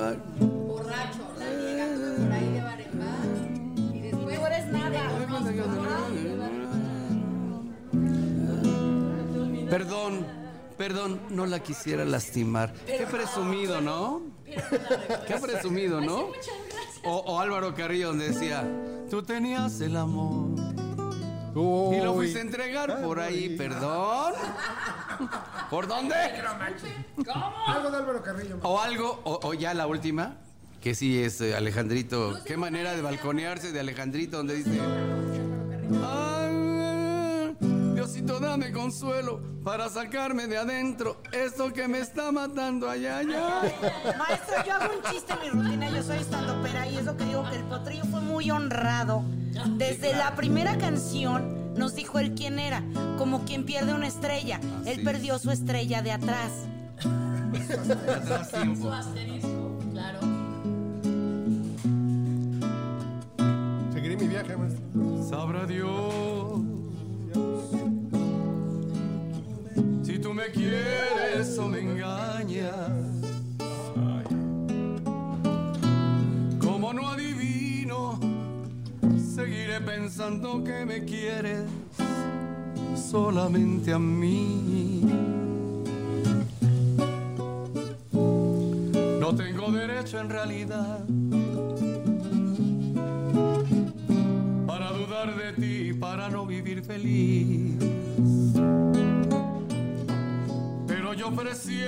ay, 0.00 0.18
Borracho, 0.40 1.18
la 1.38 1.50
liga 1.50 1.86
por 2.16 2.32
ahí 2.32 2.52
de 2.52 2.60
bar 2.62 2.80
en 2.80 2.98
bar. 2.98 3.94
Y 3.94 4.00
después 4.00 4.40
no 4.40 4.46
eres 4.46 4.66
nada. 4.72 5.00
Perdón, 9.70 10.26
perdón, 10.78 11.20
no 11.30 11.46
la 11.46 11.58
quisiera 11.60 12.04
lastimar. 12.04 12.72
Qué 12.86 13.06
presumido, 13.10 13.80
¿no? 13.80 14.22
Qué 14.46 15.36
presumido, 15.40 16.00
¿no? 16.00 16.28
O, 17.04 17.16
o 17.18 17.40
Álvaro 17.40 17.74
Carrillo 17.74 18.08
donde 18.08 18.28
decía, 18.30 18.64
tú 19.10 19.22
tenías 19.22 19.80
el 19.80 19.96
amor 19.96 20.48
y 21.94 22.00
lo 22.02 22.14
fuiste 22.14 22.38
a 22.38 22.42
entregar 22.42 23.02
por 23.02 23.20
ahí, 23.20 23.56
perdón. 23.56 24.32
¿Por 25.70 25.86
dónde? 25.86 26.14
Algo 27.66 27.90
de 27.90 27.96
Álvaro 27.96 28.22
Carrillo. 28.22 28.58
O 28.62 28.80
algo, 28.80 29.20
o, 29.24 29.38
o 29.42 29.54
ya 29.54 29.72
la 29.74 29.86
última, 29.86 30.36
que 30.80 30.94
sí 30.94 31.22
es 31.22 31.40
eh, 31.40 31.54
Alejandrito. 31.54 32.38
Qué 32.44 32.56
manera 32.56 32.94
de 32.94 33.02
balconearse 33.02 33.70
de 33.72 33.80
Alejandrito 33.80 34.38
donde 34.38 34.54
dice... 34.56 34.80
"Ay, 36.02 36.33
Diosito, 38.14 38.38
dame 38.38 38.70
consuelo 38.70 39.40
para 39.64 39.88
sacarme 39.88 40.46
de 40.46 40.56
adentro 40.56 41.20
esto 41.32 41.72
que 41.72 41.88
me 41.88 41.98
está 41.98 42.30
matando 42.30 42.88
allá, 42.88 43.18
allá. 43.18 43.62
Maestro, 44.16 44.54
yo 44.64 44.74
hago 44.74 44.94
un 44.94 45.12
chiste 45.12 45.32
en 45.32 45.40
mi 45.40 45.48
rutina, 45.48 45.90
yo 45.90 46.00
soy 46.00 46.18
estandopera 46.18 46.86
y 46.86 46.96
es 46.96 47.06
lo 47.06 47.16
que 47.16 47.24
digo 47.24 47.44
que 47.50 47.56
el 47.56 47.64
potrillo 47.64 48.04
fue 48.04 48.20
muy 48.20 48.52
honrado. 48.52 49.24
Desde 49.78 50.14
la 50.14 50.36
primera 50.36 50.78
canción 50.78 51.74
nos 51.74 51.96
dijo 51.96 52.20
él 52.20 52.34
quién 52.36 52.60
era, 52.60 52.84
como 53.18 53.44
quien 53.44 53.64
pierde 53.64 53.92
una 53.94 54.06
estrella. 54.06 54.60
Él 54.86 55.02
perdió 55.02 55.40
su 55.40 55.50
estrella 55.50 56.00
de 56.00 56.12
atrás. 56.12 56.52
De 57.66 58.12
atrás 58.12 58.52
tiempo. 58.52 58.92
Asterisco, 58.92 59.78
claro. 59.90 60.20
Seguiré 63.92 64.16
mi 64.16 64.28
viaje, 64.28 64.56
maestro. 64.56 64.84
Sabrá 65.28 65.66
Dios 65.66 66.83
tú 70.24 70.32
me 70.32 70.46
quieres 70.46 71.58
o 71.58 71.68
me 71.68 71.80
engañas. 71.80 72.72
Como 76.58 76.94
no 76.94 77.10
adivino, 77.10 78.18
seguiré 79.18 79.82
pensando 79.82 80.64
que 80.64 80.86
me 80.86 81.04
quieres 81.04 81.64
solamente 82.96 83.92
a 83.92 83.98
mí. 83.98 85.02
No 89.20 89.36
tengo 89.36 89.70
derecho 89.72 90.20
en 90.20 90.30
realidad 90.30 91.04
para 94.66 94.90
dudar 94.92 95.36
de 95.36 95.52
ti, 95.52 95.92
para 95.92 96.30
no 96.30 96.46
vivir 96.46 96.82
feliz. 96.82 97.83
Yo 101.24 101.30
presiento 101.34 101.86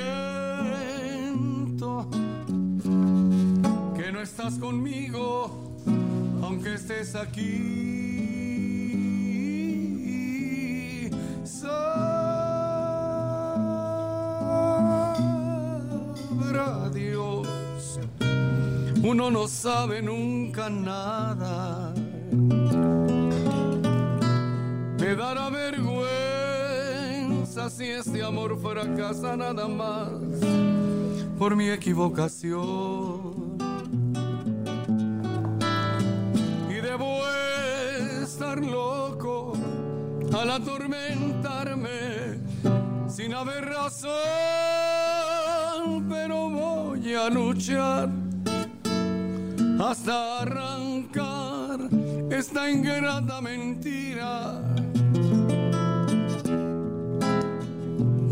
que 3.95 4.11
no 4.11 4.23
estás 4.23 4.59
conmigo, 4.59 5.75
aunque 6.43 6.75
estés 6.75 7.15
aquí. 7.15 7.83
Sabrá 11.45 12.09
Dios, 16.95 17.47
uno 19.03 19.31
no 19.31 19.47
sabe 19.49 20.01
nunca 20.01 20.71
nada. 20.71 21.93
Me 24.99 25.15
dará 25.15 25.51
si 27.57 27.85
este 27.85 28.23
amor 28.23 28.59
fracasa 28.61 29.35
nada 29.35 29.67
más 29.67 30.11
por 31.39 31.57
mi 31.57 31.71
equivocación. 31.71 33.57
Y 36.69 36.75
debo 36.75 37.23
estar 38.23 38.63
loco 38.63 39.55
al 40.39 40.51
atormentarme 40.51 42.41
sin 43.09 43.33
haber 43.33 43.65
razón, 43.65 44.13
pero 46.11 46.51
voy 46.51 47.15
a 47.15 47.31
luchar 47.31 48.11
hasta 49.81 50.43
arrancar 50.43 51.89
esta 52.31 52.71
ingrata 52.71 53.41
mentira 53.41 54.66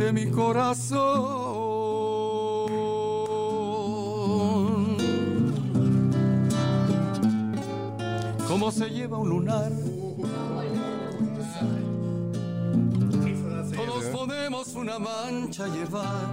de 0.05 0.13
mi 0.13 0.27
corazón. 0.27 0.99
Cómo 8.47 8.71
se 8.71 8.91
lleva 8.91 9.17
un 9.17 9.31
lunar. 9.31 9.73
Todos 13.75 14.05
podemos 14.13 14.75
una 14.75 14.99
mancha 14.99 15.69
llevar 15.69 16.29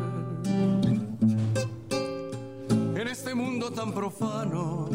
en 2.95 3.07
este 3.07 3.33
mundo 3.33 3.71
tan 3.71 3.93
profano. 3.93 4.89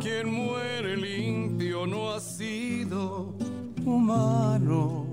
Quien 0.00 0.32
muere 0.32 0.96
limpio 0.96 1.86
no 1.86 2.12
ha 2.12 2.20
sido 2.20 3.34
humano. 3.84 5.07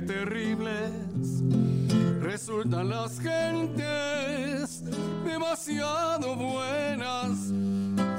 Terribles 0.00 0.90
resultan 2.20 2.88
las 2.88 3.18
gentes, 3.18 4.84
demasiado 5.24 6.36
buenas, 6.36 7.52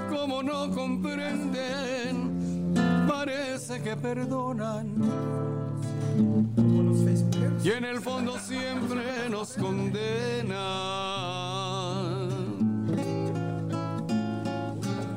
como 0.09 0.43
no 0.43 0.69
comprenden, 0.69 2.33
parece 3.07 3.81
que 3.81 3.95
perdonan. 3.95 4.95
Y 7.63 7.69
en 7.69 7.85
el 7.85 8.01
fondo 8.01 8.37
siempre 8.37 9.29
nos 9.29 9.53
condenan. 9.53 10.57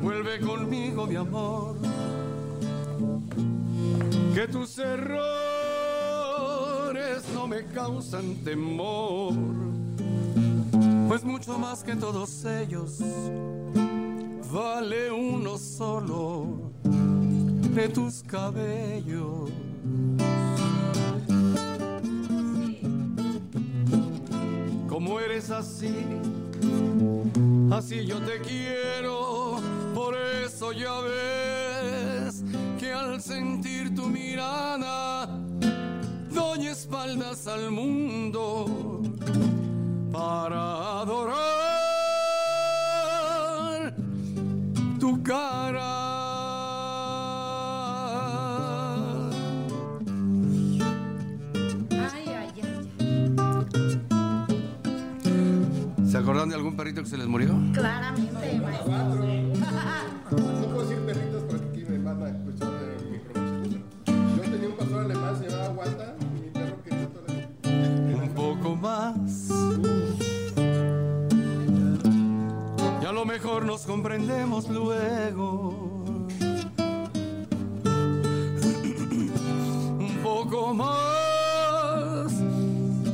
Vuelve 0.02 0.38
conmigo, 0.40 1.06
mi 1.06 1.16
amor, 1.16 1.76
que 4.34 4.46
tus 4.46 4.78
errores 4.78 5.53
no 7.34 7.48
me 7.48 7.64
causan 7.66 8.36
temor, 8.44 9.34
pues 11.08 11.24
mucho 11.24 11.58
más 11.58 11.82
que 11.82 11.96
todos 11.96 12.44
ellos 12.44 13.00
vale 14.54 15.10
uno 15.10 15.58
solo 15.58 16.70
de 16.82 17.88
tus 17.88 18.22
cabellos. 18.22 19.50
Como 24.88 25.18
eres 25.18 25.50
así, 25.50 25.92
así 27.72 28.06
yo 28.06 28.20
te 28.20 28.40
quiero, 28.40 29.56
por 29.92 30.16
eso 30.16 30.70
ya 30.70 31.00
ves 31.00 32.44
que 32.78 32.92
al 32.92 33.20
sentir 33.20 33.92
tu 33.92 34.06
mirada 34.06 35.13
espaldas 36.84 37.46
al 37.46 37.70
mundo 37.70 39.00
para 40.12 41.00
adorar 41.00 41.40
tu 45.00 45.22
cara. 45.22 46.02
¿Se 56.06 56.18
acordaron 56.18 56.50
de 56.50 56.54
algún 56.54 56.76
perrito 56.76 57.02
que 57.02 57.08
se 57.08 57.16
les 57.16 57.26
murió? 57.26 57.54
Claramente, 57.72 58.60
maestro. 58.60 59.43
Comprendemos 73.94 74.68
luego. 74.68 75.72
Un 80.06 80.18
poco 80.20 80.74
más 80.74 82.32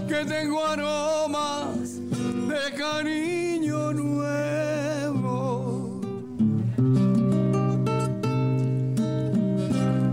que 0.08 0.24
tengo 0.24 0.64
aromas 0.64 2.00
de 2.48 2.62
cariño 2.78 3.92
nuevo. 3.92 6.00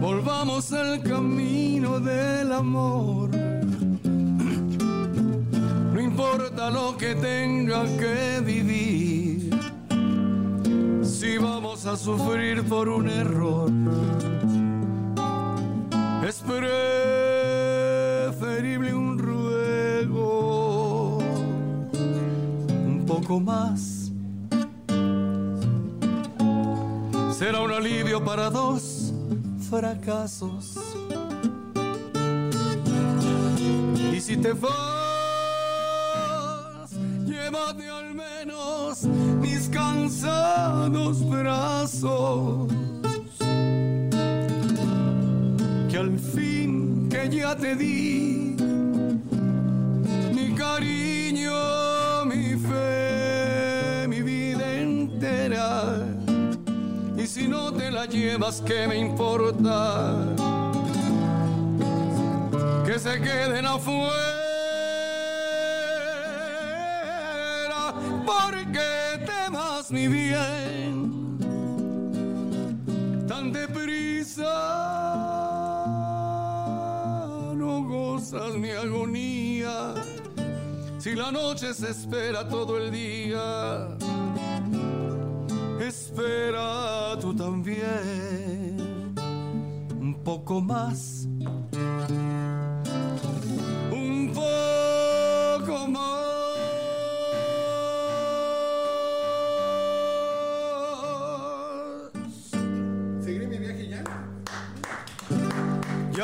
Volvamos 0.01 0.73
al 0.73 1.01
camino 1.01 2.01
del 2.01 2.51
amor. 2.51 3.29
No 5.93 6.01
importa 6.01 6.69
lo 6.69 6.97
que 6.97 7.15
tenga 7.15 7.85
que 7.97 8.36
a 11.87 11.95
sufrir 11.95 12.63
por 12.63 12.89
un 12.89 13.07
error, 13.07 13.71
es 16.27 16.43
preferible 18.29 18.93
un 18.93 19.17
ruego, 19.17 20.39
un 22.85 23.05
poco 23.07 23.39
más. 23.39 24.11
Será 27.31 27.61
un 27.61 27.71
alivio 27.71 28.21
para 28.25 28.49
dos 28.49 29.13
fracasos. 29.69 30.75
Y 34.13 34.19
si 34.19 34.35
te 34.35 34.53
cansados 40.07 41.29
brazos. 41.29 42.69
Que 45.89 45.97
al 45.97 46.17
fin 46.17 47.09
que 47.09 47.29
ya 47.29 47.53
te 47.55 47.75
di 47.75 48.55
mi 50.33 50.55
cariño, 50.55 52.25
mi 52.25 52.55
fe, 52.55 54.07
mi 54.07 54.21
vida 54.21 54.73
entera. 54.73 56.05
Y 57.17 57.27
si 57.27 57.49
no 57.49 57.73
te 57.73 57.91
la 57.91 58.05
llevas, 58.05 58.61
¿qué 58.61 58.87
me 58.87 58.97
importa? 58.97 60.15
que 62.87 62.97
se 62.97 63.19
queden 63.19 63.65
afuera, 63.65 64.26
temas 69.87 69.91
mi 69.91 70.07
bien 70.07 71.37
tan 73.27 73.51
deprisa. 73.51 74.43
No 77.55 77.83
gozas 77.83 78.55
mi 78.55 78.71
agonía 78.71 79.93
si 80.99 81.15
la 81.15 81.31
noche 81.31 81.73
se 81.73 81.89
espera 81.91 82.47
todo 82.47 82.77
el 82.77 82.91
día. 82.91 83.87
Espera 85.79 87.17
tú 87.19 87.33
también 87.35 88.77
un 89.99 90.21
poco 90.23 90.61
más 90.61 91.27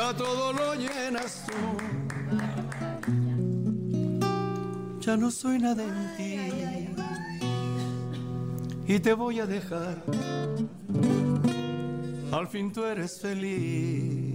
Ya 0.04 0.12
todo 0.12 0.52
lo 0.52 0.74
llenas 0.74 1.46
tú. 1.46 1.54
Ya 5.00 5.16
no 5.16 5.30
soy 5.30 5.58
nada 5.58 5.82
en 5.82 6.16
ti. 6.18 6.36
Y 8.86 9.00
te 9.00 9.14
voy 9.14 9.40
a 9.40 9.46
dejar. 9.46 10.02
Al 12.32 12.46
fin 12.48 12.70
tú 12.70 12.84
eres 12.84 13.18
feliz. 13.18 14.34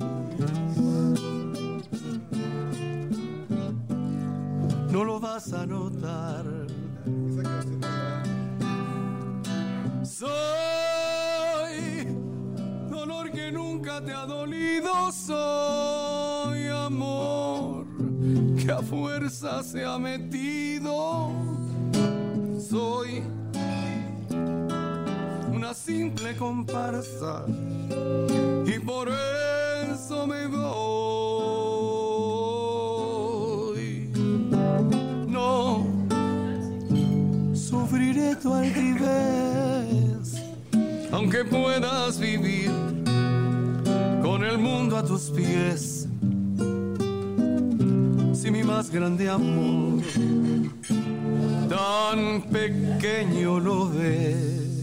no 4.89 5.03
lo 5.03 5.19
vas 5.19 5.53
a 5.53 5.67
notar. 5.67 6.45
Soy 10.03 10.58
dolido, 14.89 15.11
soy 15.11 16.67
amor 16.67 17.85
que 18.57 18.71
a 18.71 18.81
fuerza 18.81 19.63
se 19.63 19.85
ha 19.85 19.97
metido. 19.97 21.31
Soy 22.59 23.23
una 25.51 25.73
simple 25.73 26.35
comparsa 26.35 27.45
y 28.65 28.79
por 28.79 29.09
eso 29.09 30.27
me 30.27 30.47
voy. 30.47 30.69
No 35.27 35.85
sufriré 37.53 38.35
tu 38.35 38.53
altivez, 38.53 40.35
aunque 41.11 41.43
puedas 41.45 42.19
vivir 42.19 42.58
tus 45.09 45.31
pies. 45.31 46.07
Si 48.31 48.51
mi 48.51 48.63
más 48.63 48.91
grande 48.91 49.27
amor 49.27 50.03
tan 51.67 52.43
pequeño 52.43 53.59
lo 53.59 53.89
ves, 53.89 54.81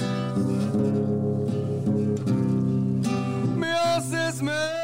me 3.57 3.71
haces 3.71 4.43
menos. 4.43 4.76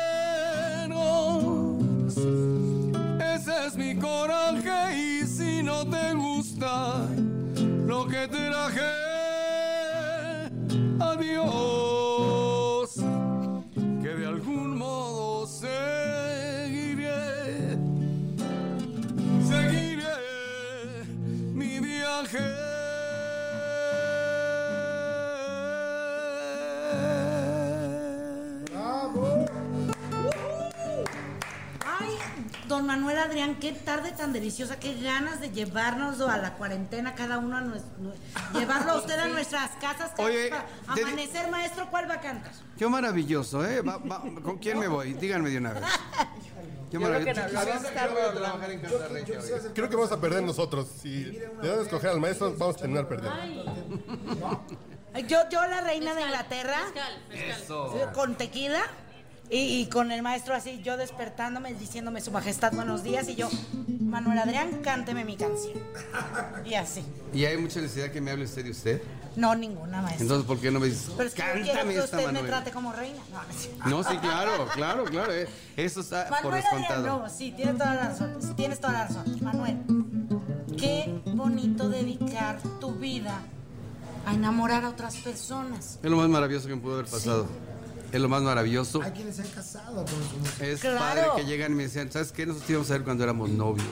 Manuel 33.02 33.18
Adrián, 33.18 33.56
qué 33.58 33.72
tarde 33.72 34.12
tan 34.12 34.32
deliciosa, 34.32 34.78
qué 34.78 34.94
ganas 35.02 35.40
de 35.40 35.50
llevarnos 35.50 36.20
a 36.20 36.36
la 36.38 36.54
cuarentena 36.54 37.16
cada 37.16 37.38
uno 37.38 37.56
a 37.56 37.60
nuestro, 37.60 37.90
llevarlo 38.54 38.92
a 38.92 38.98
usted 38.98 39.18
a 39.18 39.26
nuestras 39.36 39.70
casas. 39.80 40.12
Oye, 40.18 40.50
para 40.50 40.66
de- 40.94 41.02
amanecer, 41.02 41.50
maestro, 41.50 41.88
¿cuál 41.90 42.08
va 42.08 42.14
a 42.14 42.20
cantar? 42.20 42.52
Qué 42.78 42.86
maravilloso, 42.86 43.66
¿eh? 43.66 43.80
Va- 43.82 43.96
va- 43.96 44.22
¿Con 44.44 44.58
quién 44.58 44.78
me 44.78 44.86
voy? 44.86 45.14
Díganme 45.14 45.50
de 45.50 45.58
una 45.58 45.72
vez. 45.72 45.82
Qué 46.92 46.98
maravilloso. 47.00 47.40
Creo 49.74 49.88
que 49.88 49.96
vamos 49.96 50.12
a 50.12 50.20
perder 50.20 50.44
nosotros. 50.44 50.86
Si 51.02 51.24
le 51.24 51.48
dan 51.68 51.80
a 51.80 51.82
escoger 51.82 52.10
al 52.10 52.20
maestro, 52.20 52.54
vamos 52.56 52.76
a 52.76 52.78
terminar 52.78 53.08
perdiendo. 53.08 53.64
Yo, 55.26 55.38
yo 55.50 55.66
la 55.66 55.80
reina 55.80 56.14
de 56.14 56.22
Inglaterra, 56.22 56.76
Mezcal, 56.84 57.22
mezcal. 57.30 57.62
Eso. 57.62 58.10
con 58.14 58.36
tequila. 58.36 58.82
Y, 59.50 59.80
y 59.82 59.86
con 59.86 60.10
el 60.12 60.22
maestro 60.22 60.54
así, 60.54 60.80
yo 60.82 60.96
despertándome, 60.96 61.74
diciéndome 61.74 62.20
su 62.22 62.30
majestad 62.30 62.72
buenos 62.72 63.02
días, 63.02 63.28
y 63.28 63.34
yo, 63.34 63.50
Manuel 64.00 64.38
Adrián, 64.38 64.80
cánteme 64.82 65.24
mi 65.26 65.36
canción. 65.36 65.74
Y 66.64 66.74
así. 66.74 67.04
¿Y 67.34 67.44
hay 67.44 67.58
mucha 67.58 67.80
necesidad 67.80 68.10
que 68.10 68.20
me 68.22 68.30
hable 68.30 68.44
usted 68.44 68.64
de 68.64 68.70
usted? 68.70 69.02
No, 69.36 69.54
ninguna 69.54 70.00
maestra. 70.00 70.22
Entonces, 70.22 70.46
¿por 70.46 70.58
qué 70.58 70.70
no 70.70 70.80
me 70.80 70.86
dice, 70.86 71.10
Pero 71.16 71.28
es 71.28 71.34
que 71.34 71.42
yo 71.42 71.52
quiero 71.52 71.66
cántame 71.68 71.92
que 71.94 71.98
esta, 72.00 72.16
usted 72.16 72.18
me 72.28 72.32
Manuel? 72.32 72.46
trate 72.46 72.70
como 72.70 72.92
reina. 72.92 73.22
No, 73.86 74.02
sí, 74.04 74.16
claro, 74.18 74.68
claro, 74.74 75.04
claro. 75.04 75.32
eh. 75.34 75.48
Eso 75.76 76.00
está 76.00 76.28
por 76.28 76.42
Manuel 76.44 76.64
Adrián, 76.64 76.80
descontado. 76.82 77.18
no, 77.22 77.28
sí, 77.30 77.52
tienes 77.52 77.76
toda 77.78 77.94
la 77.94 78.08
razón. 78.08 78.56
Tienes 78.56 78.80
toda 78.80 78.92
la 78.94 79.06
razón. 79.06 79.38
Manuel, 79.42 79.76
qué 80.78 81.20
bonito 81.26 81.88
dedicar 81.88 82.60
tu 82.80 82.92
vida 82.94 83.38
a 84.26 84.34
enamorar 84.34 84.84
a 84.84 84.90
otras 84.90 85.16
personas. 85.16 85.98
Es 86.02 86.10
lo 86.10 86.16
más 86.18 86.28
maravilloso 86.28 86.68
que 86.68 86.76
me 86.76 86.80
pudo 86.82 86.94
haber 86.94 87.06
pasado. 87.06 87.46
Es 88.12 88.20
lo 88.20 88.28
más 88.28 88.42
maravilloso. 88.42 89.00
Hay 89.02 89.12
quienes 89.12 89.36
se 89.36 89.42
han 89.42 89.48
casado 89.48 90.04
con 90.04 90.06
su 90.06 90.36
música. 90.38 90.66
Es 90.66 90.80
Claro. 90.80 90.98
padre 90.98 91.24
que 91.36 91.44
llegan 91.46 91.72
y 91.72 91.74
me 91.76 91.82
decían, 91.84 92.12
¿sabes 92.12 92.30
qué? 92.30 92.44
Nosotros 92.44 92.68
íbamos 92.70 92.90
a 92.90 92.92
ver 92.94 93.04
cuando 93.04 93.24
éramos 93.24 93.48
novios. 93.50 93.86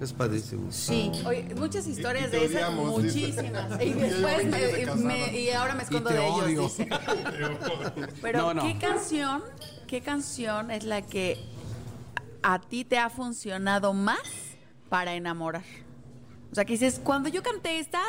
Es 0.00 0.12
padrísimo. 0.14 0.72
Sí. 0.72 1.12
Oye, 1.26 1.46
muchas 1.56 1.86
historias 1.86 2.28
Y 2.28 2.30
te 2.30 2.38
de 2.38 2.44
esas, 2.46 2.70
odiamos, 2.70 3.02
dice. 3.02 3.18
muchísimas. 3.26 3.80
Y 3.82 3.92
después 3.92 4.36
20 4.36 4.56
años 4.56 4.72
de 4.72 4.78
me- 4.78 4.84
casado. 4.86 5.04
me- 5.04 5.38
y 5.40 5.50
ahora 5.50 5.74
me 5.74 5.82
escondo 5.82 6.08
te 6.08 6.14
de 6.14 6.20
odio. 6.20 6.46
ellos. 6.46 6.76
dice. 6.78 6.88
Pero 8.22 8.38
No, 8.40 8.54
no. 8.54 8.62
¿qué 8.62 8.78
canción, 8.78 9.42
qué 9.86 10.00
canción 10.00 10.70
es 10.70 10.84
la 10.84 11.02
que 11.02 11.36
a 12.42 12.60
ti 12.60 12.84
te 12.86 12.96
ha 12.98 13.10
funcionado 13.10 13.92
más 13.92 14.20
para 14.88 15.14
enamorar? 15.14 15.64
O 16.50 16.54
sea, 16.54 16.64
que 16.64 16.72
dices, 16.72 16.98
cuando 17.04 17.28
yo 17.28 17.42
canté 17.42 17.78
esta, 17.78 18.00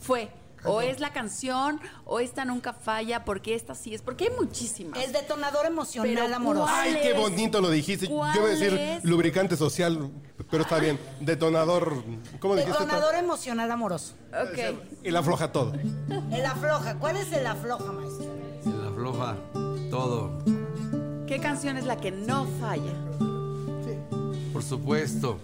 fue. 0.00 0.30
O 0.64 0.80
es 0.80 1.00
la 1.00 1.12
canción, 1.12 1.80
o 2.06 2.20
esta 2.20 2.44
nunca 2.44 2.72
falla, 2.72 3.24
porque 3.24 3.54
esta 3.54 3.74
sí 3.74 3.94
es. 3.94 4.02
Porque 4.02 4.24
hay 4.24 4.30
muchísimas. 4.38 4.98
El 5.02 5.12
detonador 5.12 5.66
emocional 5.66 6.14
Pero 6.14 6.34
amoroso. 6.36 6.64
¿cuál 6.66 6.80
Ay, 6.86 6.98
qué 7.02 7.10
es? 7.10 7.16
bonito 7.16 7.60
lo 7.60 7.70
dijiste. 7.70 8.08
Yo 8.08 8.14
iba 8.14 8.44
a 8.46 8.48
decir 8.48 8.70
¿Cuál 8.70 8.80
es? 8.80 9.04
lubricante 9.04 9.56
social, 9.56 10.10
pero 10.50 10.62
está 10.62 10.78
bien. 10.78 10.98
Detonador, 11.20 12.02
¿cómo 12.40 12.56
dijiste? 12.56 12.78
Detonador 12.78 13.14
emocional 13.16 13.70
amoroso. 13.70 14.14
Ok. 14.32 14.78
Y 15.02 15.10
la 15.10 15.20
afloja 15.20 15.52
todo. 15.52 15.72
El 16.32 16.46
afloja. 16.46 16.94
¿Cuál 16.98 17.16
es 17.16 17.32
el 17.32 17.46
afloja, 17.46 17.92
maestro? 17.92 18.26
Se 18.62 18.70
la 18.70 18.88
afloja 18.88 19.36
todo. 19.90 20.30
¿Qué 21.26 21.40
canción 21.40 21.76
es 21.76 21.84
la 21.84 21.96
que 21.96 22.10
no 22.10 22.46
falla? 22.60 22.92
Por 24.52 24.62
supuesto. 24.62 25.38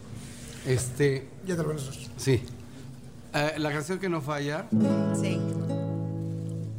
Este, 0.66 1.28
Ya 1.46 1.56
te 1.56 1.62
lo 1.62 1.74
sí. 2.16 2.42
Eh, 3.32 3.54
la 3.58 3.70
canción 3.72 3.98
que 3.98 4.08
no 4.08 4.20
falla, 4.20 4.66
Sí. 5.20 5.40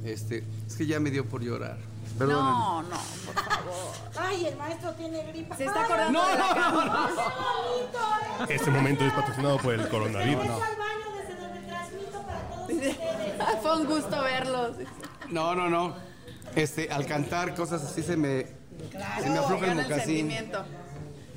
este, 0.03 0.43
es 0.67 0.75
que 0.75 0.85
ya 0.85 0.99
me 0.99 1.09
dio 1.09 1.25
por 1.25 1.41
llorar. 1.41 1.77
Perdónenme. 2.17 2.43
No, 2.51 2.81
no, 2.83 2.89
por 2.89 3.43
favor. 3.43 3.93
Ay, 4.19 4.45
el 4.47 4.57
maestro 4.57 4.91
tiene 4.93 5.23
gripa. 5.31 5.55
Se 5.55 5.65
está 5.65 5.83
acordando 5.85 6.21
de 6.27 6.35
la 6.37 6.53
qué 6.53 6.59
bonito, 6.75 8.49
¿eh? 8.51 8.55
Este 8.55 8.69
momento 8.71 9.05
es 9.05 9.13
patrocinado 9.13 9.57
por 9.59 9.73
el 9.73 9.87
coronavirus. 9.87 10.41
Regreso 10.43 10.63
al 10.63 10.75
baño 10.77 11.17
desde 11.27 11.41
donde 11.41 11.61
transmito 11.67 12.21
para 12.23 12.39
todos 12.49 12.61
ustedes. 12.69 12.97
Fue 13.61 13.77
un 13.79 13.85
gusto 13.87 14.21
verlos. 14.23 14.75
No, 15.29 15.55
no, 15.55 15.69
no. 15.69 15.95
Este, 16.55 16.91
al 16.91 17.05
cantar 17.05 17.55
cosas 17.55 17.81
así 17.83 18.03
se 18.03 18.17
me, 18.17 18.45
se 19.21 19.29
me 19.29 19.37
afloja 19.37 19.65
el 19.71 19.79
el 19.79 19.83
mocasín. 19.83 20.05
sentimiento. 20.29 20.65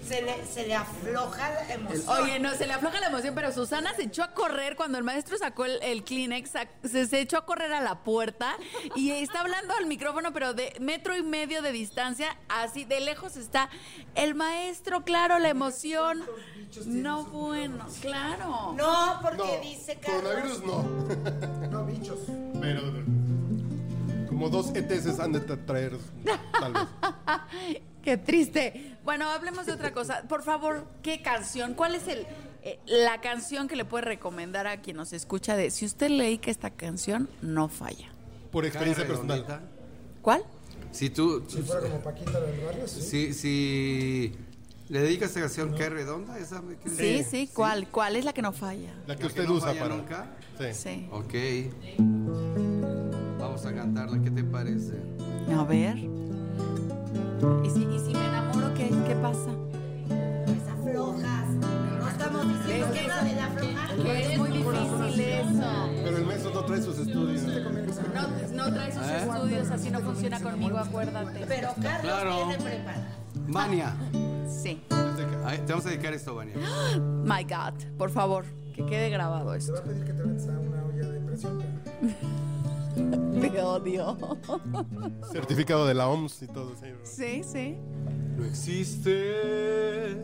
Se 0.07 0.20
le, 0.22 0.44
se 0.46 0.66
le 0.66 0.74
afloja 0.74 1.50
la 1.50 1.72
emoción. 1.74 2.18
Oye, 2.22 2.38
no, 2.38 2.52
se 2.55 2.66
le 2.66 2.72
afloja 2.74 3.00
la 3.00 3.07
emoción, 3.07 3.34
pero 3.34 3.52
Susana 3.52 3.94
se 3.94 4.05
echó 4.05 4.22
a 4.22 4.32
correr 4.32 4.76
cuando 4.76 4.98
el 4.98 5.05
maestro 5.05 5.38
sacó 5.38 5.64
el, 5.64 5.78
el 5.82 6.05
Kleenex, 6.05 6.50
se, 6.84 7.07
se 7.07 7.20
echó 7.20 7.38
a 7.38 7.46
correr 7.46 7.72
a 7.72 7.80
la 7.80 8.05
puerta 8.05 8.57
y 8.94 9.11
está 9.12 9.40
hablando 9.40 9.74
al 9.74 9.86
micrófono, 9.86 10.32
pero 10.32 10.52
de 10.52 10.76
metro 10.80 11.16
y 11.16 11.22
medio 11.22 11.62
de 11.62 11.72
distancia, 11.72 12.36
así 12.48 12.84
de 12.84 13.00
lejos 13.00 13.36
está 13.36 13.70
el 14.14 14.34
maestro, 14.34 15.05
claro, 15.05 15.38
la 15.38 15.48
emoción. 15.48 16.22
No, 16.86 17.24
bueno, 17.26 17.86
claro. 18.00 18.74
No, 18.76 19.18
porque 19.22 19.38
No, 19.38 19.61
dice 19.62 19.96
Carlos. 20.00 20.22
coronavirus 20.22 20.64
no. 20.64 21.68
No, 21.70 21.86
bichos. 21.86 22.18
Pero 22.61 22.82
como 24.35 24.51
dos 24.51 24.72
ETS 24.74 25.18
han 25.20 25.32
de 25.32 25.47
tra- 25.47 25.64
traer, 25.64 25.97
tal 26.61 26.72
vez. 26.72 26.82
Qué 28.03 28.16
triste. 28.18 28.97
Bueno, 29.05 29.28
hablemos 29.30 29.64
de 29.66 29.72
otra 29.72 29.93
cosa. 29.93 30.22
Por 30.28 30.43
favor, 30.43 30.87
¿qué 31.03 31.22
canción? 31.22 31.74
¿Cuál 31.74 31.95
es 31.95 32.07
el 32.09 32.26
eh, 32.62 32.78
la 32.87 33.20
canción 33.20 33.66
que 33.68 33.76
le 33.76 33.85
puede 33.85 34.05
recomendar 34.05 34.66
a 34.66 34.80
quien 34.82 34.97
nos 34.97 35.12
escucha 35.12 35.57
de 35.57 35.70
si 35.70 35.85
usted 35.87 36.09
leí 36.11 36.39
que 36.39 36.51
esta 36.51 36.70
canción 36.70 37.28
no 37.43 37.68
falla? 37.68 38.11
Por 38.51 38.66
experiencia 38.66 39.07
personal. 39.07 39.45
¿Cuál? 40.20 40.43
Si 40.93 41.11
tú, 41.11 41.45
Si 41.49 41.62
fuera 41.62 41.80
como 41.82 41.99
Paquita 42.01 42.41
del 42.41 42.61
barrio, 42.64 42.87
sí. 42.89 43.01
si, 43.03 43.32
si 43.35 44.32
le 44.89 45.01
dedicas 45.01 45.30
esta 45.30 45.41
canción, 45.41 45.74
¿qué 45.74 45.89
redonda? 45.89 46.39
¿Esa 46.39 46.61
me 46.62 46.76
quieres 46.76 46.99
Sí, 46.99 47.24
sí, 47.47 47.51
¿cuál? 47.53 47.89
¿Cuál 47.89 48.16
es 48.16 48.24
la 48.24 48.32
que 48.32 48.43
no 48.43 48.53
falla? 48.53 48.95
La 49.07 49.16
que 49.16 49.22
¿La 49.22 49.28
usted 49.28 49.43
que 49.43 49.49
no 49.49 49.55
usa 49.55 49.68
falla 49.68 49.80
para. 49.80 49.97
nunca? 49.97 50.26
Sí. 50.59 50.74
Sí. 50.74 51.09
Ok. 51.11 52.74
Vamos 53.55 53.66
a 53.66 53.72
cantarla, 53.72 54.18
¿qué 54.20 54.30
te 54.32 54.42
parece? 54.42 54.94
A 55.57 55.62
ver. 55.62 55.96
¿Y 55.98 57.70
si, 57.70 57.84
y 57.84 57.98
si 58.00 58.12
me 58.12 58.26
enamoro, 58.26 58.74
qué, 58.74 58.88
qué 59.07 59.14
pasa? 59.22 59.50
Pues 60.44 60.59
aflojas. 60.68 61.48
No 62.00 62.09
estamos 62.09 62.48
diciendo 62.48 62.86
Es 62.92 63.00
que- 63.00 63.07
nada 63.07 63.22
de 63.22 63.32
la 63.36 63.46
aflojar. 63.46 63.96
Que 63.96 64.32
es 64.32 64.38
muy 64.40 64.50
difícil 64.50 65.20
eso. 65.20 65.88
Pero 66.02 66.16
el 66.16 66.26
maestro 66.26 66.50
no 66.52 66.64
trae 66.64 66.82
sus 66.82 66.98
estudios. 66.98 67.42
No, 67.44 68.28
no 68.64 68.74
trae 68.74 68.92
sus 68.92 69.02
estudios, 69.07 69.70
así 69.70 69.90
no 69.92 70.00
funciona 70.00 70.40
conmigo, 70.40 70.76
acuérdate. 70.78 71.44
Pero 71.46 71.68
Carlos 71.80 72.00
Claro. 72.12 72.34
tiene 72.48 72.57
preparado. 72.64 73.02
Mania. 73.46 73.94
Sí. 74.48 74.82
Ay, 75.44 75.59
te 75.64 75.72
vamos 75.72 75.86
a 75.86 75.90
dedicar 75.90 76.12
esto, 76.12 76.34
Vania. 76.34 76.57
My 77.24 77.44
God, 77.44 77.74
por 77.98 78.11
favor, 78.11 78.46
que 78.74 78.84
quede 78.84 79.11
grabado 79.11 79.44
Te 79.44 79.50
va 79.50 79.57
esto. 79.59 79.76
a 79.76 79.82
pedir 79.84 80.05
que 80.05 80.12
te 80.12 80.24
metas 80.24 80.48
a 80.48 80.59
una 80.59 80.84
olla 80.86 81.09
de 81.09 81.20
presión. 81.20 81.62
Te 83.40 83.62
odio. 83.62 84.16
Certificado 85.30 85.86
de 85.86 85.95
la 85.95 86.09
OMS 86.09 86.42
y 86.42 86.47
todo 86.49 86.72
eso. 86.72 86.84
Sí, 87.05 87.42
sí. 87.45 87.76
No 88.36 88.45
existe 88.45 90.14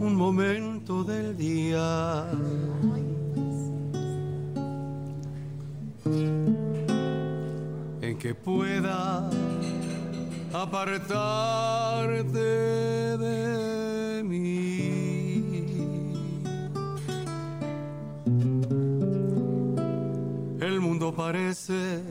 un 0.00 0.14
momento 0.14 1.04
del 1.04 1.36
día. 1.36 2.26
En 8.00 8.16
que 8.18 8.34
pueda 8.34 9.28
apartarte 10.52 12.38
de 13.18 14.22
mí. 14.24 14.77
Mundo 21.08 21.12
parece 21.12 22.02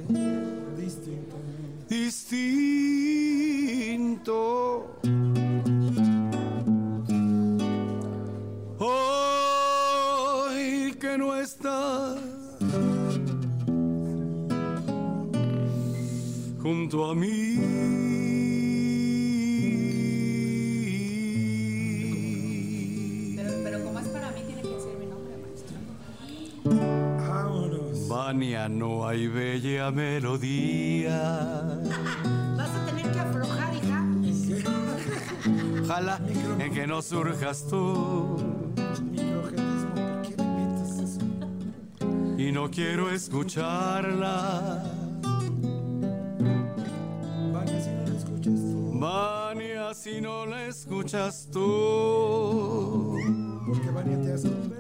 distinto. 1.90 2.88
Hoy 8.80 10.58
que 11.00 11.18
no 11.18 11.36
estás 11.36 12.20
junto 16.62 17.12
a 17.12 17.16
mí. 17.16 17.67
Vania, 28.18 28.68
no 28.68 29.08
hay 29.08 29.28
bella 29.28 29.92
melodía. 29.92 31.22
Vas 32.58 32.70
a 32.72 32.86
tener 32.88 33.12
que 33.12 33.20
aflojar, 33.20 33.76
hija. 33.76 34.04
Ojalá 35.84 36.20
en 36.58 36.74
que 36.74 36.88
no 36.88 37.04
surjas 37.04 37.68
tú. 37.68 38.38
Y 42.40 42.52
no 42.52 42.72
quiero 42.72 43.12
escucharla. 43.12 44.84
Vania, 47.54 47.82
si 47.84 47.92
no 47.92 48.08
lo 48.08 48.18
escuchas 48.18 48.56
tú. 48.56 49.00
Vania, 49.00 49.94
si 49.94 50.22
no 50.22 50.46
la 50.48 50.66
escuchas 50.66 51.50
tú, 51.54 53.16
Porque 53.68 53.92
Vania 53.92 54.20
te 54.24 54.34
has 54.34 54.42
convertido. 54.42 54.77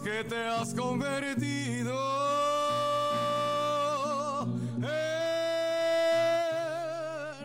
Que 0.00 0.24
te 0.24 0.36
has 0.36 0.74
convertido 0.74 1.94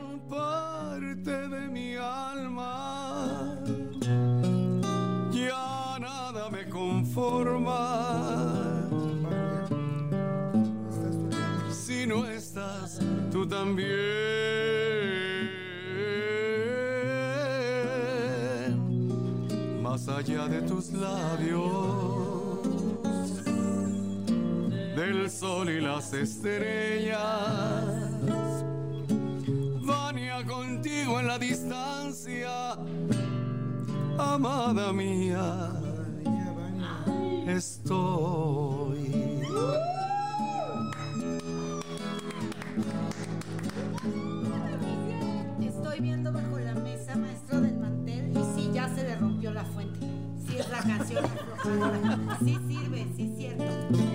en 0.10 0.20
parte 0.30 1.50
de 1.50 1.68
mi 1.70 1.96
alma. 1.96 3.58
Ya 5.32 5.98
nada 6.00 6.50
me 6.50 6.68
conforma. 6.70 8.10
si 11.72 12.06
no 12.06 12.26
estás 12.26 13.00
tú 13.32 13.48
también. 13.48 14.21
Sol 25.42 25.72
y 25.72 25.82
las 25.82 26.14
estrellas, 26.14 27.18
Vania 29.82 30.46
contigo 30.46 31.20
en 31.20 31.28
la 31.28 31.40
distancia, 31.40 32.78
amada 34.20 34.94
mía, 34.94 35.72
estoy. 37.48 39.00
Estoy 45.60 46.02
viendo 46.02 46.32
bajo 46.32 46.60
la 46.60 46.76
mesa, 46.76 47.16
maestro 47.16 47.62
del 47.62 47.80
mantel, 47.80 48.30
y 48.30 48.44
sí, 48.56 48.70
ya 48.72 48.94
se 48.94 49.02
le 49.02 49.16
rompió 49.16 49.52
la 49.52 49.66
fuente. 49.66 50.06
Sí, 50.48 50.60
es 50.60 50.70
la 50.70 50.84
canción 50.84 51.26
aflojadora. 51.26 52.38
Sí 52.44 52.60
sirve, 52.68 53.08
sí 53.16 53.24
es 53.24 53.38
cierto. 53.38 54.11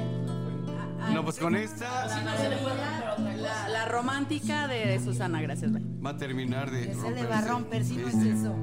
No, 1.17 1.25
pues 1.25 1.39
con 1.39 1.57
esta 1.57 2.07
La, 3.39 3.69
la 3.71 3.85
romántica 3.87 4.69
de 4.69 5.01
Susana, 5.03 5.41
gracias, 5.41 5.73
bye. 5.73 5.83
va 6.05 6.11
a 6.11 6.17
terminar 6.19 6.71
de 6.71 6.95
Se 6.95 7.11
le 7.11 7.25
va 7.25 7.39
a 7.39 7.41
romper 7.41 7.87
si 7.87 7.97
no 7.97 8.09
es 8.09 8.17
eso. 8.17 8.55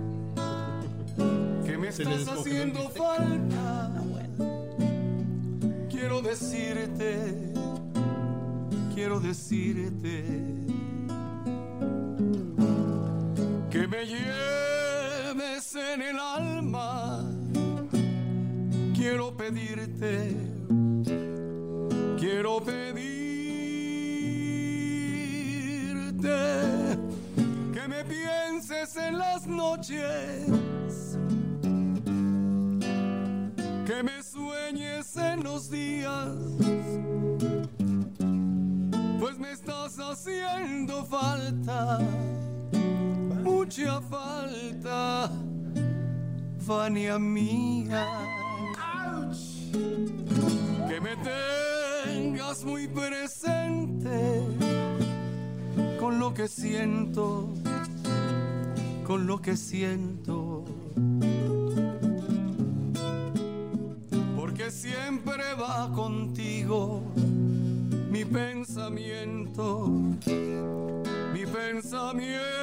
Que 1.66 1.78
me 1.80 1.88
estás 1.88 2.28
haciendo 2.28 2.90
falta. 2.92 3.92
Quiero 5.90 6.22
decirte, 6.22 7.54
quiero 8.94 9.20
decirte 9.20 10.24
que 13.72 13.88
me 13.88 14.06
lleves 14.06 15.76
en 15.76 16.02
el 16.04 16.20
alma. 16.20 17.26
Quiero 18.96 19.36
pedirte, 19.36 20.36
quiero 22.34 22.60
pedirte 22.60 22.98
que 27.72 27.88
me 27.88 28.04
pienses 28.06 28.98
en 28.98 29.20
las 29.20 29.46
noches 29.46 31.20
que 33.86 34.02
me 34.02 34.24
sueñes 34.24 35.16
en 35.16 35.44
los 35.44 35.70
días, 35.70 36.36
pues 39.20 39.38
me 39.38 39.52
estás 39.52 40.00
haciendo 40.00 41.06
falta, 41.06 42.00
mucha 43.44 44.02
falta, 44.02 45.30
Fania 46.66 47.20
mía. 47.20 48.43
Que 49.74 51.02
me 51.02 51.16
tengas 51.18 52.64
muy 52.64 52.88
presente 52.88 54.42
con 56.00 56.20
lo 56.20 56.34
que 56.34 56.48
siento, 56.48 57.50
con 59.06 59.28
lo 59.28 59.42
que 59.42 59.58
siento. 59.58 60.66
porque 64.54 64.70
siempre 64.70 65.44
va 65.56 65.92
contigo 65.92 67.02
mi 68.12 68.24
pensamiento, 68.24 69.88
mi 71.34 71.46
pensamiento 71.46 72.54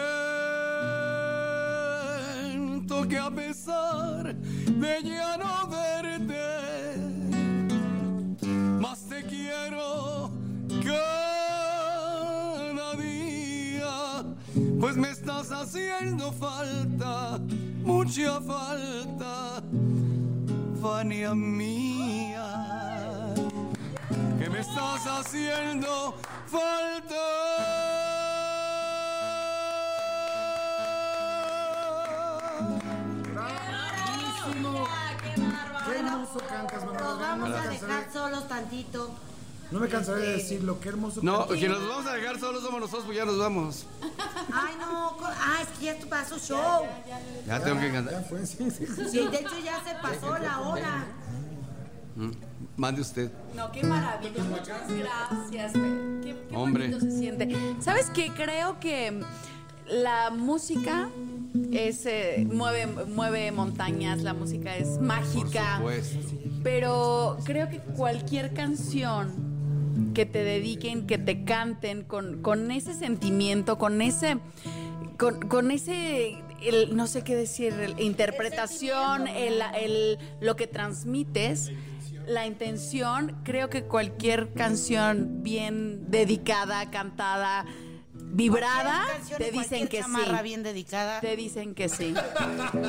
que 3.09 3.19
a 3.19 3.31
pesar 3.31 4.35
de 4.37 5.03
ya 5.03 5.37
no 5.37 5.70
cada 12.75 12.95
día, 12.97 14.25
pues 14.81 14.97
me 14.97 15.11
estás 15.11 15.51
haciendo 15.51 16.33
falta, 16.33 17.39
mucha 17.83 18.41
falta. 18.41 19.63
Fania 20.81 21.35
mía, 21.35 22.55
que 24.39 24.49
me 24.49 24.61
estás 24.61 25.07
haciendo 25.07 26.15
falta. 26.47 27.27
Buenísimo. 33.35 34.87
¡Qué 35.23 35.33
bárbaro! 35.41 35.87
Qué 35.87 35.93
hermoso 35.99 36.39
cantas, 36.49 36.85
Manuel. 36.85 37.05
Los 37.05 37.19
vamos 37.21 37.51
a 37.51 37.69
dejar 37.69 38.13
solos 38.13 38.49
tantito. 38.49 39.11
No 39.71 39.79
me 39.79 39.89
cansaré 39.89 40.23
de 40.23 40.33
decirlo, 40.33 40.81
qué 40.81 40.89
hermoso 40.89 41.21
No, 41.23 41.47
que 41.47 41.69
nos 41.69 41.87
vamos 41.89 42.07
a 42.07 42.15
dejar 42.15 42.41
solos 42.41 42.63
somos 42.63 42.81
nosotros, 42.81 43.05
pues 43.05 43.17
ya 43.17 43.25
nos 43.25 43.39
vamos. 43.39 43.87
Ay, 44.53 44.75
no. 44.81 45.17
Ah, 45.23 45.59
es 45.63 45.69
que 45.79 45.85
ya 45.87 45.99
tu 45.99 46.09
pasó 46.09 46.39
show. 46.39 46.85
Ya 47.47 47.63
tengo 47.63 47.79
que 47.81 47.87
Ya 47.87 47.93
cantar. 47.93 48.25
fue, 48.29 48.45
sí, 48.47 48.69
sí. 48.71 48.87
Sí, 48.87 49.29
de 49.29 49.37
hecho 49.39 49.59
ya 49.65 49.81
se 49.85 49.95
pasó 50.03 50.37
la 50.39 50.61
hora. 50.61 51.05
Mande 52.77 53.01
usted. 53.01 53.31
No, 53.55 53.71
qué 53.71 53.83
maravilla. 53.85 54.43
Muchas 54.45 54.89
gracias. 54.89 55.73
Qué, 55.73 56.37
qué 56.49 56.57
Hombre. 56.57 56.89
bonito 56.89 57.01
se 57.01 57.19
siente. 57.19 57.57
¿Sabes 57.81 58.11
qué? 58.11 58.31
Creo 58.33 58.81
que 58.81 59.21
la 59.87 60.31
música 60.31 61.09
es, 61.73 62.07
eh, 62.07 62.47
mueve, 62.53 62.87
mueve 62.87 63.53
montañas, 63.53 64.23
la 64.23 64.35
música 64.35 64.77
es 64.77 64.99
mágica. 65.01 65.79
Por 65.81 65.95
supuesto. 66.03 66.19
Pero 66.63 67.39
creo 67.45 67.69
que 67.71 67.79
cualquier 67.79 68.53
canción 68.53 69.50
que 70.15 70.27
te 70.27 70.43
dediquen, 70.45 71.07
que 71.07 71.19
te 71.19 71.45
canten 71.45 72.03
con, 72.03 72.43
con 72.43 72.71
ese 72.71 72.95
sentimiento, 72.95 73.79
con 73.79 74.01
ese, 74.03 74.39
con, 75.19 75.41
con 75.49 75.71
ese 75.71 76.39
el, 76.63 76.95
no 76.95 77.07
sé 77.07 77.23
qué 77.25 77.35
decir, 77.37 77.73
el- 77.73 78.01
interpretación, 78.01 79.27
el, 79.29 79.63
el- 79.81 80.19
lo 80.41 80.57
que 80.57 80.67
transmites, 80.67 81.71
la 82.27 82.47
intención, 82.47 83.37
creo 83.45 83.71
que 83.71 83.85
cualquier 83.85 84.53
canción 84.53 85.43
bien 85.43 86.11
dedicada, 86.11 86.91
cantada, 86.91 87.65
vibrada, 88.33 89.05
te 89.37 89.51
dicen 89.51 89.89
que 89.89 90.03
sí. 90.03 90.11
bien 90.43 90.63
dedicada. 90.63 91.21
Te 91.21 91.37
dicen 91.37 91.75
que 91.75 91.89
sí. 91.89 92.15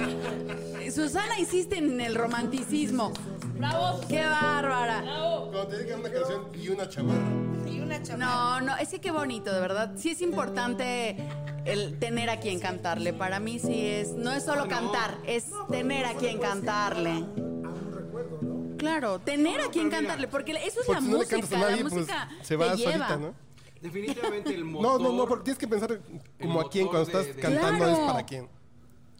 Susana 0.93 1.39
insiste 1.39 1.77
en 1.77 1.99
el 2.01 2.15
romanticismo. 2.15 3.13
¡Bravo! 3.57 4.01
¡Qué 4.07 4.25
bárbara! 4.25 5.03
Cuando 5.03 5.67
te 5.67 5.77
dedican 5.77 5.99
una 5.99 6.11
canción 6.11 6.47
y 6.53 6.69
una 6.69 6.89
chamarra. 6.89 7.27
Y 7.69 7.79
una 7.79 8.01
chamarra. 8.01 8.59
No, 8.59 8.61
no, 8.61 8.77
es 8.77 8.89
que 8.89 8.99
qué 8.99 9.11
bonito, 9.11 9.53
de 9.53 9.59
verdad. 9.59 9.91
Sí 9.97 10.09
es 10.11 10.21
importante 10.21 11.17
el 11.65 11.99
tener 11.99 12.29
a 12.29 12.39
quien 12.39 12.59
cantarle. 12.59 13.13
Para 13.13 13.39
mí 13.39 13.59
sí 13.59 13.85
es, 13.85 14.09
no 14.13 14.31
es 14.31 14.43
solo 14.43 14.67
cantar, 14.67 15.17
es 15.25 15.45
tener 15.69 16.05
a 16.05 16.13
quien 16.15 16.39
cantarle. 16.39 17.25
Claro, 18.77 19.19
tener 19.19 19.61
a 19.61 19.69
quien 19.69 19.91
cantarle, 19.91 20.27
porque 20.27 20.53
eso 20.53 20.79
es 20.81 20.87
Porque 20.87 20.91
la 20.93 21.01
si 21.01 21.05
no 21.05 21.11
le 21.11 21.17
música, 21.19 21.35
cantas 21.39 21.53
a 21.53 21.57
nadie, 21.61 21.75
la 21.75 21.81
pues 21.83 21.93
música 21.93 22.29
se 22.41 22.55
va 22.55 22.71
te 22.71 22.77
lleva. 22.77 22.91
solita, 22.91 23.17
¿no? 23.17 23.50
Definitivamente 23.81 24.53
el 24.53 24.63
No, 24.71 24.71
motor. 24.81 25.01
no, 25.01 25.11
no, 25.13 25.27
porque 25.27 25.45
tienes 25.45 25.59
que 25.59 25.67
pensar 25.67 25.99
como 26.41 26.61
a 26.61 26.69
quién 26.69 26.87
cuando 26.87 27.05
de- 27.05 27.11
estás 27.19 27.35
de- 27.35 27.41
cantando 27.41 27.77
Claro. 27.85 27.93
es 27.93 27.99
para 28.11 28.25
quién. 28.25 28.47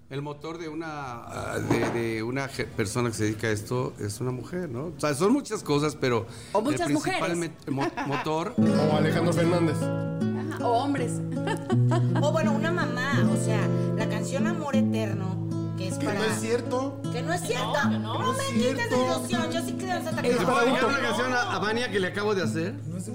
El 0.10 0.22
motor 0.22 0.58
de 0.58 0.68
una 0.68 1.24
de, 1.70 1.90
de 1.92 2.24
una 2.24 2.50
persona 2.76 3.10
que 3.10 3.16
se 3.16 3.24
dedica 3.24 3.48
a 3.48 3.52
esto 3.52 3.94
es 3.98 4.20
una 4.20 4.32
mujer, 4.32 4.68
¿no? 4.70 4.88
O 4.88 5.00
sea, 5.00 5.14
son 5.14 5.32
muchas 5.32 5.64
cosas, 5.64 5.96
pero 5.96 6.28
O 6.52 6.58
el 6.60 6.64
muchas 6.66 6.88
principal 6.88 7.36
mujeres. 7.38 7.52
mo- 7.70 7.90
motor 8.08 8.54
O 8.92 8.98
Alejandro 8.98 9.32
Fernández. 9.32 9.78
Ajá, 9.82 10.68
O 10.68 10.84
hombres. 10.84 11.14
O 12.22 12.32
bueno, 12.34 12.52
una 12.52 12.72
mamá, 12.72 13.26
o 13.34 13.42
sea, 13.44 13.66
la 13.96 14.08
canción 14.10 14.48
Amor 14.48 14.76
Eterno, 14.76 15.50
que 15.82 15.88
es 15.88 15.98
Que 15.98 16.06
para... 16.06 16.20
no 16.20 16.26
es 16.26 16.40
cierto. 16.40 17.02
Que 17.12 17.22
no 17.22 17.34
es 17.34 17.42
cierto. 17.42 17.74
que 17.84 17.90
no. 17.98 18.00
No, 18.00 18.20
No 18.20 18.34
me 18.34 18.40
es 18.40 18.50
quites 18.50 18.90
de 18.90 18.96
ilusión. 19.06 19.52
Yo 19.52 19.62
sí 19.66 19.76
creo 19.78 19.98
en 19.98 20.04
Santa 20.04 20.22
Es 20.22 20.36
Claus. 20.36 20.44
para 20.44 20.46
¿Puedo 20.54 20.66
un 20.66 20.74
dedicar 20.74 20.90
una 20.90 21.08
canción 21.08 21.34
a, 21.34 21.42
a 21.56 21.60
Vania 21.60 21.92
que 21.92 22.00
le 22.00 22.08
acabo 22.08 22.36
de 22.36 22.44
hacer? 22.44 22.74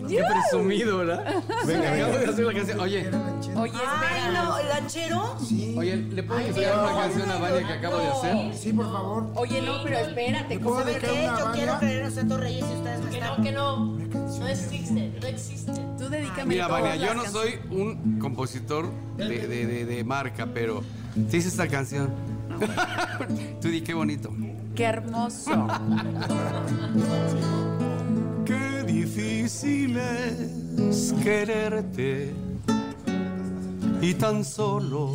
Qué 0.08 0.22
presumido, 0.22 0.98
¿verdad? 0.98 1.24
Venga, 1.66 1.92
Acabo 1.92 2.18
de 2.18 2.24
hacer 2.26 2.44
la 2.44 2.52
canción. 2.54 2.80
Oye, 2.80 3.10
Oye, 3.56 3.72
Ay, 3.74 4.16
espera. 4.20 4.32
no, 4.44 4.58
¿el 4.58 4.68
lanchero? 4.68 5.36
oye, 5.76 5.96
¿le 5.96 6.22
puedo 6.22 6.40
dedicar 6.40 6.78
una 6.78 7.00
canción 7.02 7.30
a 7.30 7.38
Vania 7.38 7.66
que 7.66 7.72
acabo 7.72 7.96
de 7.98 8.08
hacer? 8.08 8.56
Sí, 8.56 8.72
por 8.72 8.92
favor. 8.92 9.26
Oye, 9.34 9.62
no, 9.62 9.82
pero 9.84 9.98
espérate. 9.98 10.60
¿cómo? 10.60 10.80
dedicar 10.82 11.10
¿Qué? 11.10 11.30
Yo 11.38 11.52
quiero 11.52 11.78
creer 11.78 11.98
en 11.98 12.04
los 12.04 12.14
Santos 12.14 12.40
Reyes 12.40 12.64
y 12.70 12.74
ustedes 12.76 13.00
me 13.04 13.10
Que 13.10 13.16
están... 13.18 13.36
no, 13.38 13.42
que 13.44 13.52
no. 13.52 13.96
No 14.38 14.48
existe, 14.48 15.12
no 15.20 15.26
existe. 15.26 15.72
Tú 15.98 16.08
dedícame 16.08 16.44
Mira, 16.46 16.68
Vania, 16.68 16.96
yo 16.96 17.14
no 17.14 17.22
canciones. 17.22 17.30
soy 17.32 17.76
un 17.78 18.18
compositor 18.18 18.90
de, 19.16 19.28
de- 19.46 19.66
de- 19.66 19.84
de 19.86 20.04
marca, 20.04 20.48
pero 20.52 20.82
sí 21.30 21.38
hice 21.38 21.48
esta 21.48 21.68
canción. 21.68 22.10
Tú 23.60 23.68
di 23.68 23.80
qué 23.80 23.94
bonito. 23.94 24.30
Qué 24.74 24.84
hermoso. 24.84 25.66
Qué 28.44 28.84
difícil 28.86 29.96
es 29.96 31.14
quererte 31.22 32.32
y 34.00 34.14
tan 34.14 34.44
solo 34.44 35.14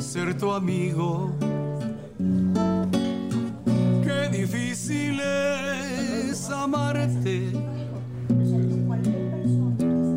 ser 0.00 0.36
tu 0.38 0.52
amigo. 0.52 1.32
Qué 4.04 4.28
difícil 4.30 5.20
es 5.20 6.48
amarte 6.50 7.52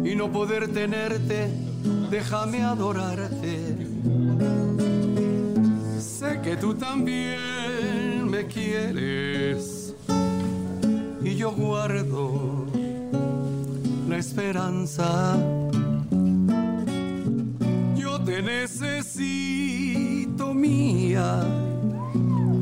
y 0.04 0.16
no 0.16 0.32
poder 0.32 0.72
tenerte. 0.72 1.50
Déjame 2.10 2.64
adorarte. 2.64 4.65
Sé 6.26 6.42
que 6.42 6.56
tú 6.58 6.74
también 6.74 8.28
me 8.28 8.48
quieres 8.48 9.94
y 11.24 11.36
yo 11.36 11.52
guardo 11.52 12.66
la 14.10 14.18
esperanza. 14.18 15.38
Yo 17.96 18.20
te 18.22 18.42
necesito 18.42 19.36
mía, 20.56 21.44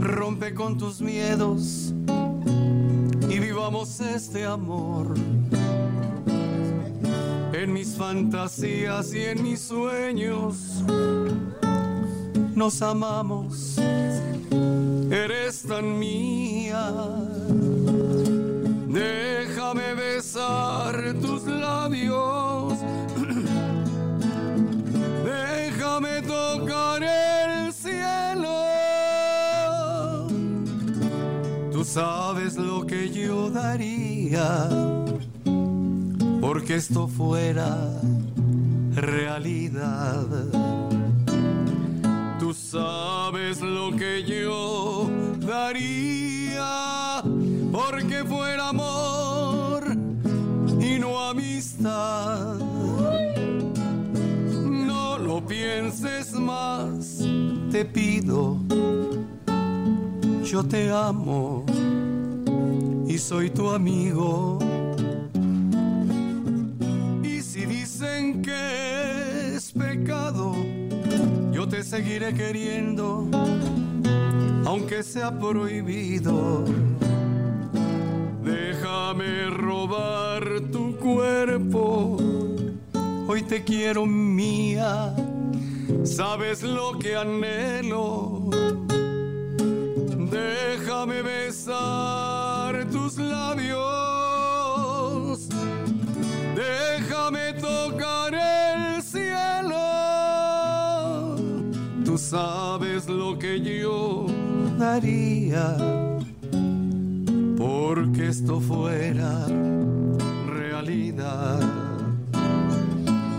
rompe 0.01 0.53
con 0.53 0.77
tus 0.77 0.99
miedos 0.99 1.93
y 3.29 3.39
vivamos 3.39 4.01
este 4.01 4.43
amor. 4.43 5.13
En 7.53 7.71
mis 7.71 7.95
fantasías 7.95 9.13
y 9.13 9.21
en 9.21 9.41
mis 9.41 9.61
sueños 9.61 10.83
nos 12.55 12.81
amamos, 12.81 13.77
eres 15.09 15.63
tan 15.63 15.99
mía. 15.99 16.91
Déjame 18.87 19.95
besar 19.95 21.15
tus 21.21 21.43
labios. 21.45 22.73
Déjame 25.25 26.21
tocar 26.21 27.03
el 27.03 27.73
cielo. 27.73 28.67
Tú 31.71 31.83
sabes 31.83 32.57
lo 32.57 32.85
que 32.85 33.09
yo 33.09 33.49
daría 33.49 34.69
porque 36.43 36.75
esto 36.75 37.07
fuera 37.07 37.73
realidad. 38.95 40.27
Sabes 42.53 43.61
lo 43.61 43.91
que 43.95 44.23
yo 44.23 45.09
daría 45.39 47.23
porque 47.71 48.23
fuera 48.23 48.69
amor 48.69 49.83
y 50.79 50.99
no 50.99 51.19
amistad. 51.19 52.59
No 54.61 55.17
lo 55.17 55.43
pienses 55.43 56.33
más, 56.33 57.25
te 57.71 57.85
pido. 57.85 58.59
Yo 60.43 60.63
te 60.63 60.91
amo 60.91 61.65
y 63.07 63.17
soy 63.17 63.49
tu 63.49 63.69
amigo. 63.71 64.59
Y 67.23 67.41
si 67.41 67.65
dicen 67.65 68.43
que 68.43 69.55
es 69.55 69.71
pecado, 69.71 70.53
te 71.73 71.81
seguiré 71.81 72.31
queriendo, 72.35 73.27
aunque 74.63 75.01
sea 75.01 75.31
prohibido. 75.39 76.65
Déjame 78.43 79.49
robar 79.49 80.43
tu 80.71 80.95
cuerpo, 80.97 82.17
hoy 83.27 83.41
te 83.41 83.63
quiero 83.63 84.05
mía, 84.05 85.15
sabes 86.03 86.61
lo 86.61 86.99
que 86.99 87.15
anhelo. 87.15 88.51
Déjame 90.29 91.23
besar 91.23 92.85
tus 92.91 93.17
labios. 93.17 93.79
Déjame 96.55 97.53
tocar 97.53 98.22
sabes 102.33 103.07
lo 103.07 103.37
que 103.37 103.61
yo 103.61 104.25
daría 104.79 105.77
porque 107.55 108.29
esto 108.29 108.59
fuera 108.59 109.45
realidad. 110.47 111.59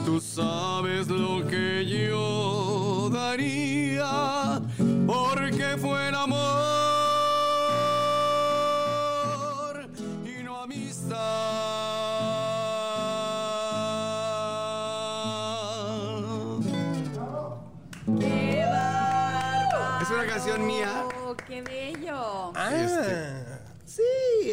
Tú 0.06 0.20
sabes 0.20 1.08
lo 1.08 1.44
que 1.44 1.84
yo 1.84 3.10
daría 3.12 4.62
porque 5.08 5.76
fuera 5.76 6.22
amor 6.22 6.63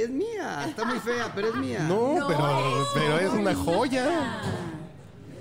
es 0.03 0.09
mía. 0.09 0.65
Está 0.67 0.85
muy 0.85 0.99
fea, 0.99 1.31
pero 1.33 1.49
es 1.49 1.55
mía. 1.55 1.79
no, 1.87 2.19
No, 2.19 2.27
pero, 2.27 2.81
es 2.81 2.87
pero 2.93 3.19
es 3.19 3.31
una 3.33 3.55
joya. 3.55 4.41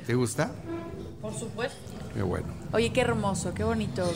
¿Te 0.07 0.15
gusta? 0.15 0.51
Por 1.21 1.35
supuesto. 1.35 1.77
Qué 2.15 2.23
bueno. 2.23 2.47
Oye, 2.73 2.93
qué 2.93 3.01
hermoso, 3.03 3.53
qué 3.55 3.65
bonito. 3.65 4.11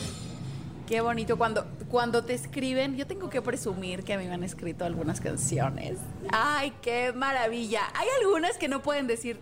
Qué 0.87 1.01
bonito. 1.01 1.37
Cuando, 1.37 1.65
cuando 1.89 2.23
te 2.23 2.33
escriben, 2.33 2.95
yo 2.95 3.07
tengo 3.07 3.29
que 3.29 3.41
presumir 3.41 4.03
que 4.03 4.13
a 4.13 4.17
mí 4.17 4.25
me 4.27 4.33
han 4.33 4.43
escrito 4.43 4.85
algunas 4.85 5.19
canciones. 5.21 5.97
¡Ay, 6.29 6.73
qué 6.81 7.11
maravilla! 7.13 7.81
Hay 7.95 8.07
algunas 8.21 8.57
que 8.57 8.67
no 8.67 8.81
pueden 8.81 9.07
decir 9.07 9.39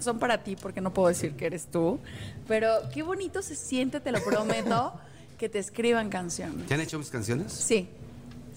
son 0.00 0.18
para 0.18 0.42
ti 0.44 0.56
porque 0.56 0.80
no 0.82 0.92
puedo 0.92 1.08
decir 1.08 1.36
que 1.36 1.46
eres 1.46 1.66
tú. 1.66 1.98
Pero 2.46 2.70
qué 2.92 3.02
bonito 3.02 3.42
se 3.42 3.54
siente, 3.56 4.00
te 4.00 4.12
lo 4.12 4.22
prometo, 4.22 4.92
que 5.38 5.48
te 5.48 5.58
escriban 5.58 6.08
canciones. 6.10 6.66
¿Te 6.66 6.74
han 6.74 6.80
hecho 6.80 6.98
mis 6.98 7.10
canciones? 7.10 7.52
Sí. 7.52 7.88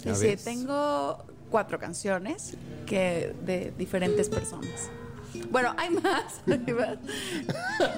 Sí, 0.02 0.06
Ya 0.06 0.16
sí. 0.16 0.28
ves. 0.28 0.44
Tengo 0.44 1.24
cuatro 1.50 1.80
canciones 1.80 2.56
que 2.86 3.34
de 3.46 3.74
diferentes 3.78 4.30
personas. 4.30 4.90
Bueno, 5.52 5.74
hay 5.78 5.90
más. 5.92 6.42
hay 6.48 6.74
más. 6.74 6.98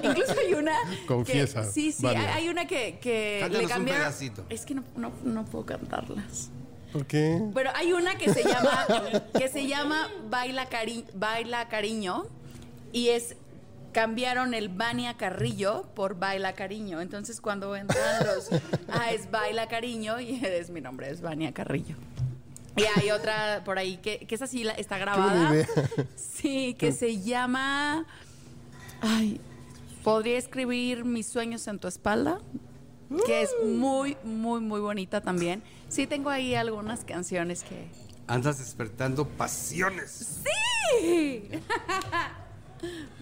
Incluso 0.02 0.34
hay 0.38 0.54
una. 0.54 0.72
que- 1.00 1.06
Confiesa, 1.06 1.64
sí, 1.64 1.92
sí. 1.92 2.02
Vania. 2.04 2.34
Hay, 2.34 2.48
una 2.48 2.66
que, 2.66 2.98
que 3.00 3.46
le 3.50 3.60
un 3.60 3.68
cambiaron. 3.68 4.02
pedacito. 4.02 4.44
Es 4.48 4.64
que 4.66 4.74
no, 4.74 4.84
no, 4.96 5.12
no 5.24 5.44
puedo 5.44 5.64
cantarlas. 5.66 6.50
¿Por 6.92 7.06
qué? 7.06 7.40
Pero 7.54 7.70
hay 7.74 7.92
una 7.94 8.16
que 8.18 8.32
se 8.32 8.42
llama 8.44 8.86
que 9.38 9.48
se 9.48 9.66
llama 9.66 10.08
Baila 10.28 10.68
Cari- 10.68 11.06
Baila 11.14 11.68
Cariño 11.68 12.24
y 12.92 13.08
es 13.08 13.34
cambiaron 13.92 14.52
el 14.52 14.68
Vania 14.68 15.16
Carrillo 15.16 15.84
por 15.94 16.18
Baila 16.18 16.52
Cariño. 16.52 17.00
Entonces 17.00 17.40
cuando 17.40 17.74
entran 17.76 18.26
los 18.26 18.50
ah 18.88 19.10
es 19.10 19.30
Baila 19.30 19.68
Cariño 19.68 20.20
y 20.20 20.44
es 20.44 20.68
mi 20.68 20.82
nombre 20.82 21.08
es 21.10 21.22
Vania 21.22 21.52
Carrillo. 21.52 21.96
Y 22.76 22.82
hay 22.98 23.10
otra 23.10 23.62
por 23.64 23.78
ahí 23.78 23.98
que, 23.98 24.20
que 24.20 24.34
esa 24.34 24.46
sí 24.46 24.64
la- 24.64 24.72
está 24.72 24.96
buena 24.96 25.14
grabada. 25.14 25.54
idea. 25.54 25.66
Sí, 26.16 26.74
que 26.78 26.92
se 26.92 27.20
llama 27.20 28.06
Ay, 29.00 29.40
podría 30.02 30.38
escribir 30.38 31.04
mis 31.04 31.26
sueños 31.26 31.66
en 31.68 31.78
tu 31.78 31.88
espalda, 31.88 32.40
que 33.26 33.42
es 33.42 33.50
muy 33.66 34.16
muy 34.24 34.60
muy 34.60 34.80
bonita 34.80 35.20
también. 35.20 35.62
Sí 35.88 36.06
tengo 36.06 36.30
ahí 36.30 36.54
algunas 36.54 37.04
canciones 37.04 37.62
que 37.62 37.88
Andas 38.26 38.58
despertando 38.58 39.26
pasiones. 39.28 40.40
¡Sí! 40.42 41.48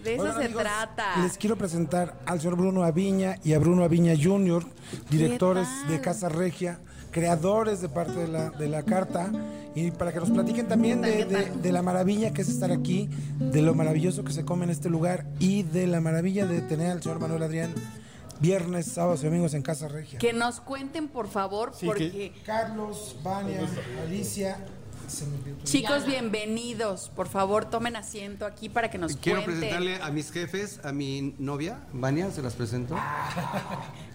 De 0.03 0.15
eso 0.15 0.33
se 0.33 0.45
amigos, 0.45 0.63
trata. 0.63 1.17
Les 1.21 1.37
quiero 1.37 1.55
presentar 1.55 2.19
al 2.25 2.39
señor 2.39 2.55
Bruno 2.57 2.83
Aviña 2.83 3.37
y 3.43 3.53
a 3.53 3.59
Bruno 3.59 3.83
Aviña 3.83 4.13
Jr., 4.19 4.65
directores 5.09 5.67
de 5.87 6.01
Casa 6.01 6.29
Regia, 6.29 6.79
creadores 7.11 7.81
de 7.81 7.89
parte 7.89 8.13
de 8.13 8.27
la, 8.27 8.49
de 8.51 8.67
la 8.67 8.83
carta, 8.83 9.31
y 9.75 9.91
para 9.91 10.11
que 10.11 10.19
nos 10.19 10.31
platiquen 10.31 10.67
también 10.67 11.01
de, 11.01 11.25
de- 11.25 11.49
de 11.51 11.71
la 11.71 11.81
maravilla 11.81 12.31
que 12.33 12.41
es 12.41 12.49
estar 12.49 12.71
aquí, 12.71 13.09
de 13.39 13.61
lo 13.61 13.73
maravilloso 13.73 14.23
que 14.23 14.33
se 14.33 14.43
come 14.43 14.63
en 14.65 14.69
este 14.71 14.89
lugar 14.89 15.25
y 15.39 15.63
de 15.63 15.87
la 15.87 16.01
maravilla 16.01 16.45
de 16.45 16.61
tener 16.61 16.91
al 16.91 17.01
señor 17.03 17.19
Manuel 17.19 17.43
Adrián 17.43 17.73
viernes, 18.39 18.87
sábados 18.87 19.21
y 19.21 19.25
domingos 19.27 19.53
en 19.53 19.61
Casa 19.61 19.87
Regia. 19.87 20.17
Que 20.17 20.33
nos 20.33 20.61
cuenten, 20.61 21.07
por 21.09 21.27
favor, 21.27 21.73
Sí, 21.77 21.85
porque 21.85 22.33
Carlos, 22.43 23.15
Vania, 23.23 23.59
Alicia, 24.03 24.57
se 25.11 25.25
me 25.25 25.35
olvidó 25.37 25.57
tu- 25.57 25.63
chicos, 25.65 26.05
bienvenidos. 26.05 27.11
Por 27.15 27.27
favor, 27.27 27.65
tomen 27.69 27.95
asiento 27.95 28.45
aquí 28.45 28.69
para 28.69 28.89
que 28.89 28.97
nos 28.97 29.15
Quiero 29.17 29.43
cuenten. 29.43 29.59
presentarle 29.69 30.01
a 30.01 30.09
mis 30.11 30.31
jefes, 30.31 30.79
a 30.83 30.91
mi 30.91 31.35
novia, 31.37 31.79
Vania, 31.93 32.31
se 32.31 32.41
las 32.41 32.53
presento. 32.53 32.95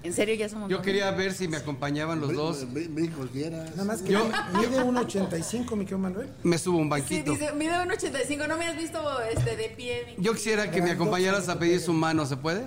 En 0.03 0.13
serio, 0.13 0.37
ya 0.37 0.49
somos 0.49 0.71
Yo 0.71 0.83
quería 0.83 1.11
ver 1.11 1.33
si 1.33 1.49
me 1.49 1.57
acompañaban 1.57 2.21
los 2.21 2.33
dos. 2.33 2.65
Nada 2.73 3.85
más 3.85 4.03
que 4.03 4.13
Yo- 4.13 4.25
mide 4.55 4.81
1.85, 4.85 5.73
mi 5.75 5.79
querido 5.85 5.99
Manuel. 5.99 6.29
Me 6.45 6.59
subo 6.59 6.79
un 6.79 6.85
Sí, 6.85 6.91
banquito. 6.91 7.33
dice, 7.33 7.53
mide 7.55 7.83
un 7.83 7.91
85, 7.91 8.47
no 8.47 8.57
me 8.57 8.67
has 8.67 8.77
visto 8.77 9.01
este, 9.23 9.57
de 9.57 9.69
pie. 9.71 10.15
Yo 10.19 10.33
quisiera 10.35 10.71
que 10.71 10.81
me 10.81 10.93
acompañaras 10.93 11.49
a 11.49 11.59
pedir 11.59 11.81
su 11.81 11.93
mano, 11.93 12.25
¿se 12.25 12.37
puede? 12.37 12.65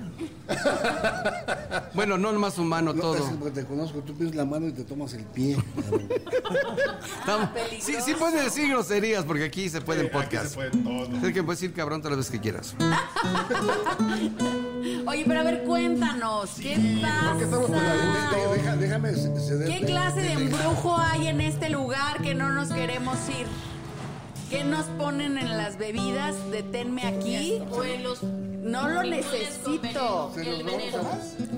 Bueno, 1.93 2.17
no 2.17 2.33
nomás 2.33 2.55
su 2.55 2.63
mano, 2.65 2.93
todo. 2.93 3.23
porque 3.39 3.61
te 3.61 3.65
conozco, 3.65 3.99
tú 3.99 4.13
pides 4.15 4.35
la 4.35 4.43
mano 4.43 4.67
y 4.67 4.73
te 4.73 4.83
tomas 4.83 5.13
el 5.13 5.23
pie. 5.23 5.55
Estamos- 7.19 7.49
peligroso. 7.51 7.85
Sí, 7.85 7.95
sí 8.03 8.13
puedes 8.19 8.43
decir 8.43 8.69
groserías 8.69 9.23
porque 9.23 9.45
aquí 9.45 9.69
se 9.69 9.81
puede 9.81 10.01
en 10.01 10.05
Aquí 10.07 10.15
podcast. 10.15 10.47
se 10.49 10.55
puede 10.55 10.71
todo. 10.71 11.27
Es 11.27 11.33
que 11.33 11.43
puedes 11.43 11.61
decir 11.61 11.73
cabrón 11.75 12.01
todas 12.01 12.17
las 12.17 12.27
veces 12.27 12.31
que 12.31 12.39
quieras. 12.41 12.75
Oye, 15.07 15.23
pero 15.27 15.39
a 15.39 15.43
ver, 15.43 15.63
cuéntanos, 15.63 16.51
¿qué 16.61 16.75
porque 17.27 17.43
estamos 17.45 17.67
con 17.67 17.75
la 17.77 17.93
pasa? 17.93 18.35
Deja- 18.35 18.53
deja- 18.53 18.75
déjame 18.77 19.13
ceder. 19.13 19.67
¿Qué 19.67 19.85
clase 19.85 20.21
de 20.21 20.33
embrujo 20.33 20.97
hay 20.97 21.27
en 21.27 21.41
este 21.41 21.69
lugar 21.69 22.21
que 22.21 22.35
no 22.35 22.49
nos 22.49 22.69
queremos 22.69 23.17
ir? 23.29 23.47
¿Qué 24.49 24.63
nos 24.63 24.85
ponen 24.97 25.37
en 25.37 25.57
las 25.57 25.77
bebidas? 25.77 26.35
Deténme 26.51 27.03
aquí. 27.05 27.61
O 27.71 27.83
en 27.83 28.03
los 28.03 28.23
No 28.23 28.87
lo 28.89 29.03
necesito. 29.03 30.31
el 30.37 30.63
veneno. 30.63 31.01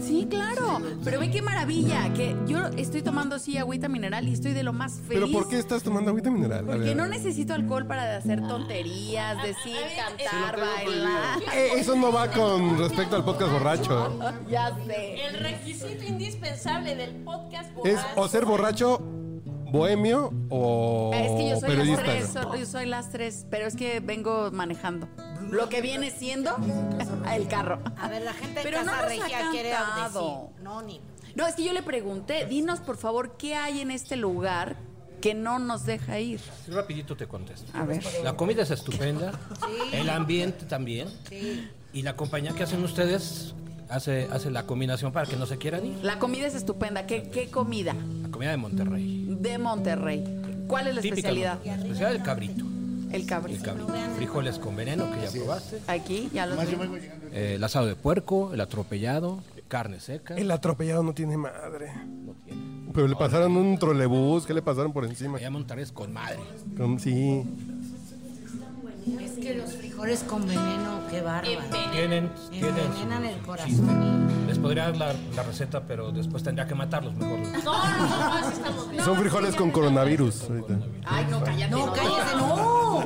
Sí, 0.01 0.27
claro. 0.29 0.79
Pero 1.03 1.19
ve 1.19 1.31
qué 1.31 1.41
maravilla. 1.41 2.11
Que 2.13 2.35
yo 2.47 2.67
estoy 2.77 3.01
tomando 3.01 3.39
sí 3.39 3.57
agüita 3.57 3.87
mineral 3.87 4.27
y 4.27 4.33
estoy 4.33 4.51
de 4.53 4.63
lo 4.63 4.73
más 4.73 4.93
feliz. 5.07 5.21
¿Pero 5.23 5.31
por 5.31 5.47
qué 5.47 5.57
estás 5.59 5.83
tomando 5.83 6.09
agüita 6.11 6.29
mineral? 6.29 6.65
Porque 6.65 6.93
no 6.93 7.07
necesito 7.07 7.53
alcohol 7.53 7.85
para 7.87 8.17
hacer 8.17 8.45
tonterías, 8.47 9.41
decir, 9.41 9.75
cantar, 9.95 10.59
bailar. 10.59 11.39
Eh, 11.53 11.71
eso 11.77 11.95
no 11.95 12.11
va 12.11 12.29
con 12.31 12.77
respecto 12.77 13.15
al 13.15 13.23
podcast 13.25 13.51
borracho. 13.51 14.19
Ya 14.49 14.75
sé. 14.85 15.25
El 15.27 15.39
requisito 15.39 16.03
indispensable 16.03 16.95
del 16.95 17.15
podcast 17.23 17.69
Es 17.85 17.95
borracho. 17.95 18.21
o 18.21 18.27
ser 18.27 18.45
borracho, 18.45 19.01
bohemio 19.71 20.33
o 20.49 21.11
Es 21.13 21.31
que 21.31 21.49
yo 21.49 21.59
soy 21.59 21.69
periodista. 21.69 22.03
las 22.03 22.13
tres, 22.15 22.29
so- 22.33 22.55
yo 22.55 22.65
soy 22.65 22.85
las 22.85 23.09
tres, 23.11 23.45
pero 23.49 23.65
es 23.67 23.75
que 23.75 23.99
vengo 23.99 24.51
manejando. 24.51 25.07
Lo 25.49 25.69
que 25.69 25.81
viene 25.81 26.11
siendo 26.11 26.55
el 27.33 27.47
carro. 27.47 27.79
A 27.97 28.07
ver, 28.07 28.21
la 28.21 28.33
gente 28.33 28.55
de 28.59 28.63
Pero 28.63 28.79
no 28.79 28.85
Casa 28.91 28.97
nos 28.97 29.05
ha 29.05 29.09
Regia 29.09 29.49
quiere 29.51 29.71
cantado. 29.71 30.47
decir. 30.49 30.63
No, 30.63 30.81
ni. 30.81 31.01
No, 31.35 31.47
es 31.47 31.55
que 31.55 31.63
yo 31.63 31.73
le 31.73 31.81
pregunté, 31.83 32.45
dinos 32.45 32.79
por 32.79 32.97
favor 32.97 33.37
qué 33.37 33.55
hay 33.55 33.79
en 33.81 33.91
este 33.91 34.17
lugar 34.17 34.75
que 35.21 35.33
no 35.33 35.59
nos 35.59 35.85
deja 35.85 36.19
ir. 36.19 36.41
Rapidito 36.67 37.15
te 37.15 37.27
contesto. 37.27 37.71
A 37.77 37.85
ver. 37.85 38.03
La 38.23 38.35
comida 38.35 38.63
es 38.63 38.71
estupenda, 38.71 39.31
el 39.93 40.09
ambiente 40.09 40.65
también, 40.65 41.07
y 41.93 42.01
la 42.01 42.15
compañía 42.15 42.53
que 42.53 42.63
hacen 42.63 42.83
ustedes 42.83 43.53
hace, 43.91 44.27
hace 44.31 44.49
la 44.51 44.65
combinación 44.65 45.11
para 45.11 45.25
que 45.27 45.35
no 45.35 45.45
se 45.45 45.57
quieran 45.57 45.85
ir. 45.85 45.93
La 46.03 46.17
comida 46.19 46.47
es 46.47 46.55
estupenda. 46.55 47.05
¿Qué, 47.05 47.23
qué 47.23 47.47
comida? 47.49 47.93
La 48.23 48.29
comida 48.29 48.51
de 48.51 48.57
Monterrey. 48.57 49.35
De 49.39 49.57
Monterrey. 49.57 50.23
¿Cuál 50.67 50.87
es 50.87 50.95
la 50.95 51.01
Típica, 51.01 51.15
especialidad? 51.19 51.59
La 51.65 51.73
especialidad 51.75 52.09
del 52.11 52.23
cabrito. 52.23 52.65
El 53.09 53.21
El 53.21 53.25
cabrito. 53.27 53.63
cabrito. 53.63 53.93
Frijoles 54.15 54.57
con 54.57 54.75
veneno 54.75 55.05
que 55.11 55.21
ya 55.25 55.31
probaste. 55.31 55.81
Aquí, 55.87 56.29
ya 56.33 56.45
lo 56.45 56.55
tengo. 56.55 56.95
eh, 57.33 57.53
el 57.55 57.63
asado 57.63 57.85
de 57.85 57.95
puerco, 57.95 58.53
el 58.53 58.61
atropellado, 58.61 59.43
carne 59.67 59.99
seca. 59.99 60.35
El 60.37 60.49
atropellado 60.49 61.03
no 61.03 61.13
tiene 61.13 61.35
madre. 61.35 61.91
No 62.25 62.33
tiene. 62.45 62.61
Pero 62.93 63.07
le 63.07 63.15
pasaron 63.15 63.55
un 63.57 63.77
trolebús, 63.77 64.45
¿qué 64.45 64.53
le 64.53 64.61
pasaron 64.61 64.91
por 64.93 65.05
encima? 65.05 65.37
Allá 65.37 65.49
Monterrey 65.49 65.83
es 65.83 65.91
con 65.91 66.11
madre. 66.13 66.39
Con- 66.77 66.99
sí. 66.99 67.43
Es 69.19 69.31
que 69.33 69.55
los 69.55 69.71
frijoles 69.73 70.23
con 70.23 70.47
veneno, 70.47 70.99
qué 71.09 71.21
bárbaro. 71.21 71.59
Tienen, 71.91 72.31
tienen 72.51 72.75
Envenenan 72.77 73.25
el 73.25 73.37
corazón. 73.39 74.45
Les 74.47 74.57
podría 74.59 74.83
dar 74.91 74.97
la, 74.97 75.13
la 75.35 75.43
receta, 75.43 75.81
pero 75.87 76.11
después 76.11 76.43
tendría 76.43 76.67
que 76.67 76.75
matarlos 76.75 77.15
mejor. 77.15 77.39
No, 77.39 77.63
no, 77.63 78.07
no, 78.07 78.33
así 78.35 78.53
estamos 78.53 78.89
bien. 78.91 79.03
Son 79.03 79.17
frijoles 79.17 79.55
con 79.55 79.71
coronavirus. 79.71 80.43
ahorita. 80.43 80.79
Ay, 81.05 81.27
no, 81.31 81.43
cállate. 81.43 81.71
No, 81.71 81.93
cállate, 81.93 82.35
no. 82.37 83.03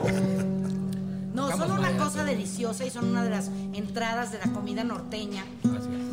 No, 1.34 1.52
son 1.58 1.72
una 1.72 1.92
cosa 1.98 2.24
deliciosa 2.24 2.86
y 2.86 2.90
son 2.90 3.10
una 3.10 3.24
de 3.24 3.30
las 3.30 3.50
entradas 3.74 4.32
de 4.32 4.40
la 4.40 4.52
comida 4.54 4.84
norteña, 4.86 5.44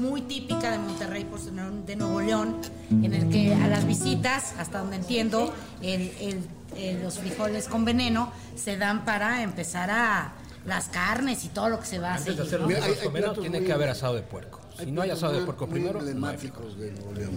muy 0.01 0.23
típica 0.23 0.71
de 0.73 0.79
Monterrey, 0.79 1.25
pues, 1.25 1.45
de 1.87 1.97
Nuevo 1.97 2.21
León, 2.21 2.57
en 2.91 3.13
el 3.15 3.29
que 3.31 3.55
a 3.55 3.69
las 3.69 3.87
visitas, 3.87 4.55
hasta 4.59 4.81
donde 4.81 4.97
entiendo, 4.97 5.53
el- 5.81 6.13
el- 6.21 6.45
el- 6.77 7.03
los 7.03 7.19
frijoles 7.19 7.69
con 7.69 7.85
veneno 7.85 8.33
se 8.57 8.77
dan 8.77 9.05
para 9.05 9.43
empezar 9.43 9.91
a 9.91 10.33
las 10.67 10.87
carnes 10.89 11.45
y 11.45 11.49
todo 11.49 11.69
lo 11.71 11.81
que 11.81 11.87
se 11.87 11.99
va 11.99 12.13
a 12.13 12.17
Antes 12.17 12.39
hacer 12.39 12.61
los 12.61 12.61
¿no? 12.61 12.67
Mira, 12.69 12.79
hay- 12.79 12.83
frijoles 12.93 12.99
hay 13.01 13.05
con 13.05 13.13
veneno, 13.15 13.33
platos 13.33 13.43
tiene 13.43 13.59
muy- 13.59 13.67
que 13.67 13.73
haber 13.73 13.89
asado 13.89 14.15
de 14.15 14.23
puerco. 14.23 14.61
Si 14.79 14.91
no 14.91 15.03
hay 15.03 15.11
asado 15.11 15.33
de 15.35 15.41
puerco 15.45 15.67
primero, 15.67 15.95
no 16.01 16.05
hay 16.07 16.13
emblemáticos 16.13 16.79
de 16.79 16.93
Nuevo 16.93 17.13
León. 17.13 17.31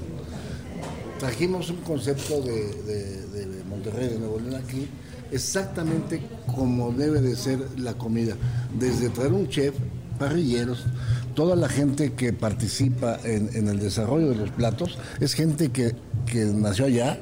Trajimos 1.20 1.70
un 1.70 1.78
concepto 1.78 2.42
de, 2.42 2.74
de- 2.84 3.46
de 3.46 3.64
Monterrey, 3.64 4.10
de 4.10 4.20
Nuevo 4.20 4.40
León 4.40 4.56
aquí, 4.56 4.88
exactamente 5.32 6.22
como 6.54 6.92
debe 6.92 7.22
de 7.22 7.36
ser 7.36 7.60
la 7.80 7.94
comida. 7.94 8.36
Desde 8.78 9.10
traer 9.10 9.32
un 9.34 9.48
chef, 9.50 9.74
parrilleros, 10.20 10.86
toda 11.34 11.56
la 11.56 11.68
gente 11.68 12.14
que 12.14 12.32
participa 12.32 13.18
en, 13.24 13.50
en 13.54 13.68
el 13.68 13.80
desarrollo 13.80 14.30
de 14.30 14.36
los 14.36 14.50
platos, 14.52 14.98
es 15.20 15.34
gente 15.34 15.72
que, 15.72 15.94
que 16.26 16.46
nació 16.46 16.86
allá, 16.86 17.18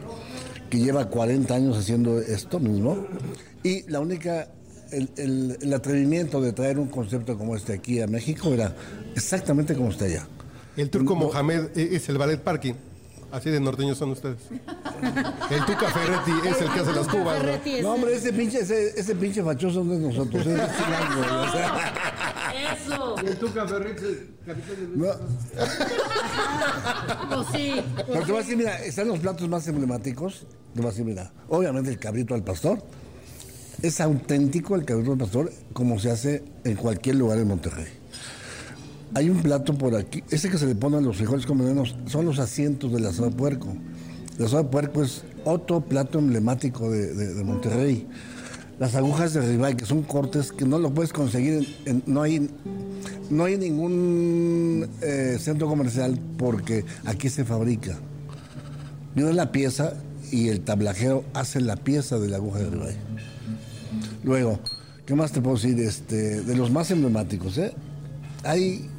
que 0.73 0.79
lleva 0.79 1.07
40 1.07 1.53
años 1.53 1.77
haciendo 1.77 2.19
esto 2.19 2.59
mismo, 2.59 3.05
y 3.61 3.83
la 3.91 3.99
única 3.99 4.47
el, 4.91 5.07
el- 5.17 5.57
el 5.61 5.71
atrevimiento 5.71 6.41
de 6.41 6.51
traer 6.51 6.79
un 6.79 6.87
concepto 6.87 7.37
como 7.37 7.55
este 7.55 7.73
aquí 7.73 8.01
a 8.01 8.07
México 8.07 8.51
era 8.51 8.75
exactamente 9.15 9.75
como 9.75 9.89
está 9.89 10.05
allá. 10.05 10.27
El 10.75 10.89
turco 10.89 11.13
No. 11.13 11.25
Mohamed 11.27 11.65
eh, 11.75 11.89
es 11.91 12.09
el 12.09 12.17
ballet 12.17 12.39
parking. 12.39 12.73
Así 13.33 13.49
de 13.49 13.59
norteños 13.59 13.97
son 13.97 14.11
ustedes. 14.11 14.37
El 15.49 15.65
Tuca 15.65 15.89
Ferretti 15.89 16.31
es 16.47 16.61
el 16.61 16.71
que 16.71 16.79
hace 16.81 16.93
las 16.93 17.07
cubas. 17.07 17.39
¿no? 17.39 17.41
Ferretti 17.41 17.81
No, 17.81 17.93
hombre, 17.93 18.15
ese 18.15 18.31
pinche, 18.31 18.59
ese, 18.59 18.99
ese 18.99 19.15
pinche 19.15 19.41
fachoso 19.41 19.83
no 19.83 19.93
es 19.93 19.99
nosotros, 20.01 20.45
es 20.45 20.53
chilango, 20.77 21.41
o 21.41 21.51
sea, 21.51 22.73
Eso. 22.75 23.15
no. 24.95 25.07
Pues 27.35 27.47
sí. 27.53 27.83
Pero 28.05 28.19
te 28.19 28.31
voy 28.31 28.35
a 28.35 28.43
decir, 28.43 28.57
mira, 28.57 28.83
están 28.83 29.07
los 29.07 29.17
platos 29.17 29.49
más 29.49 29.67
emblemáticos. 29.67 30.45
Te 30.75 30.81
voy 30.81 30.89
a 30.89 30.91
decir, 30.91 31.03
mira, 31.03 31.31
obviamente 31.49 31.89
el 31.89 31.97
cabrito 31.97 32.35
al 32.35 32.43
pastor, 32.43 32.83
es 33.81 33.99
auténtico 33.99 34.75
el 34.75 34.85
cabrito 34.85 35.13
al 35.13 35.17
pastor 35.17 35.51
como 35.73 35.97
se 35.99 36.11
hace 36.11 36.43
en 36.65 36.75
cualquier 36.75 37.15
lugar 37.15 37.39
en 37.39 37.47
Monterrey. 37.47 38.02
Hay 39.15 39.29
un 39.29 39.41
plato 39.41 39.75
por 39.77 39.95
aquí, 39.95 40.23
ese 40.31 40.49
que 40.49 40.57
se 40.57 40.65
le 40.65 40.75
ponen 40.75 41.03
los 41.03 41.17
frijoles 41.17 41.45
con 41.45 41.59
son 42.07 42.25
los 42.25 42.39
asientos 42.39 42.91
del 42.91 43.05
asado 43.05 43.29
de 43.29 43.35
puerco. 43.35 43.75
El 44.39 44.45
asado 44.45 44.63
de 44.63 44.69
puerco 44.69 45.03
es 45.03 45.23
otro 45.45 45.81
plato 45.81 46.19
emblemático 46.19 46.89
de, 46.89 47.43
Monterrey. 47.43 48.07
Las 48.79 48.95
agujas 48.95 49.33
de 49.33 49.41
ribeye, 49.41 49.77
que 49.77 49.85
son 49.85 50.01
cortes 50.01 50.51
que 50.51 50.65
no 50.65 50.79
lo 50.79 50.91
puedes 50.93 51.13
conseguir, 51.13 51.67
en- 51.85 52.03
no 52.07 52.23
hay 52.23 52.49
no 53.29 53.45
hay 53.45 53.57
ningún 53.57 54.87
eh, 55.01 55.37
centro 55.39 55.67
comercial 55.67 56.19
porque 56.37 56.83
aquí 57.05 57.29
se 57.29 57.45
fabrica. 57.45 57.97
Viene 59.15 59.33
la 59.33 59.51
pieza 59.51 59.93
y 60.31 60.49
el 60.49 60.61
tablajero 60.61 61.23
hace 61.33 61.61
la 61.61 61.75
pieza 61.75 62.17
de 62.17 62.29
la 62.29 62.37
aguja 62.37 62.59
de 62.59 62.69
ribeye. 62.71 62.97
Luego, 64.23 64.59
¿qué 65.05 65.13
más 65.15 65.31
te 65.31 65.41
puedo 65.41 65.55
decir? 65.55 65.79
Este, 65.79 66.41
de 66.41 66.55
los 66.55 66.71
más 66.71 66.89
emblemáticos, 66.91 67.57
¿eh? 67.59 67.73
Hay, 68.43 68.89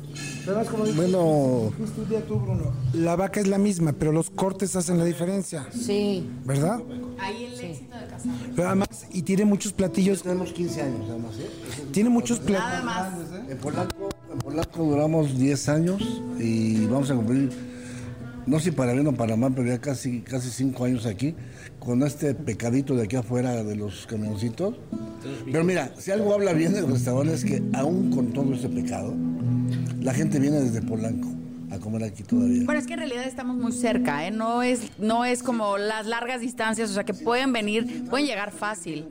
bueno, 0.97 1.73
dijiste 1.79 2.01
un 2.01 2.09
día 2.09 2.27
tú, 2.27 2.39
Bruno, 2.39 2.73
la 2.93 3.17
vaca 3.17 3.41
es 3.41 3.47
la 3.47 3.59
misma, 3.59 3.93
pero 3.93 4.13
los 4.13 4.31
cortes 4.31 4.77
hacen 4.77 4.99
la 4.99 5.05
diferencia, 5.05 5.67
Sí. 5.73 6.29
¿verdad? 6.45 6.81
Ahí 7.19 7.45
el 7.45 7.53
éxito 7.61 7.97
de 7.97 8.07
Casandra. 8.07 8.49
Pero 8.55 8.69
además, 8.69 8.89
y 9.13 9.23
tiene 9.23 9.45
muchos 9.45 9.73
platillos, 9.73 10.23
tenemos 10.23 10.53
15 10.53 10.83
años 10.83 11.01
además, 11.09 11.33
¿eh? 11.39 11.49
tiene 11.93 12.11
muchos 12.11 12.41
Nada 12.45 12.81
platillos. 12.81 12.85
más. 12.85 13.51
En 13.51 13.59
Polanco, 13.59 14.09
en 14.33 14.39
Polanco 14.39 14.85
duramos 14.85 15.39
10 15.39 15.69
años 15.69 16.23
y 16.39 16.87
vamos 16.87 17.11
a 17.11 17.15
cumplir, 17.15 17.51
no 18.47 18.59
sé 18.59 18.65
si 18.67 18.71
para 18.73 18.93
bien 18.93 19.07
o 19.07 19.13
para 19.15 19.37
mal, 19.37 19.53
pero 19.55 19.69
ya 19.69 19.79
casi, 19.81 20.21
casi 20.21 20.51
5 20.51 20.85
años 20.85 21.07
aquí, 21.07 21.35
con 21.79 22.03
este 22.03 22.35
pecadito 22.35 22.95
de 22.95 23.05
aquí 23.05 23.17
afuera 23.17 23.63
de 23.65 23.77
los 23.77 24.07
camioncitos. 24.07 24.75
Pero 25.51 25.65
mira, 25.65 25.93
si 25.99 26.11
algo 26.11 26.35
habla 26.35 26.53
bien 26.53 26.73
del 26.75 26.87
restaurante 26.87 27.35
es 27.35 27.45
que 27.45 27.63
aún 27.73 28.11
con 28.11 28.33
todo 28.33 28.53
ese 28.55 28.69
pecado, 28.69 29.15
la 30.05 30.13
gente 30.15 30.39
viene 30.39 30.61
desde 30.61 30.83
Polanco 30.83 31.29
a 31.71 31.79
comer 31.79 32.05
aquí 32.05 32.23
todavía. 32.23 32.63
Bueno, 32.65 32.79
es 32.79 32.87
que 32.87 32.93
en 32.93 33.01
realidad 33.01 33.25
estamos 33.25 33.57
muy 33.57 33.73
cerca, 33.73 34.27
¿eh? 34.27 34.31
No 34.31 34.63
es, 34.63 34.83
no 34.99 35.25
es 35.25 35.43
como 35.43 35.79
las 35.79 36.07
largas 36.07 36.41
distancias, 36.43 36.91
o 36.91 36.95
sea 36.95 37.05
que 37.05 37.15
pueden 37.15 37.53
venir, 37.53 38.05
pueden 38.11 38.27
llegar 38.27 38.53
fácil. 38.53 39.07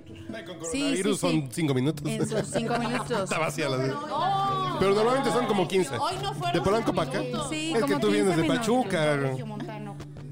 Con 0.47 0.65
Sí, 0.71 0.79
coronavirus 0.79 1.19
sí, 1.19 1.27
sí. 1.27 1.39
son 1.41 1.49
5 1.51 1.73
minutos. 1.73 2.07
En 2.09 2.27
sus 2.27 2.47
cinco 2.47 2.77
minutos. 2.79 3.23
Está 3.23 3.39
vacía 3.39 3.69
la 3.69 4.77
Pero 4.79 4.95
normalmente 4.95 5.31
son 5.31 5.45
como 5.47 5.67
15. 5.67 5.95
Hoy 5.97 6.13
no 6.21 6.33
fueron 6.33 6.53
De 6.53 6.61
Polanco 6.61 6.91
cinco 6.91 6.95
para 6.95 7.09
acá. 7.19 7.49
Sí, 7.49 7.73
es 7.75 7.83
que 7.83 7.95
tú 7.97 8.07
vienes 8.09 8.35
15 8.35 8.35
de 8.35 8.41
minutos. 8.43 8.57
Pachuca. 8.59 9.17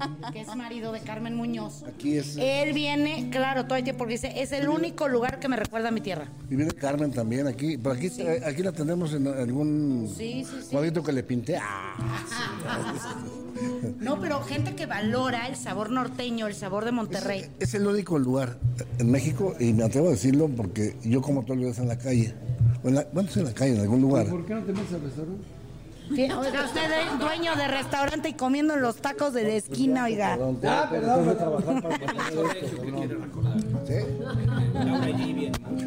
Que 0.32 0.40
es 0.40 0.54
marido 0.56 0.92
de 0.92 1.00
Carmen 1.00 1.34
Muñoz. 1.36 1.82
Aquí 1.84 2.16
es, 2.18 2.36
Él 2.38 2.72
viene, 2.72 3.28
claro, 3.30 3.64
todo 3.66 3.76
el 3.76 3.84
tiempo 3.84 3.98
porque 3.98 4.14
dice, 4.14 4.40
es 4.42 4.52
el 4.52 4.68
único 4.68 5.08
lugar 5.08 5.38
que 5.38 5.48
me 5.48 5.56
recuerda 5.56 5.88
a 5.88 5.90
mi 5.92 6.00
tierra. 6.00 6.28
y 6.50 6.56
viene 6.56 6.72
Carmen 6.72 7.10
también 7.12 7.46
aquí, 7.46 7.76
pero 7.78 7.94
aquí, 7.94 8.08
eh, 8.18 8.42
aquí 8.44 8.62
la 8.62 8.72
tenemos 8.72 9.12
en 9.14 9.26
algún 9.28 10.08
Sí, 10.16 10.44
sí, 10.44 10.56
sí. 10.62 10.68
cuadrito 10.70 11.02
que 11.02 11.12
le 11.12 11.22
pinté. 11.22 11.56
Ah, 11.56 11.94
No, 14.00 14.18
pero 14.20 14.40
gente 14.42 14.74
que 14.74 14.86
valora 14.86 15.46
el 15.46 15.54
sabor 15.56 15.90
norteño, 15.90 16.46
el 16.48 16.54
sabor 16.54 16.84
de 16.84 16.90
Monterrey. 16.92 17.46
Es 17.60 17.74
el 17.74 17.86
único 17.86 18.18
lugar 18.18 18.58
en 18.98 19.10
México, 19.10 19.54
y 19.60 19.72
me 19.72 19.84
atrevo 19.84 20.08
a 20.08 20.12
decirlo 20.12 20.48
porque 20.48 20.96
yo 21.04 21.22
como 21.22 21.42
todos 21.42 21.56
los 21.58 21.66
días 21.66 21.78
en 21.78 21.88
la 21.88 21.98
calle. 21.98 22.34
O 22.82 22.88
en 22.88 22.96
la- 22.96 23.06
bueno, 23.12 23.28
sí, 23.30 23.38
en 23.38 23.46
la 23.46 23.52
calle, 23.54 23.74
en 23.76 23.80
algún 23.82 24.00
lugar. 24.00 24.26
qué 24.26 24.54
no 24.54 24.62
te 24.64 24.72
metes 24.72 24.92
al 24.94 25.02
restaurante? 25.02 25.44
Oiga, 26.12 26.64
usted 26.64 26.90
es 26.92 27.18
dueño 27.18 27.56
de 27.56 27.68
restaurante 27.68 28.28
y 28.28 28.34
comiendo 28.34 28.74
en 28.74 28.82
los 28.82 28.96
tacos 28.96 29.32
de 29.32 29.44
la 29.44 29.54
esquina, 29.54 30.04
oiga. 30.04 30.38
Ah, 30.64 30.88
perdón. 30.90 31.24
Tengo 31.24 31.30
que 31.30 31.36
trabajar 31.36 31.82
para. 31.82 31.98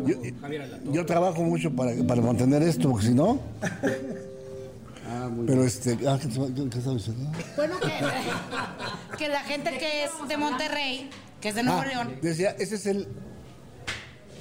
Yo, 0.06 0.92
yo 0.92 1.06
trabajo 1.06 1.44
mucho 1.44 1.72
para, 1.72 1.92
para 2.08 2.22
mantener 2.22 2.62
esto, 2.64 2.90
porque 2.92 3.08
si 3.08 3.14
no. 3.14 3.40
Pero 5.48 5.64
este. 5.64 5.98
Ah, 6.08 6.18
¿qué, 6.22 6.28
qué- 6.30 6.70
qué 6.70 6.78
estaba 6.78 6.96
diciendo? 6.96 7.32
Bueno, 7.56 7.76
que, 7.80 7.88
que 9.18 9.30
la 9.30 9.42
gente 9.42 9.72
que 9.78 10.06
es 10.06 10.12
de 10.28 10.38
Monterrey, 10.38 11.10
que 11.42 11.50
es 11.50 11.56
de 11.56 11.64
Nuevo 11.64 11.82
Ah, 11.82 11.86
León, 11.88 12.16
decía, 12.22 12.52
ese 12.60 12.76
es 12.76 12.86
el. 12.86 13.08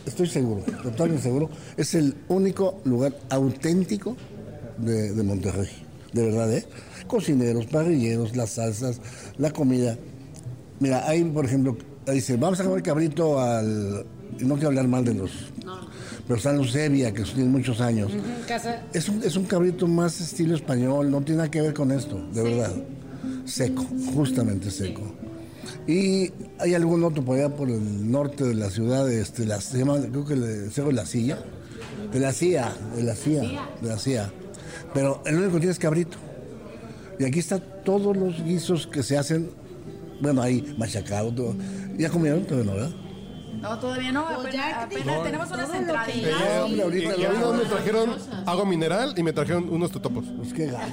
Estoy 0.07 0.27
seguro, 0.27 0.63
totalmente 0.83 1.23
seguro. 1.23 1.49
Es 1.79 1.95
el 1.95 2.15
único 2.29 2.81
lugar 2.85 3.15
auténtico 3.31 4.17
de, 4.79 5.13
de 5.13 5.23
Monterrey. 5.23 5.69
De 6.13 6.25
verdad, 6.25 6.53
¿eh? 6.53 6.65
Cocineros, 7.07 7.67
parrilleros, 7.67 8.37
las 8.37 8.51
salsas, 8.51 9.01
la 9.37 9.51
comida. 9.51 9.99
Mira, 10.81 11.09
hay, 11.09 11.25
por 11.25 11.45
ejemplo, 11.45 11.77
dice, 12.13 12.37
vamos 12.37 12.61
a 12.61 12.65
comer 12.65 12.83
cabrito 12.83 13.41
al. 13.41 14.07
No 14.41 14.55
quiero 14.55 14.69
hablar 14.69 14.89
mal 14.89 15.05
de 15.05 15.15
los. 15.15 15.31
Pero 16.27 16.41
San 16.41 16.57
Lucevia, 16.57 17.13
que 17.13 17.23
tiene 17.23 17.51
muchos 17.51 17.81
años. 17.81 18.13
casa, 18.47 18.83
Es 18.93 19.09
un, 19.09 19.23
es 19.23 19.37
un 19.37 19.45
cabrito 19.45 19.87
más 19.87 20.21
estilo 20.21 20.55
español, 20.55 21.11
no 21.11 21.21
tiene 21.21 21.39
nada 21.39 21.51
que 21.51 21.61
ver 21.61 21.75
con 21.75 21.93
esto, 21.93 22.19
de 22.33 22.43
verdad. 22.43 22.73
Seco, 23.45 23.85
justamente 24.15 24.71
seco. 24.71 25.03
Y 25.87 26.33
hay 26.59 26.75
algún 26.75 27.05
otro 27.05 27.23
por 27.23 27.39
allá 27.39 27.55
por 27.55 27.69
el 27.69 28.11
norte 28.11 28.45
de 28.45 28.55
la 28.55 28.71
ciudad, 28.71 29.11
este, 29.11 29.45
la, 29.45 29.61
se 29.61 29.79
llama, 29.79 29.99
creo 30.01 30.25
que 30.25 30.35
el 30.35 30.73
Cerro 30.73 30.89
de 30.89 30.95
la 30.95 31.05
Silla, 31.05 31.39
de 32.11 32.21
la 32.21 32.33
CIA, 32.33 32.75
de 32.97 33.03
la 33.03 33.15
CIA, 33.15 33.43
de 33.83 33.89
la 33.89 33.99
CIA. 33.99 34.33
Pero 34.95 35.23
el 35.27 35.35
único 35.37 35.53
que 35.55 35.59
tiene 35.59 35.73
es 35.73 35.79
cabrito. 35.79 36.17
Y 37.19 37.25
aquí 37.25 37.39
están 37.41 37.63
todos 37.85 38.17
los 38.17 38.43
guisos 38.43 38.87
que 38.87 39.03
se 39.03 39.19
hacen, 39.19 39.51
bueno, 40.21 40.41
ahí 40.43 40.75
machacado, 40.79 41.33
todo. 41.33 41.55
¿Ya 41.99 42.09
comieron? 42.11 42.45
Todavía 42.45 42.65
no, 42.71 42.77
¿verdad? 42.77 42.91
No, 43.61 43.79
todavía 43.79 44.13
no, 44.13 44.29
apenas, 44.29 44.53
ya, 44.53 44.83
apenas 44.83 45.23
tenemos 45.23 45.51
unas 45.51 45.75
entraditas. 45.75 46.31
Eh, 46.31 46.59
hombre, 46.63 46.83
ahorita 46.83 47.17
y 47.17 47.21
ya- 47.23 47.31
me 47.31 47.65
trajeron 47.65 48.11
agua 48.45 48.65
mineral 48.67 49.15
y 49.17 49.23
me 49.23 49.33
trajeron 49.33 49.71
unos 49.71 49.91
totopos. 49.91 50.25
Pues 50.37 50.53
qué 50.53 50.67
gachos. 50.67 50.93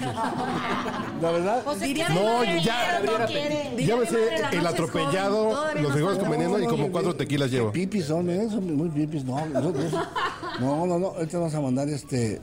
La 1.22 1.32
verdad, 1.32 1.62
Pues 1.66 1.76
es 1.78 1.82
que 1.82 1.88
Diría 1.90 2.10
No, 2.10 2.44
ya-. 2.46 3.02
Diría 3.28 3.88
Ya 3.88 3.96
me 3.98 4.06
sé 4.06 4.18
el 4.54 4.66
atropellado, 4.68 5.66
los 5.82 5.92
frijoles 5.92 6.18
con 6.20 6.30
veneno 6.30 6.60
y 6.60 6.66
como 6.68 6.90
cuatro 6.92 7.14
tequilas 7.16 7.52
llevo. 7.52 7.72
Pipis 7.74 8.06
son, 8.06 8.30
¿eh? 8.30 8.48
Son 8.50 8.74
muy 8.78 8.90
pipis. 8.90 9.26
No, 9.26 9.46
no, 9.48 10.86
no, 10.86 10.98
no. 11.00 11.08
Ahorita 11.08 11.40
vamos 11.40 11.54
a 11.56 11.62
mandar 11.62 11.90
este. 11.90 12.40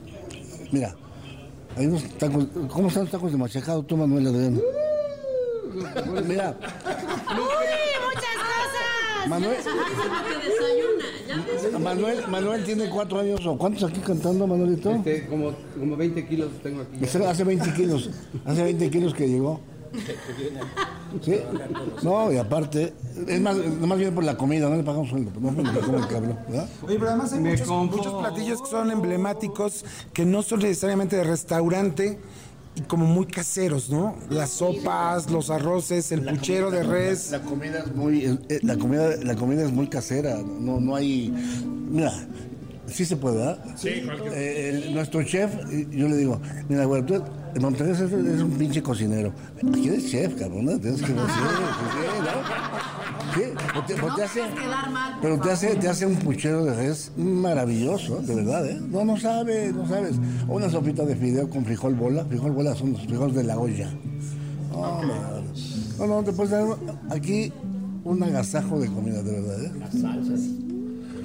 Mira, 0.71 0.93
hay 1.77 1.85
unos 1.87 2.03
tacos. 2.17 2.45
¿Cómo 2.69 2.87
están 2.87 3.03
los 3.03 3.11
tacos 3.11 3.31
de 3.31 3.37
machacado 3.37 3.83
tú, 3.83 3.97
Manuel 3.97 4.27
Adrián? 4.27 4.61
Mira, 6.27 6.57
¡Uy, 7.29 7.37
muchas 8.05 8.35
cosas! 8.35 9.29
Manuel, 9.29 9.55
que 9.57 10.49
desayuna. 10.49 11.71
Ya 11.71 11.79
Manuel, 11.79 12.27
Manuel 12.27 12.63
tiene 12.63 12.89
cuatro 12.89 13.19
años. 13.19 13.45
¿O 13.45 13.57
cuántos 13.57 13.83
aquí 13.89 13.99
cantando, 13.99 14.47
Manuelito? 14.47 14.91
Este, 14.91 15.27
como, 15.27 15.53
como 15.77 15.95
20 15.95 16.27
kilos 16.27 16.49
tengo 16.63 16.81
aquí. 16.81 17.03
Hace- 17.05 17.25
Hace 17.25 17.43
20 17.43 17.73
kilos. 17.73 18.09
Hace 18.45 18.63
20 18.63 18.89
kilos 18.89 19.13
que 19.13 19.27
llegó. 19.27 19.59
¿Sí? 21.23 21.35
No, 22.03 22.31
y 22.31 22.37
aparte, 22.37 22.93
es 23.27 23.41
más, 23.41 23.55
nomás 23.57 23.97
viene 23.97 24.13
por 24.13 24.23
la 24.23 24.37
comida, 24.37 24.69
no 24.69 24.75
le 24.75 24.83
pagamos 24.83 25.09
sueldo, 25.09 25.31
no 25.39 25.55
que 25.55 25.79
come 25.79 25.97
el 25.97 26.07
cabrón, 26.07 26.37
¿verdad? 26.47 26.69
Oye, 26.83 26.95
pero 26.95 27.09
además 27.09 27.33
hay 27.33 27.39
muchos, 27.39 27.67
muchos 27.67 28.13
platillos 28.13 28.61
que 28.61 28.69
son 28.69 28.91
emblemáticos, 28.91 29.85
que 30.13 30.25
no 30.25 30.43
son 30.43 30.59
necesariamente 30.59 31.15
de 31.15 31.23
restaurante 31.23 32.19
y 32.75 32.81
como 32.81 33.05
muy 33.05 33.25
caseros, 33.25 33.89
¿no? 33.89 34.15
Las 34.29 34.51
sopas, 34.51 35.29
los 35.29 35.49
arroces, 35.49 36.11
el 36.11 36.23
puchero 36.23 36.69
de 36.69 36.83
res. 36.83 37.31
La 37.31 37.41
comida 37.41 37.79
es 37.79 37.95
muy, 37.95 38.25
eh, 38.25 38.37
eh, 38.49 38.59
la 38.61 38.77
comida, 38.77 39.15
la 39.23 39.35
comida 39.35 39.63
es 39.63 39.71
muy 39.71 39.87
casera, 39.87 40.37
no, 40.37 40.79
no 40.79 40.95
hay, 40.95 41.33
mira, 41.89 42.13
sí 42.87 43.05
se 43.05 43.17
puede, 43.17 43.37
¿verdad? 43.37 43.65
Sí, 43.75 44.03
nuestro 44.91 45.23
chef, 45.23 45.53
eh, 45.71 45.87
yo 45.91 46.07
le 46.07 46.17
digo, 46.17 46.39
mira, 46.67 46.85
güey, 46.85 47.03
tú 47.03 47.15
eres, 47.55 47.99
eres 48.01 48.41
un 48.41 48.51
pinche 48.51 48.81
cocinero. 48.81 49.33
Aquí 49.67 49.87
eres 49.87 50.09
chef, 50.09 50.35
cabrón, 50.35 50.65
¿no? 50.65 50.79
Tienes 50.79 51.01
que 51.01 51.13
decir, 51.13 51.17
¿no? 52.23 52.79
Sí, 53.33 53.41
o 53.77 53.83
te, 53.83 53.93
o 54.01 54.15
te 54.15 54.23
hace, 54.23 54.41
quedar 54.41 54.89
mal, 54.89 55.13
por 55.13 55.21
pero 55.21 55.39
te 55.39 55.51
hace, 55.51 55.75
te 55.75 55.87
hace 55.87 56.05
un 56.05 56.15
puchero 56.15 56.65
de 56.65 56.73
res 56.73 57.11
maravilloso, 57.15 58.21
de 58.21 58.35
verdad, 58.35 58.65
¿eh? 58.65 58.81
No, 58.89 59.05
no 59.05 59.17
sabes, 59.17 59.73
no 59.75 59.87
sabes. 59.87 60.15
O 60.47 60.55
una 60.55 60.69
sopita 60.69 61.05
de 61.05 61.15
fideo 61.15 61.49
con 61.49 61.63
frijol 61.63 61.93
bola, 61.93 62.25
frijol 62.25 62.51
bola 62.51 62.73
son 62.75 62.93
los 62.93 63.01
frijoles 63.03 63.35
de 63.35 63.43
la 63.43 63.59
olla. 63.59 63.89
No, 64.71 65.03
no, 65.03 65.13
no, 65.99 66.07
no, 66.07 66.23
te 66.23 66.31
puedes 66.31 66.51
dar 66.51 66.65
aquí 67.11 67.53
un 68.03 68.23
agasajo 68.23 68.79
de 68.79 68.87
comida, 68.87 69.21
de 69.21 69.31
verdad, 69.31 69.63
¿eh? 69.63 69.71
Las 69.79 69.93
salsas. 69.93 70.41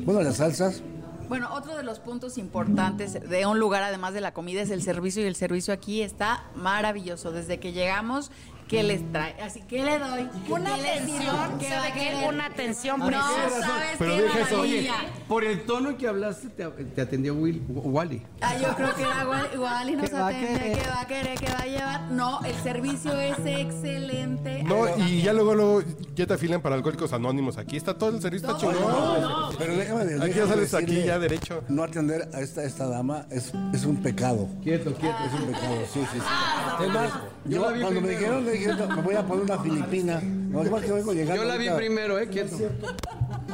Bueno, 0.04 0.22
las 0.22 0.36
salsas, 0.36 0.82
Bueno, 1.28 1.48
otro 1.54 1.74
de 1.74 1.82
los 1.82 2.00
puntos 2.00 2.36
importantes 2.36 3.14
de 3.28 3.46
un 3.46 3.58
lugar, 3.58 3.82
además 3.82 4.12
de 4.12 4.20
la 4.20 4.34
comida, 4.34 4.60
es 4.60 4.70
el 4.70 4.82
servicio 4.82 5.22
y 5.22 5.26
el 5.26 5.36
servicio 5.36 5.72
aquí 5.72 6.02
está 6.02 6.44
maravilloso. 6.54 7.32
Desde 7.32 7.58
que 7.58 7.72
llegamos, 7.72 8.30
¿Qué 8.68 8.82
les 8.82 9.12
trae? 9.12 9.34
Así, 9.42 9.60
¿qué 9.68 9.84
le 9.84 9.98
doy? 9.98 10.28
Una 10.48 10.74
¿Qué 10.76 10.82
le 10.82 10.90
atención, 10.90 11.58
querer? 11.58 12.28
Una 12.28 12.46
atención 12.46 12.98
No, 12.98 13.06
preciosa. 13.06 13.60
¿sabes 13.60 13.96
Pero 13.98 14.16
qué 14.32 14.40
eso, 14.40 14.60
Oye, 14.60 14.90
por 15.28 15.44
el 15.44 15.64
tono 15.64 15.90
en 15.90 15.96
que 15.96 16.08
hablaste, 16.08 16.48
te, 16.48 16.64
te 16.66 17.00
atendió 17.02 17.34
Will, 17.34 17.62
Wally. 17.68 18.22
Ah, 18.40 18.56
yo 18.56 18.74
creo 18.74 18.94
que 18.94 19.02
era 19.02 19.22
igual, 19.22 19.50
igual 19.52 19.90
y 19.90 19.96
nos 19.96 20.08
¿Qué 20.10 20.16
va 20.16 20.26
a 20.26 20.28
atende, 20.28 20.72
que 20.72 20.88
va 20.88 21.00
a 21.00 21.06
querer, 21.06 21.38
que 21.38 21.52
va 21.52 21.58
a 21.58 21.66
llevar. 21.66 22.00
No, 22.12 22.40
el 22.44 22.54
servicio 22.56 23.12
es 23.20 23.38
excelente. 23.44 24.62
No, 24.64 24.96
y 24.98 25.22
ya 25.22 25.32
luego, 25.34 25.54
luego 25.54 25.82
ya 26.14 26.26
te 26.26 26.34
afilan 26.34 26.62
para 26.62 26.74
alcohólicos 26.76 27.12
anónimos. 27.12 27.58
Aquí 27.58 27.76
está 27.76 27.96
todo 27.98 28.10
el 28.10 28.22
servicio, 28.22 28.48
está 28.48 28.60
chingón. 28.60 29.54
Pero 29.58 29.76
déjame, 29.76 30.24
Aquí 30.24 30.34
ya 30.34 30.46
sales 30.46 30.72
aquí 30.74 30.86
decirle, 30.86 31.06
ya 31.06 31.18
derecho. 31.18 31.62
No 31.68 31.82
atender 31.82 32.28
a 32.32 32.40
esta, 32.40 32.64
esta 32.64 32.86
dama 32.88 33.26
es, 33.30 33.52
es 33.74 33.84
un 33.84 34.02
pecado. 34.02 34.48
Quieto, 34.62 34.94
quieto. 34.94 35.16
Es 35.26 35.32
un 35.40 35.46
pecado, 35.46 35.76
sí, 35.92 36.00
sí, 36.12 36.18
sí. 36.18 36.84
Es 36.84 36.90
más, 36.92 37.10
Yo, 37.44 37.62
cuando 37.62 38.00
me 38.00 38.08
dijeron, 38.08 38.44
le 38.54 38.58
dije, 38.72 38.74
"No, 38.74 38.96
me 38.96 39.02
voy 39.02 39.14
a 39.14 39.22
poner 39.22 39.44
una 39.44 39.58
filipina. 39.58 40.20
No, 40.20 40.62
es 40.62 40.70
más 40.70 40.82
que 40.82 40.92
vengo 40.92 41.12
llegando. 41.12 41.42
Yo 41.42 41.48
la 41.48 41.56
vi 41.56 41.68
ahorita. 41.68 41.76
primero, 41.86 42.18
eh, 42.18 42.28
quieto. 42.28 42.56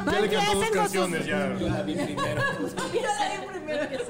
No 0.05 0.12
Ya 0.12 0.20
le 0.20 0.28
cantó 0.31 0.55
dos 0.55 0.64
empiecen, 0.64 0.78
con 0.78 0.89
sus, 0.89 1.01
canciones, 1.01 1.27
ya. 1.27 1.47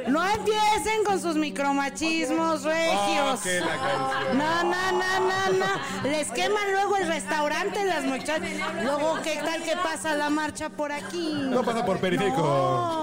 no 0.09 0.25
empiecen 0.25 1.05
con 1.05 1.21
sus 1.21 1.37
micromachismos 1.37 2.63
regios. 2.65 3.41
que 3.43 3.61
la 3.61 3.67
canción. 3.67 4.39
No, 4.39 4.63
no, 4.65 4.93
no, 4.93 5.21
no, 5.21 5.59
no. 5.59 6.09
Les 6.11 6.31
queman 6.33 6.73
luego 6.73 6.97
el 6.97 7.07
restaurante 7.09 7.85
las 7.85 8.05
muchachas. 8.05 8.41
Luego, 8.83 9.19
¿qué 9.23 9.37
tal 9.45 9.63
que 9.63 9.77
pasa 9.83 10.15
la 10.15 10.31
marcha 10.31 10.69
por 10.71 10.93
aquí? 10.93 11.33
No 11.51 11.63
pasa 11.63 11.85
por 11.85 11.99
periférico. 11.99 13.00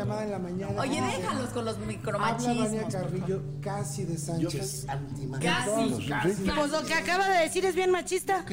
No. 0.00 0.04
Llamada 0.04 0.24
en 0.24 0.30
la 0.30 0.38
mañana. 0.38 0.80
Oye, 0.80 1.00
déjalos 1.00 1.50
con 1.50 1.64
los 1.64 1.76
Habla 1.76 1.86
Vania 1.86 1.96
micromachismos. 1.96 2.92
Carrillo 2.94 3.42
casi 3.60 4.04
de 4.04 4.18
Sánchez. 4.18 4.86
Casi, 5.42 6.08
casi. 6.08 6.50
Pues 6.50 6.70
lo 6.70 6.82
que 6.84 6.94
acaba 6.94 7.28
de 7.28 7.40
decir 7.40 7.64
es 7.64 7.74
bien 7.74 7.90
machista. 7.90 8.44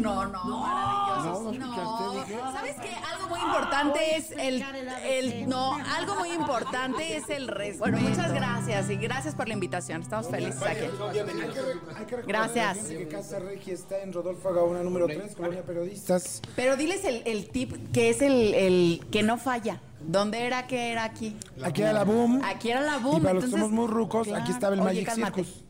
No, 0.00 0.26
no, 0.26 0.44
maravilloso. 0.60 1.52
No, 1.52 2.52
¿Sabes 2.52 2.76
qué? 2.80 2.90
Algo 3.12 3.28
muy 3.28 3.40
importante 3.40 4.16
es 4.16 4.30
el, 4.32 4.62
el. 5.04 5.48
No, 5.48 5.76
algo 5.96 6.16
muy 6.16 6.30
importante 6.30 7.16
es 7.16 7.28
el 7.30 7.48
resto. 7.48 7.80
Bueno, 7.80 7.98
muchas 7.98 8.32
gracias 8.32 8.90
y 8.90 8.96
gracias 8.96 9.34
por 9.34 9.48
la 9.48 9.54
invitación. 9.54 10.02
Estamos 10.02 10.28
felices 10.28 10.62
aquí. 10.62 10.80
Hay 10.80 12.06
que 12.06 12.16
recordar 12.16 12.26
Gracias. 12.26 12.78
Que 12.86 13.08
Casa 13.08 13.38
Regia 13.38 13.74
está 13.74 14.00
en 14.02 14.12
Rodolfo 14.12 14.52
Gaona 14.52 14.82
número 14.82 15.06
3, 15.06 15.34
Colonia 15.34 15.62
Periodistas. 15.62 16.40
Pero 16.56 16.76
diles 16.76 17.04
el, 17.04 17.22
el 17.26 17.48
tip 17.48 17.92
que 17.92 18.10
es 18.10 18.22
el, 18.22 18.54
el 18.54 19.06
que 19.10 19.22
no 19.22 19.38
falla. 19.38 19.80
¿Dónde 20.06 20.46
era 20.46 20.66
que 20.66 20.92
era 20.92 21.04
aquí? 21.04 21.36
Aquí 21.62 21.82
era 21.82 21.92
la 21.92 22.04
Boom. 22.04 22.40
Aquí 22.44 22.70
era 22.70 22.80
la 22.80 22.98
boom. 22.98 23.18
Y 23.18 23.20
para 23.20 23.34
los 23.34 23.44
que 23.44 23.46
entonces- 23.46 23.68
somos 23.68 23.70
muy 23.70 23.86
rucos, 23.86 24.28
aquí 24.32 24.50
estaba 24.52 24.74
el 24.74 24.80
Oye, 24.80 24.88
Magic 24.90 25.06
cálmate. 25.06 25.44
Circus. 25.44 25.64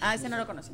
Ah, 0.00 0.14
ese 0.14 0.28
no 0.28 0.36
lo 0.36 0.46
conocí. 0.46 0.72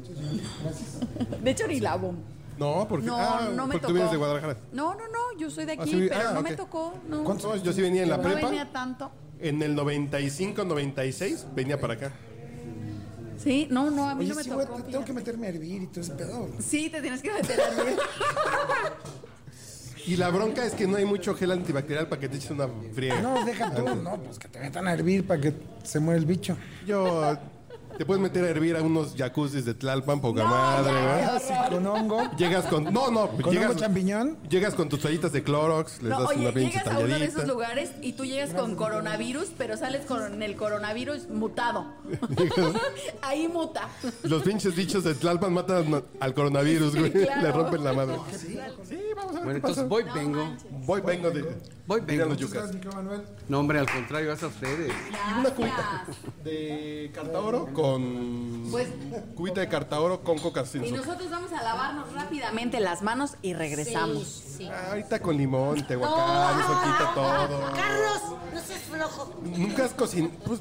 De 1.43 1.51
hecho, 1.51 1.67
ni 1.67 1.81
la 1.81 1.97
boom. 1.97 2.17
No, 2.59 2.87
porque, 2.89 3.07
No, 3.07 3.17
ah, 3.19 3.49
no 3.55 3.67
me 3.67 3.73
porque 3.75 3.79
tocó. 3.79 3.87
tú 3.89 3.93
vienes 3.95 4.11
de 4.13 4.19
Guadalajara. 4.19 4.57
No, 4.73 4.95
no, 4.95 5.01
no, 5.09 5.39
yo 5.39 5.51
soy 5.51 5.65
de 5.65 5.73
aquí, 5.73 5.83
Ah, 5.83 5.87
sí, 5.87 6.07
pero 6.09 6.29
ah, 6.29 6.33
no 6.35 6.41
ok. 6.41 6.49
me 6.51 6.57
tocó. 6.57 6.95
No, 7.09 7.23
No, 7.23 7.57
yo 7.57 7.73
sí 7.73 7.81
venía 7.81 8.03
en 8.03 8.11
la 8.11 8.17
no 8.19 8.23
prepa. 8.25 8.47
venía 8.49 8.71
tanto. 8.73 9.11
En 9.41 9.63
el 9.63 9.75
95, 9.75 10.65
96, 10.65 11.47
venía 11.55 11.81
para 11.81 11.95
acá. 11.95 12.13
Sí, 13.39 13.67
no, 13.71 13.91
no, 13.91 14.09
a 14.09 14.15
mí 14.15 14.21
Oye, 14.21 14.29
no 14.29 14.35
me 14.37 14.45
sí, 14.45 14.51
güey, 14.51 14.67
tocó. 14.67 14.83
te- 14.83 14.93
tengo 14.93 15.05
que 15.05 15.13
meterme 15.13 15.47
a 15.47 15.51
hervir 15.51 15.83
y 15.83 15.87
todo 15.89 16.01
ese 16.03 16.13
pedo. 16.13 16.49
Sí, 16.61 16.89
te 16.91 17.01
tienes 17.01 17.21
que 17.23 17.33
meter 17.33 17.61
a 17.61 17.71
mí. 17.71 17.91
Y 20.07 20.17
la 20.17 20.31
bronca 20.31 20.65
es 20.65 20.75
que 20.75 20.87
no 20.87 20.97
hay 20.97 21.05
mucho 21.05 21.35
gel 21.35 21.53
antibacterial 21.53 22.09
para 22.09 22.21
que 22.21 22.29
te 22.29 22.37
eches 22.37 22.51
una 22.51 22.69
friega. 22.93 23.21
No, 23.21 23.45
deja 23.45 23.73
tú. 23.75 23.95
No, 23.95 24.21
pues 24.23 24.39
que 24.39 24.49
te 24.49 24.59
metan 24.59 24.89
a 24.89 24.93
hervir 24.93 25.27
para 25.27 25.41
que 25.41 25.55
se 25.83 26.01
muera 26.01 26.19
el 26.19 26.27
bicho. 26.27 26.57
Yo... 26.87 27.37
Te 27.99 28.07
puedes 28.07 28.23
meter 28.23 28.45
a 28.45 28.49
hervir 28.49 28.77
a 28.77 28.83
unos 28.83 29.15
jacuzzis 29.17 29.65
de 29.65 29.75
Tlalpan, 29.75 30.21
poca 30.21 30.45
madre, 30.45 30.93
¿verdad? 30.93 31.43
Con 31.71 31.87
hongo. 31.87 32.31
Llegas 32.37 32.67
con... 32.67 32.85
No, 32.85 33.11
no. 33.11 33.29
¿Con 33.29 33.53
llegas, 33.53 33.71
hongo 33.71 33.81
champiñón? 33.81 34.39
Llegas 34.49 34.75
con 34.75 34.89
tus 34.89 35.01
toallitas 35.01 35.33
de 35.33 35.43
Clorox, 35.43 36.03
les 36.03 36.11
No, 36.11 36.21
das 36.21 36.31
oye, 36.31 36.41
una 36.41 36.53
pinche 36.53 36.79
llegas 36.79 36.87
a 36.87 36.99
uno 36.99 37.07
de 37.07 37.15
esos 37.17 37.35
talladita. 37.35 37.53
lugares 37.53 37.91
y 38.01 38.13
tú 38.15 38.25
llegas 38.25 38.51
con 38.55 38.75
coronavirus, 38.77 39.49
pero 39.59 39.77
sales 39.77 40.07
con 40.07 40.43
el 40.43 40.57
coronavirus 40.57 41.29
mutado. 41.29 41.87
Ahí 43.23 43.49
muta. 43.49 43.89
Los 44.23 44.43
pinches 44.43 44.75
bichos 44.75 45.05
de 45.05 45.15
Tlalpan 45.15 45.53
matan 45.53 46.03
al 46.21 46.35
coronavirus, 46.35 46.97
güey. 46.97 47.13
claro. 47.13 47.43
Le 47.43 47.53
rompen 47.53 47.85
la 47.85 47.93
madre. 47.93 48.17
Bueno, 49.33 49.51
entonces 49.53 49.89
voy, 49.89 50.05
vengo. 50.15 50.45
Voy, 50.87 51.01
vengo 51.03 51.31
de... 51.31 51.45
Voy, 51.87 52.01
vengo. 52.01 52.27
los 52.27 52.37
yucas. 52.39 52.71
Manuel? 52.95 53.23
No, 53.49 53.59
hombre, 53.61 53.79
al 53.79 53.91
contrario, 53.91 54.33
es 54.33 54.43
a 54.43 54.47
ustedes. 54.47 54.93
Una 55.39 55.51
cubita 55.51 56.05
de 56.45 57.11
cartaoro 57.15 57.67
con... 57.73 57.82
Pues- 58.71 58.89
Cubita 59.37 59.61
de 59.61 59.69
cartaoro 59.69 60.23
con 60.23 60.39
coca 60.39 60.65
sin 60.65 60.83
Y 60.85 60.87
azúcar. 60.87 61.05
nosotros 61.07 61.31
vamos 61.31 61.53
a 61.53 61.63
lavarnos 61.63 62.13
rápidamente 62.13 62.81
las 62.81 63.03
manos 63.03 63.33
y 63.43 63.55
regresamos. 63.55 64.27
Sí. 64.57 64.69
Ah, 64.71 64.91
ahorita 64.91 65.21
con 65.21 65.37
limón, 65.37 65.87
tehuacán, 65.87 66.61
eso 66.61 66.81
quita 66.83 67.11
todo. 67.15 67.73
Carlos, 67.75 68.23
no 68.55 68.61
seas 68.61 68.81
flojo. 68.83 69.35
Nunca 69.43 69.85
has 69.85 69.93
cocinado. 69.93 70.33
Pues, 70.45 70.61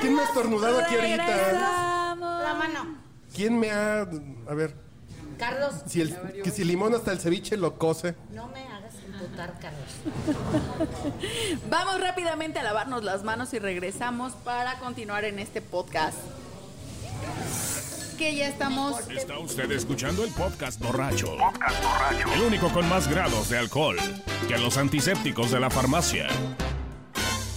¿Quién 0.00 0.14
me 0.14 0.22
ha 0.22 0.24
estornudado 0.24 0.78
aquí 0.80 0.94
ahorita? 0.94 1.26
Regresamos. 1.26 2.42
La 2.42 2.54
mano. 2.54 2.98
¿Quién 3.34 3.58
me 3.58 3.70
ha.? 3.70 4.00
A 4.48 4.54
ver, 4.54 4.74
Carlos, 5.38 5.74
si 5.86 6.00
el, 6.02 6.14
que 6.42 6.50
si 6.50 6.64
limón 6.64 6.94
hasta 6.94 7.12
el 7.12 7.20
ceviche 7.20 7.56
lo 7.56 7.78
cose. 7.78 8.14
no 8.32 8.48
me 8.48 8.62
hagas 8.62 8.94
imputar, 9.06 9.58
Carlos. 9.60 9.90
Vamos 11.70 12.00
rápidamente 12.00 12.58
a 12.58 12.62
lavarnos 12.62 13.04
las 13.04 13.22
manos 13.24 13.52
y 13.54 13.58
regresamos 13.58 14.32
para 14.44 14.78
continuar 14.78 15.24
en 15.24 15.38
este 15.38 15.60
podcast. 15.62 16.16
Que 18.18 18.36
ya 18.36 18.48
estamos. 18.48 19.08
Está 19.08 19.38
usted 19.38 19.70
escuchando 19.72 20.24
el 20.24 20.30
podcast 20.32 20.80
borracho. 20.80 21.36
El 22.34 22.42
único 22.42 22.68
con 22.68 22.88
más 22.88 23.08
grados 23.08 23.48
de 23.48 23.58
alcohol 23.58 23.96
que 24.46 24.58
los 24.58 24.76
antisépticos 24.76 25.50
de 25.50 25.60
la 25.60 25.70
farmacia. 25.70 26.28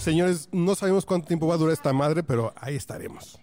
Señores, 0.00 0.48
no 0.52 0.74
sabemos 0.74 1.04
cuánto 1.04 1.28
tiempo 1.28 1.46
va 1.46 1.54
a 1.54 1.58
durar 1.58 1.72
esta 1.72 1.92
madre, 1.92 2.22
pero 2.22 2.52
ahí 2.56 2.76
estaremos. 2.76 3.38